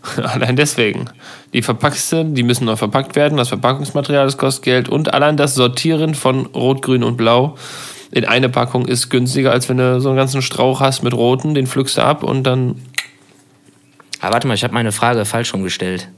allein 0.16 0.56
deswegen. 0.56 1.06
Die 1.52 1.62
verpackste, 1.62 2.24
die 2.24 2.42
müssen 2.42 2.64
neu 2.64 2.76
verpackt 2.76 3.16
werden. 3.16 3.38
Das 3.38 3.48
Verpackungsmaterial, 3.48 4.24
das 4.24 4.38
kostet 4.38 4.64
Geld. 4.64 4.88
Und 4.88 5.14
allein 5.14 5.36
das 5.36 5.54
Sortieren 5.54 6.14
von 6.14 6.46
Rot, 6.46 6.82
Grün 6.82 7.02
und 7.02 7.16
Blau 7.16 7.56
in 8.12 8.24
eine 8.24 8.48
Packung 8.48 8.86
ist 8.86 9.10
günstiger, 9.10 9.52
als 9.52 9.68
wenn 9.68 9.78
du 9.78 10.00
so 10.00 10.08
einen 10.08 10.16
ganzen 10.16 10.42
Strauch 10.42 10.80
hast 10.80 11.02
mit 11.02 11.12
Roten. 11.12 11.54
Den 11.54 11.66
pflückst 11.66 11.98
du 11.98 12.02
ab 12.02 12.22
und 12.22 12.44
dann. 12.44 12.80
Aber 14.20 14.34
warte 14.34 14.46
mal, 14.46 14.54
ich 14.54 14.64
habe 14.64 14.74
meine 14.74 14.92
Frage 14.92 15.24
falsch 15.24 15.52
rumgestellt. 15.52 16.08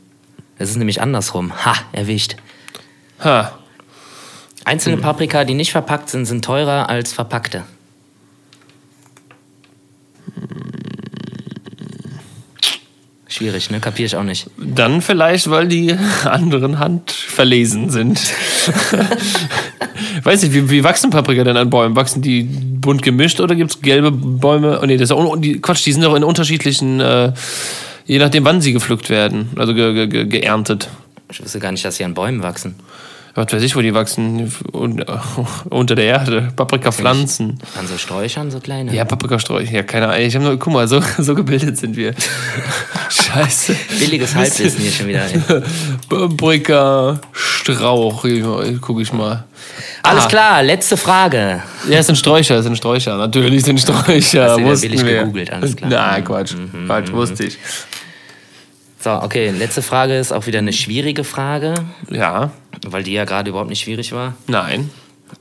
Es 0.59 0.71
ist 0.71 0.77
nämlich 0.77 1.01
andersrum. 1.01 1.53
Ha, 1.65 1.75
erwischt. 1.93 2.37
Ha. 3.21 3.53
Einzelne 4.65 4.97
hm. 4.97 5.03
Paprika, 5.03 5.45
die 5.45 5.55
nicht 5.55 5.73
verpackt 5.73 6.11
sind, 6.11 6.27
sind 6.27 6.45
teurer 6.45 6.89
als 6.89 7.13
verpackte. 7.13 7.65
Schwierig, 13.39 13.71
ne? 13.71 13.79
Kapiere 13.79 14.07
ich 14.07 14.17
auch 14.17 14.25
nicht. 14.25 14.51
Dann 14.57 15.01
vielleicht, 15.01 15.49
weil 15.49 15.69
die 15.69 15.95
anderen 16.25 16.81
Hand 16.81 17.13
verlesen 17.13 17.89
sind. 17.89 18.21
Weiß 20.25 20.43
nicht, 20.43 20.53
wie, 20.55 20.69
wie, 20.69 20.83
wachsen 20.83 21.11
Paprika 21.11 21.45
denn 21.45 21.57
an 21.57 21.71
Bäumen? 21.71 21.95
Wachsen 21.95 22.21
die 22.21 22.43
bunt 22.43 23.03
gemischt 23.03 23.39
oder 23.39 23.55
gibt 23.55 23.71
es 23.71 23.81
gelbe 23.81 24.11
Bäume? 24.11 24.81
Oh 24.83 24.87
nee, 24.87 24.97
das 24.97 25.11
ist 25.11 25.13
auch, 25.13 25.37
die, 25.37 25.61
Quatsch, 25.61 25.87
die 25.87 25.93
sind 25.93 26.03
doch 26.03 26.17
in 26.17 26.25
unterschiedlichen, 26.25 26.99
äh, 26.99 27.33
je 28.07 28.19
nachdem 28.19 28.45
wann 28.45 28.61
sie 28.61 28.73
gepflückt 28.73 29.09
werden, 29.09 29.51
also 29.55 29.73
ge, 29.73 30.09
ge, 30.09 30.25
geerntet. 30.25 30.89
Ich 31.31 31.41
wusste 31.41 31.61
gar 31.61 31.71
nicht, 31.71 31.85
dass 31.85 31.95
sie 31.95 32.05
an 32.05 32.15
Bäumen 32.15 32.43
wachsen 32.43 32.75
was 33.35 33.53
weiß 33.53 33.63
ich, 33.63 33.77
wo 33.77 33.81
die 33.81 33.95
wachsen, 33.95 34.53
unter 35.71 35.95
der 35.95 36.05
Erde, 36.05 36.53
Paprikapflanzen. 36.57 37.59
An 37.79 37.87
so 37.87 37.97
Sträuchern, 37.97 38.51
so 38.51 38.61
kleine? 38.61 38.95
Ja, 38.95 39.05
Paprikasträucher, 39.05 39.73
ja, 39.73 39.83
keine 39.83 40.09
Ahnung. 40.09 40.21
Ich 40.21 40.35
hab 40.35 40.43
nur, 40.43 40.59
guck 40.59 40.73
mal, 40.73 40.89
so, 40.89 41.01
so 41.19 41.35
gebildet 41.35 41.79
sind 41.79 41.97
wir. 41.97 42.15
Scheiße. 43.09 43.77
Billiges 43.99 44.35
Halbwissen 44.35 44.81
hier 44.81 44.93
schon 44.93 45.09
wieder. 45.09 45.27
Paprika, 46.09 47.21
Strauch, 47.33 48.25
guck 48.81 49.01
ich 49.01 49.13
mal. 49.13 49.45
Alles 50.03 50.25
ah. 50.25 50.29
klar, 50.29 50.63
letzte 50.63 50.97
Frage. 50.97 51.63
Ja, 51.89 51.99
es 51.99 52.07
sind 52.07 52.17
Sträucher, 52.17 52.57
es 52.57 52.65
sind 52.65 52.77
Sträucher. 52.77 53.17
Natürlich 53.17 53.65
sind 53.65 53.81
Sträucher. 53.81 54.51
Hast 54.51 54.59
du 54.59 54.89
billig 54.89 55.05
wir. 55.05 55.21
gegoogelt, 55.21 55.53
alles 55.53 55.77
klar. 55.77 55.91
Nein, 55.91 56.25
Quatsch. 56.25 56.55
Mhm, 56.55 56.87
Quatsch, 56.87 57.13
wusste 57.13 57.45
ich. 57.45 57.59
So, 59.01 59.11
okay, 59.11 59.51
letzte 59.51 59.83
Frage 59.83 60.19
ist 60.19 60.33
auch 60.33 60.47
wieder 60.47 60.59
eine 60.59 60.73
schwierige 60.73 61.25
Frage. 61.25 61.75
Ja. 62.11 62.51
Weil 62.85 63.03
die 63.03 63.13
ja 63.13 63.25
gerade 63.25 63.51
überhaupt 63.51 63.71
nicht 63.71 63.81
schwierig 63.81 64.13
war. 64.13 64.35
Nein. 64.47 64.91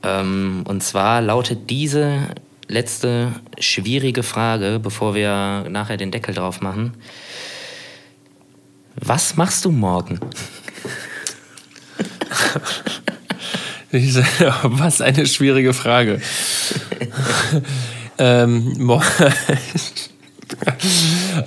Ähm, 0.02 0.64
und 0.66 0.82
zwar 0.82 1.20
lautet 1.20 1.70
diese 1.70 2.28
letzte 2.68 3.32
schwierige 3.58 4.22
Frage, 4.22 4.78
bevor 4.82 5.14
wir 5.14 5.66
nachher 5.68 5.96
den 5.96 6.10
Deckel 6.10 6.34
drauf 6.34 6.60
machen. 6.60 6.94
Was 8.96 9.36
machst 9.36 9.64
du 9.64 9.70
morgen? 9.70 10.20
Was 14.62 15.00
eine 15.00 15.26
schwierige 15.26 15.72
Frage. 15.72 16.20
ähm, 18.18 18.74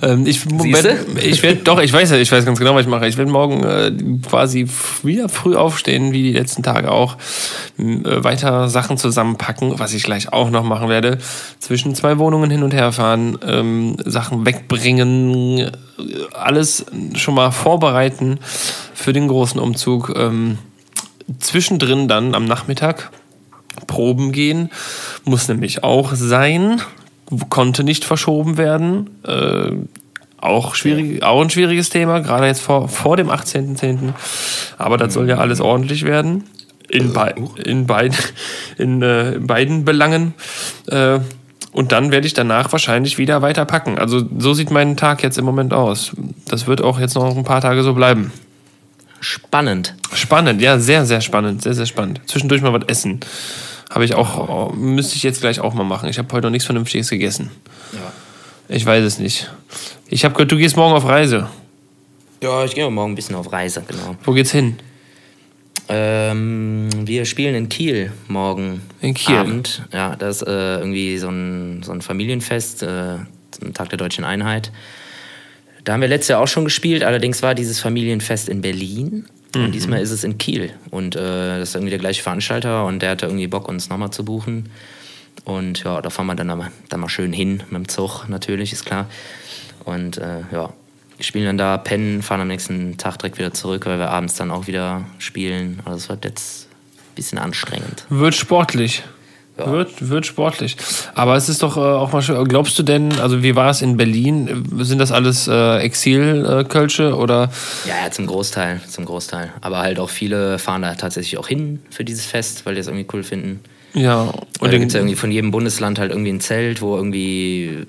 ähm, 0.02 0.26
ich 0.26 0.44
ich 0.46 1.42
werde 1.42 1.62
doch, 1.62 1.80
ich 1.80 1.92
weiß 1.92 2.10
ja, 2.10 2.16
ich 2.16 2.30
weiß 2.30 2.44
ganz 2.44 2.58
genau, 2.58 2.74
was 2.74 2.82
ich 2.82 2.88
mache. 2.88 3.06
Ich 3.06 3.16
werde 3.16 3.30
morgen 3.30 3.62
äh, 3.62 3.92
quasi 4.28 4.66
wieder 5.04 5.28
früh 5.28 5.54
aufstehen, 5.54 6.12
wie 6.12 6.22
die 6.22 6.32
letzten 6.32 6.64
Tage 6.64 6.90
auch, 6.90 7.16
äh, 7.78 8.24
weiter 8.24 8.68
Sachen 8.68 8.98
zusammenpacken, 8.98 9.78
was 9.78 9.94
ich 9.94 10.02
gleich 10.02 10.32
auch 10.32 10.50
noch 10.50 10.64
machen 10.64 10.88
werde. 10.88 11.18
Zwischen 11.60 11.94
zwei 11.94 12.18
Wohnungen 12.18 12.50
hin 12.50 12.64
und 12.64 12.74
her 12.74 12.90
fahren, 12.90 13.38
ähm, 13.46 13.96
Sachen 14.04 14.44
wegbringen, 14.44 15.58
äh, 15.58 15.70
alles 16.32 16.84
schon 17.14 17.34
mal 17.34 17.52
vorbereiten 17.52 18.40
für 18.94 19.12
den 19.12 19.28
großen 19.28 19.60
Umzug. 19.60 20.12
Ähm, 20.16 20.58
zwischendrin 21.38 22.08
dann 22.08 22.34
am 22.34 22.44
Nachmittag 22.44 23.12
Proben 23.86 24.32
gehen, 24.32 24.70
muss 25.24 25.48
nämlich 25.48 25.84
auch 25.84 26.12
sein 26.14 26.80
konnte 27.48 27.84
nicht 27.84 28.04
verschoben 28.04 28.56
werden. 28.56 29.10
Äh, 29.26 29.72
auch, 30.40 30.74
schwierig, 30.74 31.22
auch 31.22 31.40
ein 31.40 31.50
schwieriges 31.50 31.88
Thema, 31.88 32.18
gerade 32.18 32.46
jetzt 32.46 32.62
vor, 32.62 32.88
vor 32.88 33.16
dem 33.16 33.30
18.10. 33.30 34.12
Aber 34.76 34.96
das 34.96 35.14
soll 35.14 35.28
ja 35.28 35.38
alles 35.38 35.60
ordentlich 35.60 36.04
werden. 36.04 36.44
In, 36.88 37.12
bei, 37.12 37.34
in, 37.64 37.86
beid, 37.86 38.34
in, 38.76 39.00
äh, 39.02 39.34
in 39.34 39.46
beiden 39.46 39.84
Belangen. 39.84 40.34
Äh, 40.88 41.20
und 41.72 41.92
dann 41.92 42.12
werde 42.12 42.26
ich 42.26 42.34
danach 42.34 42.70
wahrscheinlich 42.72 43.16
wieder 43.16 43.40
weiter 43.40 43.64
packen. 43.64 43.98
Also 43.98 44.22
so 44.38 44.52
sieht 44.52 44.70
mein 44.70 44.96
Tag 44.96 45.22
jetzt 45.22 45.38
im 45.38 45.44
Moment 45.44 45.72
aus. 45.72 46.12
Das 46.46 46.66
wird 46.66 46.82
auch 46.82 47.00
jetzt 47.00 47.14
noch 47.14 47.34
ein 47.34 47.44
paar 47.44 47.62
Tage 47.62 47.82
so 47.82 47.94
bleiben. 47.94 48.30
Spannend. 49.20 49.94
Spannend, 50.12 50.60
ja, 50.60 50.78
sehr, 50.78 51.06
sehr 51.06 51.20
spannend. 51.20 51.62
Sehr, 51.62 51.74
sehr 51.74 51.86
spannend. 51.86 52.20
Zwischendurch 52.26 52.60
mal 52.60 52.72
was 52.72 52.88
essen. 52.88 53.20
Habe 53.92 54.06
ich 54.06 54.14
auch, 54.14 54.72
müsste 54.72 55.16
ich 55.16 55.22
jetzt 55.22 55.42
gleich 55.42 55.60
auch 55.60 55.74
mal 55.74 55.84
machen. 55.84 56.08
Ich 56.08 56.18
habe 56.18 56.32
heute 56.32 56.46
noch 56.46 56.50
nichts 56.50 56.64
Vernünftiges 56.64 57.10
gegessen. 57.10 57.50
Ja. 57.92 58.12
Ich 58.74 58.86
weiß 58.86 59.04
es 59.04 59.18
nicht. 59.18 59.52
Ich 60.08 60.24
habe 60.24 60.34
gehört, 60.34 60.50
du 60.50 60.56
gehst 60.56 60.76
morgen 60.76 60.94
auf 60.94 61.04
Reise. 61.04 61.48
Ja, 62.42 62.64
ich 62.64 62.74
gehe 62.74 62.90
morgen 62.90 63.12
ein 63.12 63.14
bisschen 63.14 63.36
auf 63.36 63.52
Reise, 63.52 63.84
genau. 63.86 64.16
Wo 64.24 64.32
geht's 64.32 64.50
hin? 64.50 64.78
Ähm, 65.88 66.88
wir 67.06 67.26
spielen 67.26 67.54
in 67.54 67.68
Kiel 67.68 68.12
morgen 68.28 68.80
in 69.02 69.12
Kiel. 69.12 69.36
Abend. 69.36 69.82
Ja, 69.92 70.16
das 70.16 70.40
ist 70.40 70.48
äh, 70.48 70.78
irgendwie 70.78 71.18
so 71.18 71.28
ein, 71.28 71.82
so 71.82 71.92
ein 71.92 72.00
Familienfest, 72.00 72.82
äh, 72.82 73.16
zum 73.50 73.74
Tag 73.74 73.90
der 73.90 73.98
Deutschen 73.98 74.24
Einheit. 74.24 74.72
Da 75.84 75.92
haben 75.92 76.00
wir 76.00 76.08
letztes 76.08 76.28
Jahr 76.28 76.40
auch 76.40 76.48
schon 76.48 76.64
gespielt, 76.64 77.02
allerdings 77.02 77.42
war 77.42 77.54
dieses 77.54 77.78
Familienfest 77.80 78.48
in 78.48 78.62
Berlin. 78.62 79.26
Mhm. 79.54 79.64
Und 79.64 79.72
diesmal 79.72 80.00
ist 80.00 80.10
es 80.10 80.24
in 80.24 80.38
Kiel. 80.38 80.72
Und 80.90 81.16
äh, 81.16 81.58
das 81.58 81.70
ist 81.70 81.74
irgendwie 81.74 81.90
der 81.90 81.98
gleiche 81.98 82.22
Veranstalter 82.22 82.84
und 82.86 83.00
der 83.00 83.10
hatte 83.10 83.26
irgendwie 83.26 83.46
Bock, 83.46 83.68
uns 83.68 83.88
nochmal 83.88 84.10
zu 84.10 84.24
buchen. 84.24 84.70
Und 85.44 85.82
ja, 85.84 86.00
da 86.00 86.10
fahren 86.10 86.26
wir 86.26 86.34
dann, 86.34 86.46
mal, 86.46 86.70
dann 86.88 87.00
mal 87.00 87.08
schön 87.08 87.32
hin 87.32 87.62
mit 87.70 87.74
dem 87.74 87.88
Zug, 87.88 88.28
natürlich, 88.28 88.72
ist 88.72 88.84
klar. 88.84 89.06
Und 89.84 90.18
äh, 90.18 90.42
ja, 90.52 90.72
spielen 91.20 91.46
dann 91.46 91.58
da, 91.58 91.78
pennen, 91.78 92.22
fahren 92.22 92.40
am 92.40 92.48
nächsten 92.48 92.96
Tag 92.96 93.18
direkt 93.18 93.38
wieder 93.38 93.52
zurück, 93.52 93.86
weil 93.86 93.98
wir 93.98 94.10
abends 94.10 94.34
dann 94.34 94.50
auch 94.50 94.66
wieder 94.66 95.04
spielen. 95.18 95.80
Also 95.84 95.96
es 95.98 96.08
wird 96.08 96.24
jetzt 96.24 96.68
ein 96.68 97.14
bisschen 97.14 97.38
anstrengend. 97.38 98.04
Wird 98.08 98.34
sportlich. 98.34 99.02
Ja. 99.58 99.70
Wird, 99.70 100.08
wird 100.08 100.24
sportlich. 100.24 100.76
Aber 101.14 101.36
es 101.36 101.50
ist 101.50 101.62
doch 101.62 101.76
äh, 101.76 101.80
auch 101.80 102.10
mal 102.12 102.22
schön. 102.22 102.42
Glaubst 102.48 102.78
du 102.78 102.82
denn, 102.82 103.12
also 103.20 103.42
wie 103.42 103.54
war 103.54 103.70
es 103.70 103.82
in 103.82 103.98
Berlin? 103.98 104.64
Sind 104.78 104.98
das 104.98 105.12
alles 105.12 105.46
äh, 105.46 105.78
Exil-Kölsche 105.78 107.14
oder? 107.14 107.50
Ja, 107.86 108.04
ja, 108.04 108.10
zum 108.10 108.26
Großteil, 108.26 108.80
zum 108.88 109.04
Großteil. 109.04 109.52
Aber 109.60 109.80
halt 109.80 109.98
auch 109.98 110.08
viele 110.08 110.58
fahren 110.58 110.82
da 110.82 110.94
tatsächlich 110.94 111.36
auch 111.36 111.48
hin 111.48 111.80
für 111.90 112.02
dieses 112.02 112.24
Fest, 112.24 112.64
weil 112.64 112.74
die 112.74 112.80
es 112.80 112.86
irgendwie 112.86 113.06
cool 113.12 113.22
finden. 113.22 113.60
Ja. 113.92 114.32
Und 114.60 114.72
da 114.72 114.78
gibt 114.78 114.86
es 114.86 114.94
ja 114.94 115.00
irgendwie 115.00 115.16
von 115.16 115.30
jedem 115.30 115.50
Bundesland 115.50 115.98
halt 115.98 116.12
irgendwie 116.12 116.32
ein 116.32 116.40
Zelt, 116.40 116.80
wo 116.80 116.96
irgendwie 116.96 117.84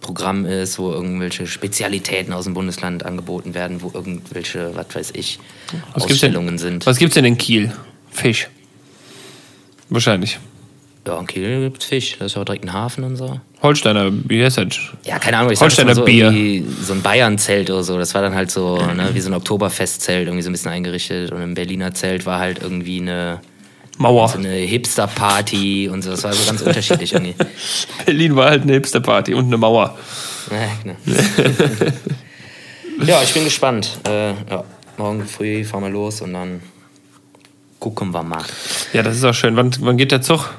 Programm 0.00 0.46
ist, 0.46 0.78
wo 0.78 0.92
irgendwelche 0.92 1.46
Spezialitäten 1.46 2.32
aus 2.32 2.44
dem 2.44 2.54
Bundesland 2.54 3.04
angeboten 3.04 3.54
werden, 3.54 3.82
wo 3.82 3.90
irgendwelche, 3.92 4.70
was 4.76 4.86
weiß 4.94 5.10
ich, 5.14 5.40
was 5.94 6.04
Ausstellungen 6.04 6.48
denn, 6.48 6.58
sind. 6.58 6.86
Was 6.86 6.98
gibt 6.98 7.10
es 7.10 7.14
denn 7.14 7.24
in 7.24 7.36
Kiel? 7.36 7.72
Fisch. 8.10 8.48
Wahrscheinlich. 9.90 10.38
Ja, 11.08 11.18
in 11.18 11.26
Kiel 11.26 11.62
gibt 11.62 11.82
es 11.82 11.88
Fisch. 11.88 12.16
Das 12.18 12.26
ist 12.26 12.34
ja 12.34 12.42
auch 12.42 12.44
direkt 12.44 12.64
ein 12.64 12.72
Hafen 12.74 13.02
und 13.02 13.16
so. 13.16 13.40
Holsteiner, 13.62 14.10
wie 14.12 14.44
heißt 14.44 14.58
das? 14.58 14.78
Ja, 15.04 15.18
keine 15.18 15.38
Ahnung. 15.38 15.52
Ich 15.52 15.58
Holsteiner 15.58 15.94
so 15.94 16.04
Bier. 16.04 16.62
So 16.82 16.92
ein 16.92 17.00
Bayern-Zelt 17.00 17.70
oder 17.70 17.82
so. 17.82 17.96
Das 17.96 18.12
war 18.12 18.20
dann 18.20 18.34
halt 18.34 18.50
so 18.50 18.76
ne, 18.76 19.08
wie 19.14 19.20
so 19.20 19.30
ein 19.30 19.34
Oktoberfest-Zelt, 19.34 20.26
irgendwie 20.26 20.42
so 20.42 20.50
ein 20.50 20.52
bisschen 20.52 20.70
eingerichtet. 20.70 21.32
Und 21.32 21.40
im 21.40 21.54
Berliner 21.54 21.94
Zelt 21.94 22.26
war 22.26 22.40
halt 22.40 22.60
irgendwie 22.60 23.00
eine 23.00 23.40
Mauer. 23.96 24.28
So 24.28 24.36
eine 24.36 24.50
Hipster-Party 24.50 25.88
und 25.88 26.02
so. 26.02 26.10
Das 26.10 26.24
war 26.24 26.34
so 26.34 26.44
ganz 26.44 26.60
unterschiedlich 26.60 27.14
irgendwie. 27.14 27.34
Berlin 28.04 28.36
war 28.36 28.50
halt 28.50 28.62
eine 28.64 28.74
Hipster-Party 28.74 29.32
und 29.32 29.46
eine 29.46 29.56
Mauer. 29.56 29.96
Ja, 30.50 30.68
genau. 30.82 30.96
ja 33.06 33.22
ich 33.22 33.32
bin 33.32 33.44
gespannt. 33.44 33.98
Äh, 34.06 34.28
ja, 34.28 34.62
morgen 34.98 35.26
früh 35.26 35.64
fahren 35.64 35.84
wir 35.84 35.90
los 35.90 36.20
und 36.20 36.34
dann 36.34 36.60
gucken 37.80 38.12
wir 38.12 38.22
mal. 38.22 38.44
Ja, 38.92 39.02
das 39.02 39.16
ist 39.16 39.24
auch 39.24 39.32
schön. 39.32 39.56
Wann, 39.56 39.74
wann 39.80 39.96
geht 39.96 40.12
der 40.12 40.20
Zug? 40.20 40.50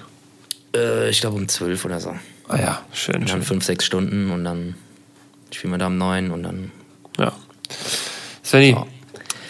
Äh, 0.76 1.10
ich 1.10 1.22
glaube 1.22 1.38
um 1.38 1.48
zwölf 1.48 1.84
oder 1.86 2.00
so. 2.00 2.14
Ah 2.48 2.58
ja, 2.58 2.82
schön. 2.94 3.16
Und 3.16 3.30
dann 3.30 3.38
schön. 3.38 3.44
fünf, 3.44 3.66
sechs 3.66 3.86
Stunden 3.86 4.32
und 4.32 4.44
dann 4.44 4.76
spielen 5.52 5.74
wir 5.74 5.78
da 5.78 5.88
um 5.88 5.98
neun 5.98 6.32
und 6.32 6.44
dann. 6.44 6.72
Ja. 7.18 7.34
Svenny, 8.44 8.72
ja. 8.72 8.86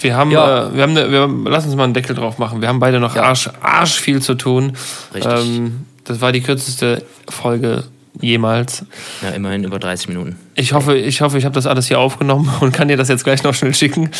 wir 0.01 0.15
haben, 0.15 0.31
ja. 0.31 0.67
äh, 0.67 0.75
wir 0.75 0.83
haben, 0.83 0.93
ne, 0.93 1.11
wir, 1.11 1.27
lass 1.49 1.65
uns 1.65 1.75
mal 1.75 1.85
einen 1.85 1.93
Deckel 1.93 2.15
drauf 2.15 2.37
machen. 2.37 2.61
Wir 2.61 2.67
haben 2.67 2.79
beide 2.79 2.99
noch 2.99 3.15
ja. 3.15 3.23
Arsch, 3.23 3.49
Arsch 3.61 3.99
viel 3.99 4.21
zu 4.21 4.35
tun. 4.35 4.75
Richtig. 5.13 5.31
Ähm, 5.31 5.85
das 6.03 6.21
war 6.21 6.31
die 6.31 6.41
kürzeste 6.41 7.05
Folge 7.29 7.85
jemals. 8.19 8.85
Ja, 9.21 9.29
immerhin 9.29 9.63
über 9.63 9.79
30 9.79 10.09
Minuten. 10.09 10.37
Ich 10.55 10.73
hoffe, 10.73 10.97
ich 10.97 11.21
hoffe, 11.21 11.37
ich 11.37 11.45
habe 11.45 11.55
das 11.55 11.65
alles 11.65 11.87
hier 11.87 11.99
aufgenommen 11.99 12.51
und 12.59 12.73
kann 12.73 12.87
dir 12.87 12.97
das 12.97 13.07
jetzt 13.07 13.23
gleich 13.23 13.43
noch 13.43 13.53
schnell 13.53 13.73
schicken. 13.73 14.11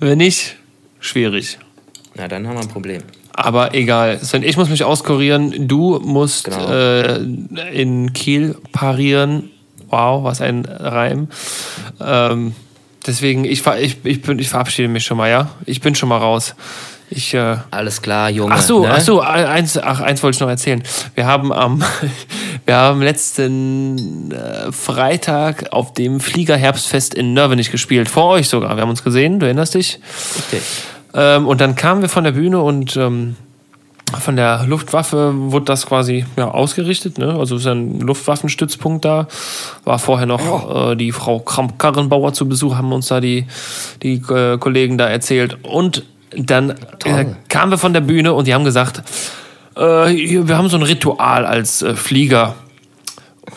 Wenn 0.00 0.18
nicht, 0.18 0.56
schwierig. 1.00 1.58
Na, 2.14 2.28
dann 2.28 2.46
haben 2.46 2.56
wir 2.56 2.62
ein 2.62 2.68
Problem. 2.68 3.02
Aber 3.34 3.74
egal. 3.74 4.20
Ich 4.42 4.56
muss 4.56 4.68
mich 4.68 4.84
auskurieren. 4.84 5.68
Du 5.68 6.00
musst 6.00 6.44
genau. 6.44 6.70
äh, 6.70 7.16
in 7.72 8.12
Kiel 8.12 8.56
parieren. 8.72 9.50
Wow, 9.88 10.24
was 10.24 10.40
ein 10.40 10.64
Reim. 10.64 11.28
Ähm, 12.00 12.54
deswegen, 13.06 13.44
ich, 13.44 13.66
ich, 13.66 13.96
ich, 14.04 14.22
bin, 14.22 14.38
ich 14.38 14.48
verabschiede 14.48 14.88
mich 14.88 15.04
schon 15.04 15.16
mal, 15.16 15.30
ja? 15.30 15.50
Ich 15.66 15.80
bin 15.80 15.94
schon 15.94 16.08
mal 16.08 16.18
raus. 16.18 16.54
Ich, 17.14 17.34
äh 17.34 17.56
Alles 17.70 18.00
klar, 18.00 18.30
Junge. 18.30 18.54
Ach 18.54 18.62
so, 18.62 18.82
ne? 18.84 18.92
ach 18.92 19.00
so 19.00 19.20
eins, 19.20 19.76
ach, 19.76 20.00
eins 20.00 20.22
wollte 20.22 20.36
ich 20.36 20.40
noch 20.40 20.48
erzählen. 20.48 20.82
Wir 21.14 21.26
haben 21.26 21.52
am, 21.52 21.84
wir 22.64 22.76
haben 22.76 23.02
letzten 23.02 24.32
äh, 24.32 24.72
Freitag 24.72 25.72
auf 25.72 25.92
dem 25.92 26.20
Fliegerherbstfest 26.20 27.12
in 27.12 27.34
Nörvenich 27.34 27.70
gespielt. 27.70 28.08
Vor 28.08 28.28
euch 28.28 28.48
sogar. 28.48 28.76
Wir 28.76 28.82
haben 28.82 28.90
uns 28.90 29.04
gesehen, 29.04 29.40
du 29.40 29.46
erinnerst 29.46 29.74
dich? 29.74 29.98
Okay. 30.48 30.62
Ähm, 31.14 31.46
und 31.46 31.60
dann 31.60 31.76
kamen 31.76 32.02
wir 32.02 32.08
von 32.08 32.24
der 32.24 32.32
Bühne 32.32 32.60
und 32.60 32.96
ähm, 32.96 33.36
von 34.18 34.36
der 34.36 34.64
Luftwaffe 34.66 35.32
wurde 35.34 35.66
das 35.66 35.86
quasi 35.86 36.24
ja, 36.36 36.50
ausgerichtet. 36.50 37.18
Ne? 37.18 37.34
Also 37.34 37.56
ist 37.56 37.66
ein 37.66 38.00
Luftwaffenstützpunkt 38.00 39.04
da. 39.04 39.26
War 39.84 39.98
vorher 39.98 40.26
noch 40.26 40.68
oh. 40.68 40.92
äh, 40.92 40.96
die 40.96 41.12
Frau 41.12 41.40
Kramp-Karrenbauer 41.40 42.32
zu 42.32 42.48
Besuch, 42.48 42.76
haben 42.76 42.92
uns 42.92 43.08
da 43.08 43.20
die, 43.20 43.46
die 44.02 44.22
äh, 44.28 44.58
Kollegen 44.58 44.98
da 44.98 45.08
erzählt. 45.08 45.58
Und 45.62 46.04
dann 46.36 46.70
äh, 47.04 47.26
kamen 47.48 47.72
wir 47.72 47.78
von 47.78 47.92
der 47.92 48.00
Bühne 48.00 48.32
und 48.32 48.46
die 48.46 48.54
haben 48.54 48.64
gesagt, 48.64 49.02
äh, 49.76 49.80
wir 49.80 50.56
haben 50.56 50.68
so 50.68 50.76
ein 50.76 50.82
Ritual 50.82 51.46
als 51.46 51.82
äh, 51.82 51.94
Flieger. 51.94 52.54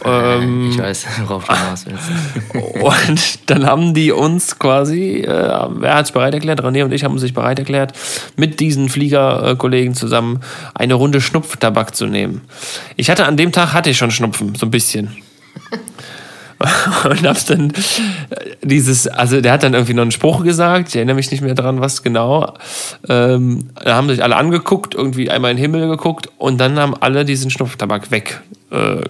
Ähm, 0.04 0.69
ich 0.71 0.78
weiß, 0.78 1.06
worauf 1.21 1.45
du 1.45 1.56
hinaus 1.56 1.86
willst. 1.86 3.10
und 3.10 3.50
dann 3.50 3.65
haben 3.65 3.93
die 3.93 4.12
uns 4.12 4.58
quasi, 4.58 5.19
äh, 5.19 5.67
wer 5.69 5.95
hat 5.95 6.08
sich 6.08 6.13
bereit 6.13 6.34
erklärt? 6.34 6.62
René 6.62 6.84
und 6.84 6.91
ich 6.91 7.04
haben 7.04 7.17
sich 7.19 7.34
bereit 7.34 7.60
erklärt, 7.60 7.93
mit 8.36 8.60
diesen 8.60 8.89
Fliegerkollegen 8.89 9.93
zusammen 9.93 10.41
eine 10.74 10.95
Runde 10.95 11.21
Schnupftabak 11.21 11.95
zu 11.95 12.08
nehmen. 12.08 12.41
Ich 12.95 13.10
hatte 13.10 13.26
an 13.26 13.38
dem 13.38 13.52
Tag 13.52 13.74
hatte 13.74 13.89
ich 13.89 13.98
schon 13.98 14.12
Schnupfen, 14.12 14.56
so 14.56 14.65
ein 14.65 14.71
bisschen. 14.71 15.15
und 17.10 17.28
hab's 17.28 17.45
dann 17.45 17.74
dieses, 18.63 19.08
also 19.08 19.41
der 19.41 19.52
hat 19.52 19.63
dann 19.63 19.74
irgendwie 19.74 19.93
noch 19.93 20.04
einen 20.04 20.12
Spruch 20.12 20.43
gesagt, 20.43 20.89
ich 20.89 20.95
erinnere 20.95 21.15
mich 21.15 21.30
nicht 21.30 21.41
mehr 21.41 21.54
dran, 21.54 21.82
was 21.82 22.02
genau. 22.02 22.54
Ähm, 23.10 23.69
da 23.84 23.95
haben 23.95 24.10
sich 24.10 24.24
alle 24.24 24.38
angeguckt, 24.38 24.95
irgendwie 24.95 25.30
einmal 25.30 25.52
in 25.52 25.58
den 25.58 25.62
Himmel 25.62 25.89
geguckt 25.89 26.30
und 26.38 26.58
dann 26.58 26.80
haben 26.80 26.95
alle 26.95 27.26
diesen 27.26 27.52
Schnupftabak 27.52 28.10
weggezogen. 28.10 28.54
Äh, 28.75 29.01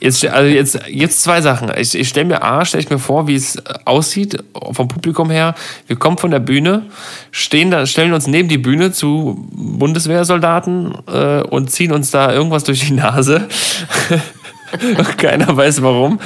jetzt, 0.00 0.24
also 0.26 0.48
jetzt, 0.48 0.78
jetzt 0.88 1.22
zwei 1.22 1.40
Sachen. 1.40 1.70
Ich, 1.76 1.94
ich 1.94 2.08
stelle 2.08 2.26
mir 2.26 2.42
A, 2.42 2.64
stelle 2.64 2.82
ich 2.82 2.90
mir 2.90 2.98
vor, 2.98 3.26
wie 3.26 3.34
es 3.34 3.62
aussieht 3.84 4.42
vom 4.72 4.88
Publikum 4.88 5.30
her. 5.30 5.54
Wir 5.86 5.96
kommen 5.96 6.18
von 6.18 6.30
der 6.30 6.40
Bühne, 6.40 6.86
stehen 7.30 7.70
da, 7.70 7.86
stellen 7.86 8.12
uns 8.12 8.26
neben 8.26 8.48
die 8.48 8.58
Bühne 8.58 8.92
zu 8.92 9.48
Bundeswehrsoldaten 9.52 10.94
äh, 11.06 11.42
und 11.42 11.70
ziehen 11.70 11.92
uns 11.92 12.10
da 12.10 12.32
irgendwas 12.32 12.64
durch 12.64 12.86
die 12.86 12.94
Nase. 12.94 13.48
Keiner 15.16 15.56
weiß 15.56 15.82
warum. 15.82 16.18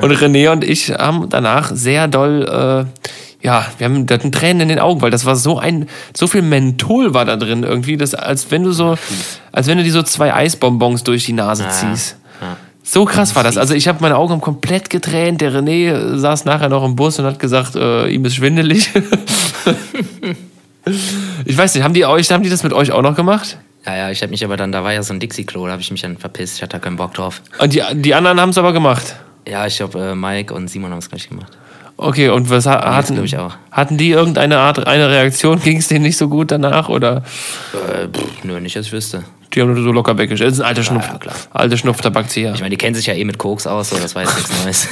Und 0.00 0.12
René 0.12 0.50
und 0.50 0.64
ich 0.64 0.90
haben 0.90 1.28
danach 1.28 1.70
sehr 1.74 2.08
doll 2.08 2.86
äh, 2.88 3.08
ja, 3.40 3.66
wir 3.78 3.84
haben, 3.84 4.08
wir 4.08 4.14
hatten 4.14 4.32
Tränen 4.32 4.62
in 4.62 4.68
den 4.68 4.78
Augen, 4.80 5.00
weil 5.00 5.10
das 5.10 5.24
war 5.24 5.36
so 5.36 5.58
ein, 5.58 5.88
so 6.16 6.26
viel 6.26 6.42
Menthol 6.42 7.14
war 7.14 7.24
da 7.24 7.36
drin 7.36 7.62
irgendwie, 7.62 7.96
dass, 7.96 8.14
als 8.14 8.50
wenn 8.50 8.64
du 8.64 8.72
so, 8.72 8.96
als 9.52 9.68
wenn 9.68 9.78
du 9.78 9.84
dir 9.84 9.92
so 9.92 10.02
zwei 10.02 10.34
Eisbonbons 10.34 11.04
durch 11.04 11.24
die 11.24 11.34
Nase 11.34 11.68
ziehst. 11.68 12.16
Ja. 12.40 12.56
So 12.82 13.04
krass 13.04 13.36
war 13.36 13.44
das. 13.44 13.56
Also 13.58 13.74
ich 13.74 13.86
habe 13.86 13.98
meine 14.00 14.16
Augen 14.16 14.40
komplett 14.40 14.90
getränt. 14.90 15.40
Der 15.40 15.52
René 15.52 16.16
saß 16.16 16.46
nachher 16.46 16.68
noch 16.68 16.82
im 16.84 16.96
Bus 16.96 17.18
und 17.18 17.26
hat 17.26 17.38
gesagt, 17.38 17.76
äh, 17.76 18.08
ihm 18.08 18.24
ist 18.24 18.36
schwindelig. 18.36 18.90
ich 21.44 21.56
weiß 21.56 21.74
nicht, 21.74 21.84
haben 21.84 21.94
die 21.94 22.06
euch, 22.06 22.32
haben 22.32 22.42
die 22.42 22.48
das 22.50 22.62
mit 22.62 22.72
euch 22.72 22.90
auch 22.90 23.02
noch 23.02 23.14
gemacht? 23.14 23.58
Ja, 23.84 23.94
ja, 23.94 24.10
ich 24.10 24.22
habe 24.22 24.30
mich 24.30 24.44
aber 24.44 24.56
dann, 24.56 24.72
da 24.72 24.84
war 24.84 24.92
ja 24.92 25.02
so 25.02 25.12
ein 25.12 25.20
Dixie-Klo, 25.20 25.66
da 25.66 25.72
habe 25.72 25.82
ich 25.82 25.90
mich 25.90 26.00
dann 26.00 26.16
verpisst. 26.16 26.56
Ich 26.56 26.62
hatte 26.62 26.72
da 26.72 26.78
keinen 26.78 26.96
Bock 26.96 27.14
drauf. 27.14 27.42
Und 27.58 27.74
die, 27.74 27.82
die 27.92 28.14
anderen 28.14 28.40
haben 28.40 28.50
es 28.50 28.58
aber 28.58 28.72
gemacht? 28.72 29.16
Ja, 29.46 29.66
ich 29.66 29.76
glaube, 29.76 30.00
äh, 30.00 30.14
Mike 30.14 30.52
und 30.52 30.68
Simon 30.68 30.90
haben 30.90 30.98
es 30.98 31.08
gleich 31.08 31.28
gemacht. 31.28 31.56
Okay, 32.00 32.28
und 32.28 32.48
was 32.48 32.64
ha 32.66 32.94
hatten, 32.94 33.22
ich 33.24 33.36
auch. 33.36 33.56
hatten 33.72 33.98
die 33.98 34.10
irgendeine 34.10 34.58
Art, 34.58 34.86
eine 34.86 35.10
Reaktion? 35.10 35.60
Ging 35.60 35.78
es 35.78 35.88
denen 35.88 36.04
nicht 36.04 36.16
so 36.16 36.28
gut 36.28 36.52
danach? 36.52 36.88
Oder? 36.88 37.24
Äh, 37.74 38.06
pff, 38.06 38.44
nö, 38.44 38.60
nicht, 38.60 38.76
dass 38.76 38.86
ich 38.86 38.92
wüsste. 38.92 39.24
Die 39.54 39.62
haben 39.62 39.72
nur 39.72 39.82
so 39.82 39.92
locker 39.92 40.18
weggestellt. 40.18 40.50
Das 40.50 40.58
ist 40.58 40.64
ein 40.64 40.68
alter 40.68 40.82
Schnupf. 40.82 41.06
Ja, 41.06 41.18
klar. 41.18 41.34
Alte 41.52 41.78
Schnupftabakzieher. 41.78 42.52
Ich 42.54 42.60
meine, 42.60 42.70
die 42.70 42.76
kennen 42.76 42.94
sich 42.94 43.06
ja 43.06 43.14
eh 43.14 43.24
mit 43.24 43.38
Koks 43.38 43.66
aus, 43.66 43.90
so 43.90 43.96
das 43.96 44.14
war 44.14 44.22
jetzt 44.22 44.36
nichts 44.36 44.64
Neues. 44.64 44.88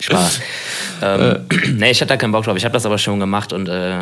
Spaß. 0.00 0.40
Ähm, 1.02 1.20
äh. 1.20 1.38
nee, 1.72 1.90
ich 1.90 2.00
hatte 2.00 2.08
da 2.08 2.16
keinen 2.16 2.32
Bock 2.32 2.44
drauf. 2.44 2.56
Ich 2.56 2.64
habe 2.64 2.72
das 2.72 2.86
aber 2.86 2.98
schon 2.98 3.20
gemacht 3.20 3.52
und 3.52 3.68
äh, 3.68 3.98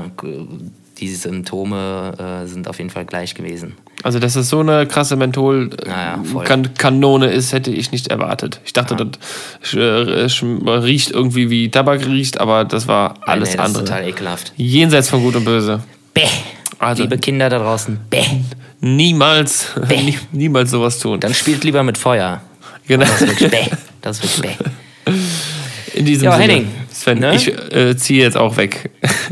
die 0.99 1.09
Symptome 1.09 2.13
äh, 2.19 2.47
sind 2.47 2.69
auf 2.69 2.79
jeden 2.79 2.91
Fall 2.91 3.05
gleich 3.05 3.35
gewesen. 3.35 3.75
Also, 4.05 4.19
dass 4.19 4.35
es 4.37 4.49
so 4.49 4.61
eine 4.61 4.87
krasse 4.87 5.17
Menthol-Kanone 5.17 7.27
naja, 7.27 7.37
ist, 7.37 7.53
hätte 7.53 7.71
ich 7.71 7.93
nicht 7.93 8.09
erwartet. 8.09 8.61
Ich 8.65 8.73
dachte, 8.73 8.97
ja. 8.99 9.05
das 9.05 9.19
äh, 9.75 10.71
riecht 10.71 11.11
irgendwie 11.11 11.51
wie 11.51 11.71
Tabak 11.71 12.07
riecht, 12.07 12.41
aber 12.41 12.65
das 12.65 12.87
war 12.87 13.17
alles 13.23 13.51
nee, 13.51 13.57
das 13.57 13.67
andere. 13.67 13.83
Ist 13.83 13.91
total 13.91 14.09
ekelhaft. 14.09 14.53
Jenseits 14.57 15.09
von 15.09 15.23
Gut 15.23 15.35
und 15.37 15.45
Böse. 15.45 15.83
Bäh. 16.15 16.23
Also, 16.79 17.03
Liebe 17.03 17.19
Kinder 17.19 17.49
da 17.49 17.59
draußen, 17.59 17.99
bäh. 18.11 18.25
Niemals, 18.85 19.69
nie, 19.89 20.19
niemals 20.33 20.73
sowas 20.73 20.99
tun. 20.99 21.21
Dann 21.21 21.33
spielt 21.33 21.63
lieber 21.63 21.85
mit 21.85 21.97
Feuer. 21.97 22.43
Genau. 22.89 23.07
Das 24.01 24.19
bäh. 24.19 24.27
Wirklich 24.29 24.41
bäh. 24.43 24.57
In 25.95 26.05
diesem 26.05 26.25
ja, 26.25 26.33
Sinne. 26.33 26.53
Henning. 26.53 26.75
Sven, 26.91 27.21
ne? 27.21 27.37
ich 27.37 27.47
äh, 27.49 27.97
ziehe 27.97 28.25
jetzt 28.25 28.37
auch 28.37 28.57
weg. 28.57 28.91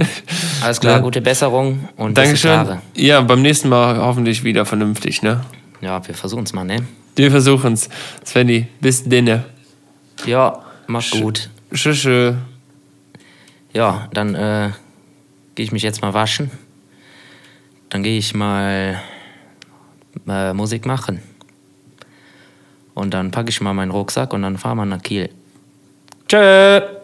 Alles 0.63 0.79
klar, 0.79 0.99
ja. 0.99 1.03
gute 1.03 1.21
Besserung 1.21 1.89
und 1.97 2.17
Dankeschön. 2.17 2.79
Ja, 2.95 3.21
beim 3.23 3.43
nächsten 3.43 3.69
Mal 3.69 3.97
hoffentlich 3.97 4.45
wieder 4.45 4.65
vernünftig, 4.65 5.23
ne? 5.23 5.41
Ja, 5.81 6.07
wir 6.07 6.15
versuchen 6.15 6.45
es 6.45 6.53
mal, 6.53 6.65
ne? 6.65 6.85
Wir 7.17 7.33
versuchen 7.33 7.73
es. 7.73 7.89
Svenny, 8.25 8.69
bis 8.81 9.03
denne. 9.03 9.45
Ja, 10.27 10.63
mach's 10.87 11.11
gut. 11.11 11.51
Tschüss. 11.75 12.09
Ja, 13.73 14.09
dann 14.13 14.35
äh, 14.37 14.71
gehe 15.57 15.65
ich 15.65 15.73
mich 15.73 15.83
jetzt 15.83 16.03
mal 16.03 16.15
waschen. 16.15 16.53
Dann 17.89 18.05
gehe 18.05 18.17
ich 18.17 18.33
mal 18.33 19.01
äh, 20.29 20.53
Musik 20.53 20.87
machen. 20.87 21.23
Und 22.95 23.15
dann 23.15 23.31
packe 23.31 23.51
ich 23.51 23.61
mal 23.61 23.73
meinen 23.73 23.91
Rucksack 23.91 24.33
und 24.33 24.43
dann 24.43 24.59
fahren 24.59 24.77
wir 24.79 24.87
nach 24.87 25.03
Kiel. 25.03 25.31
Tschö. 26.29 27.00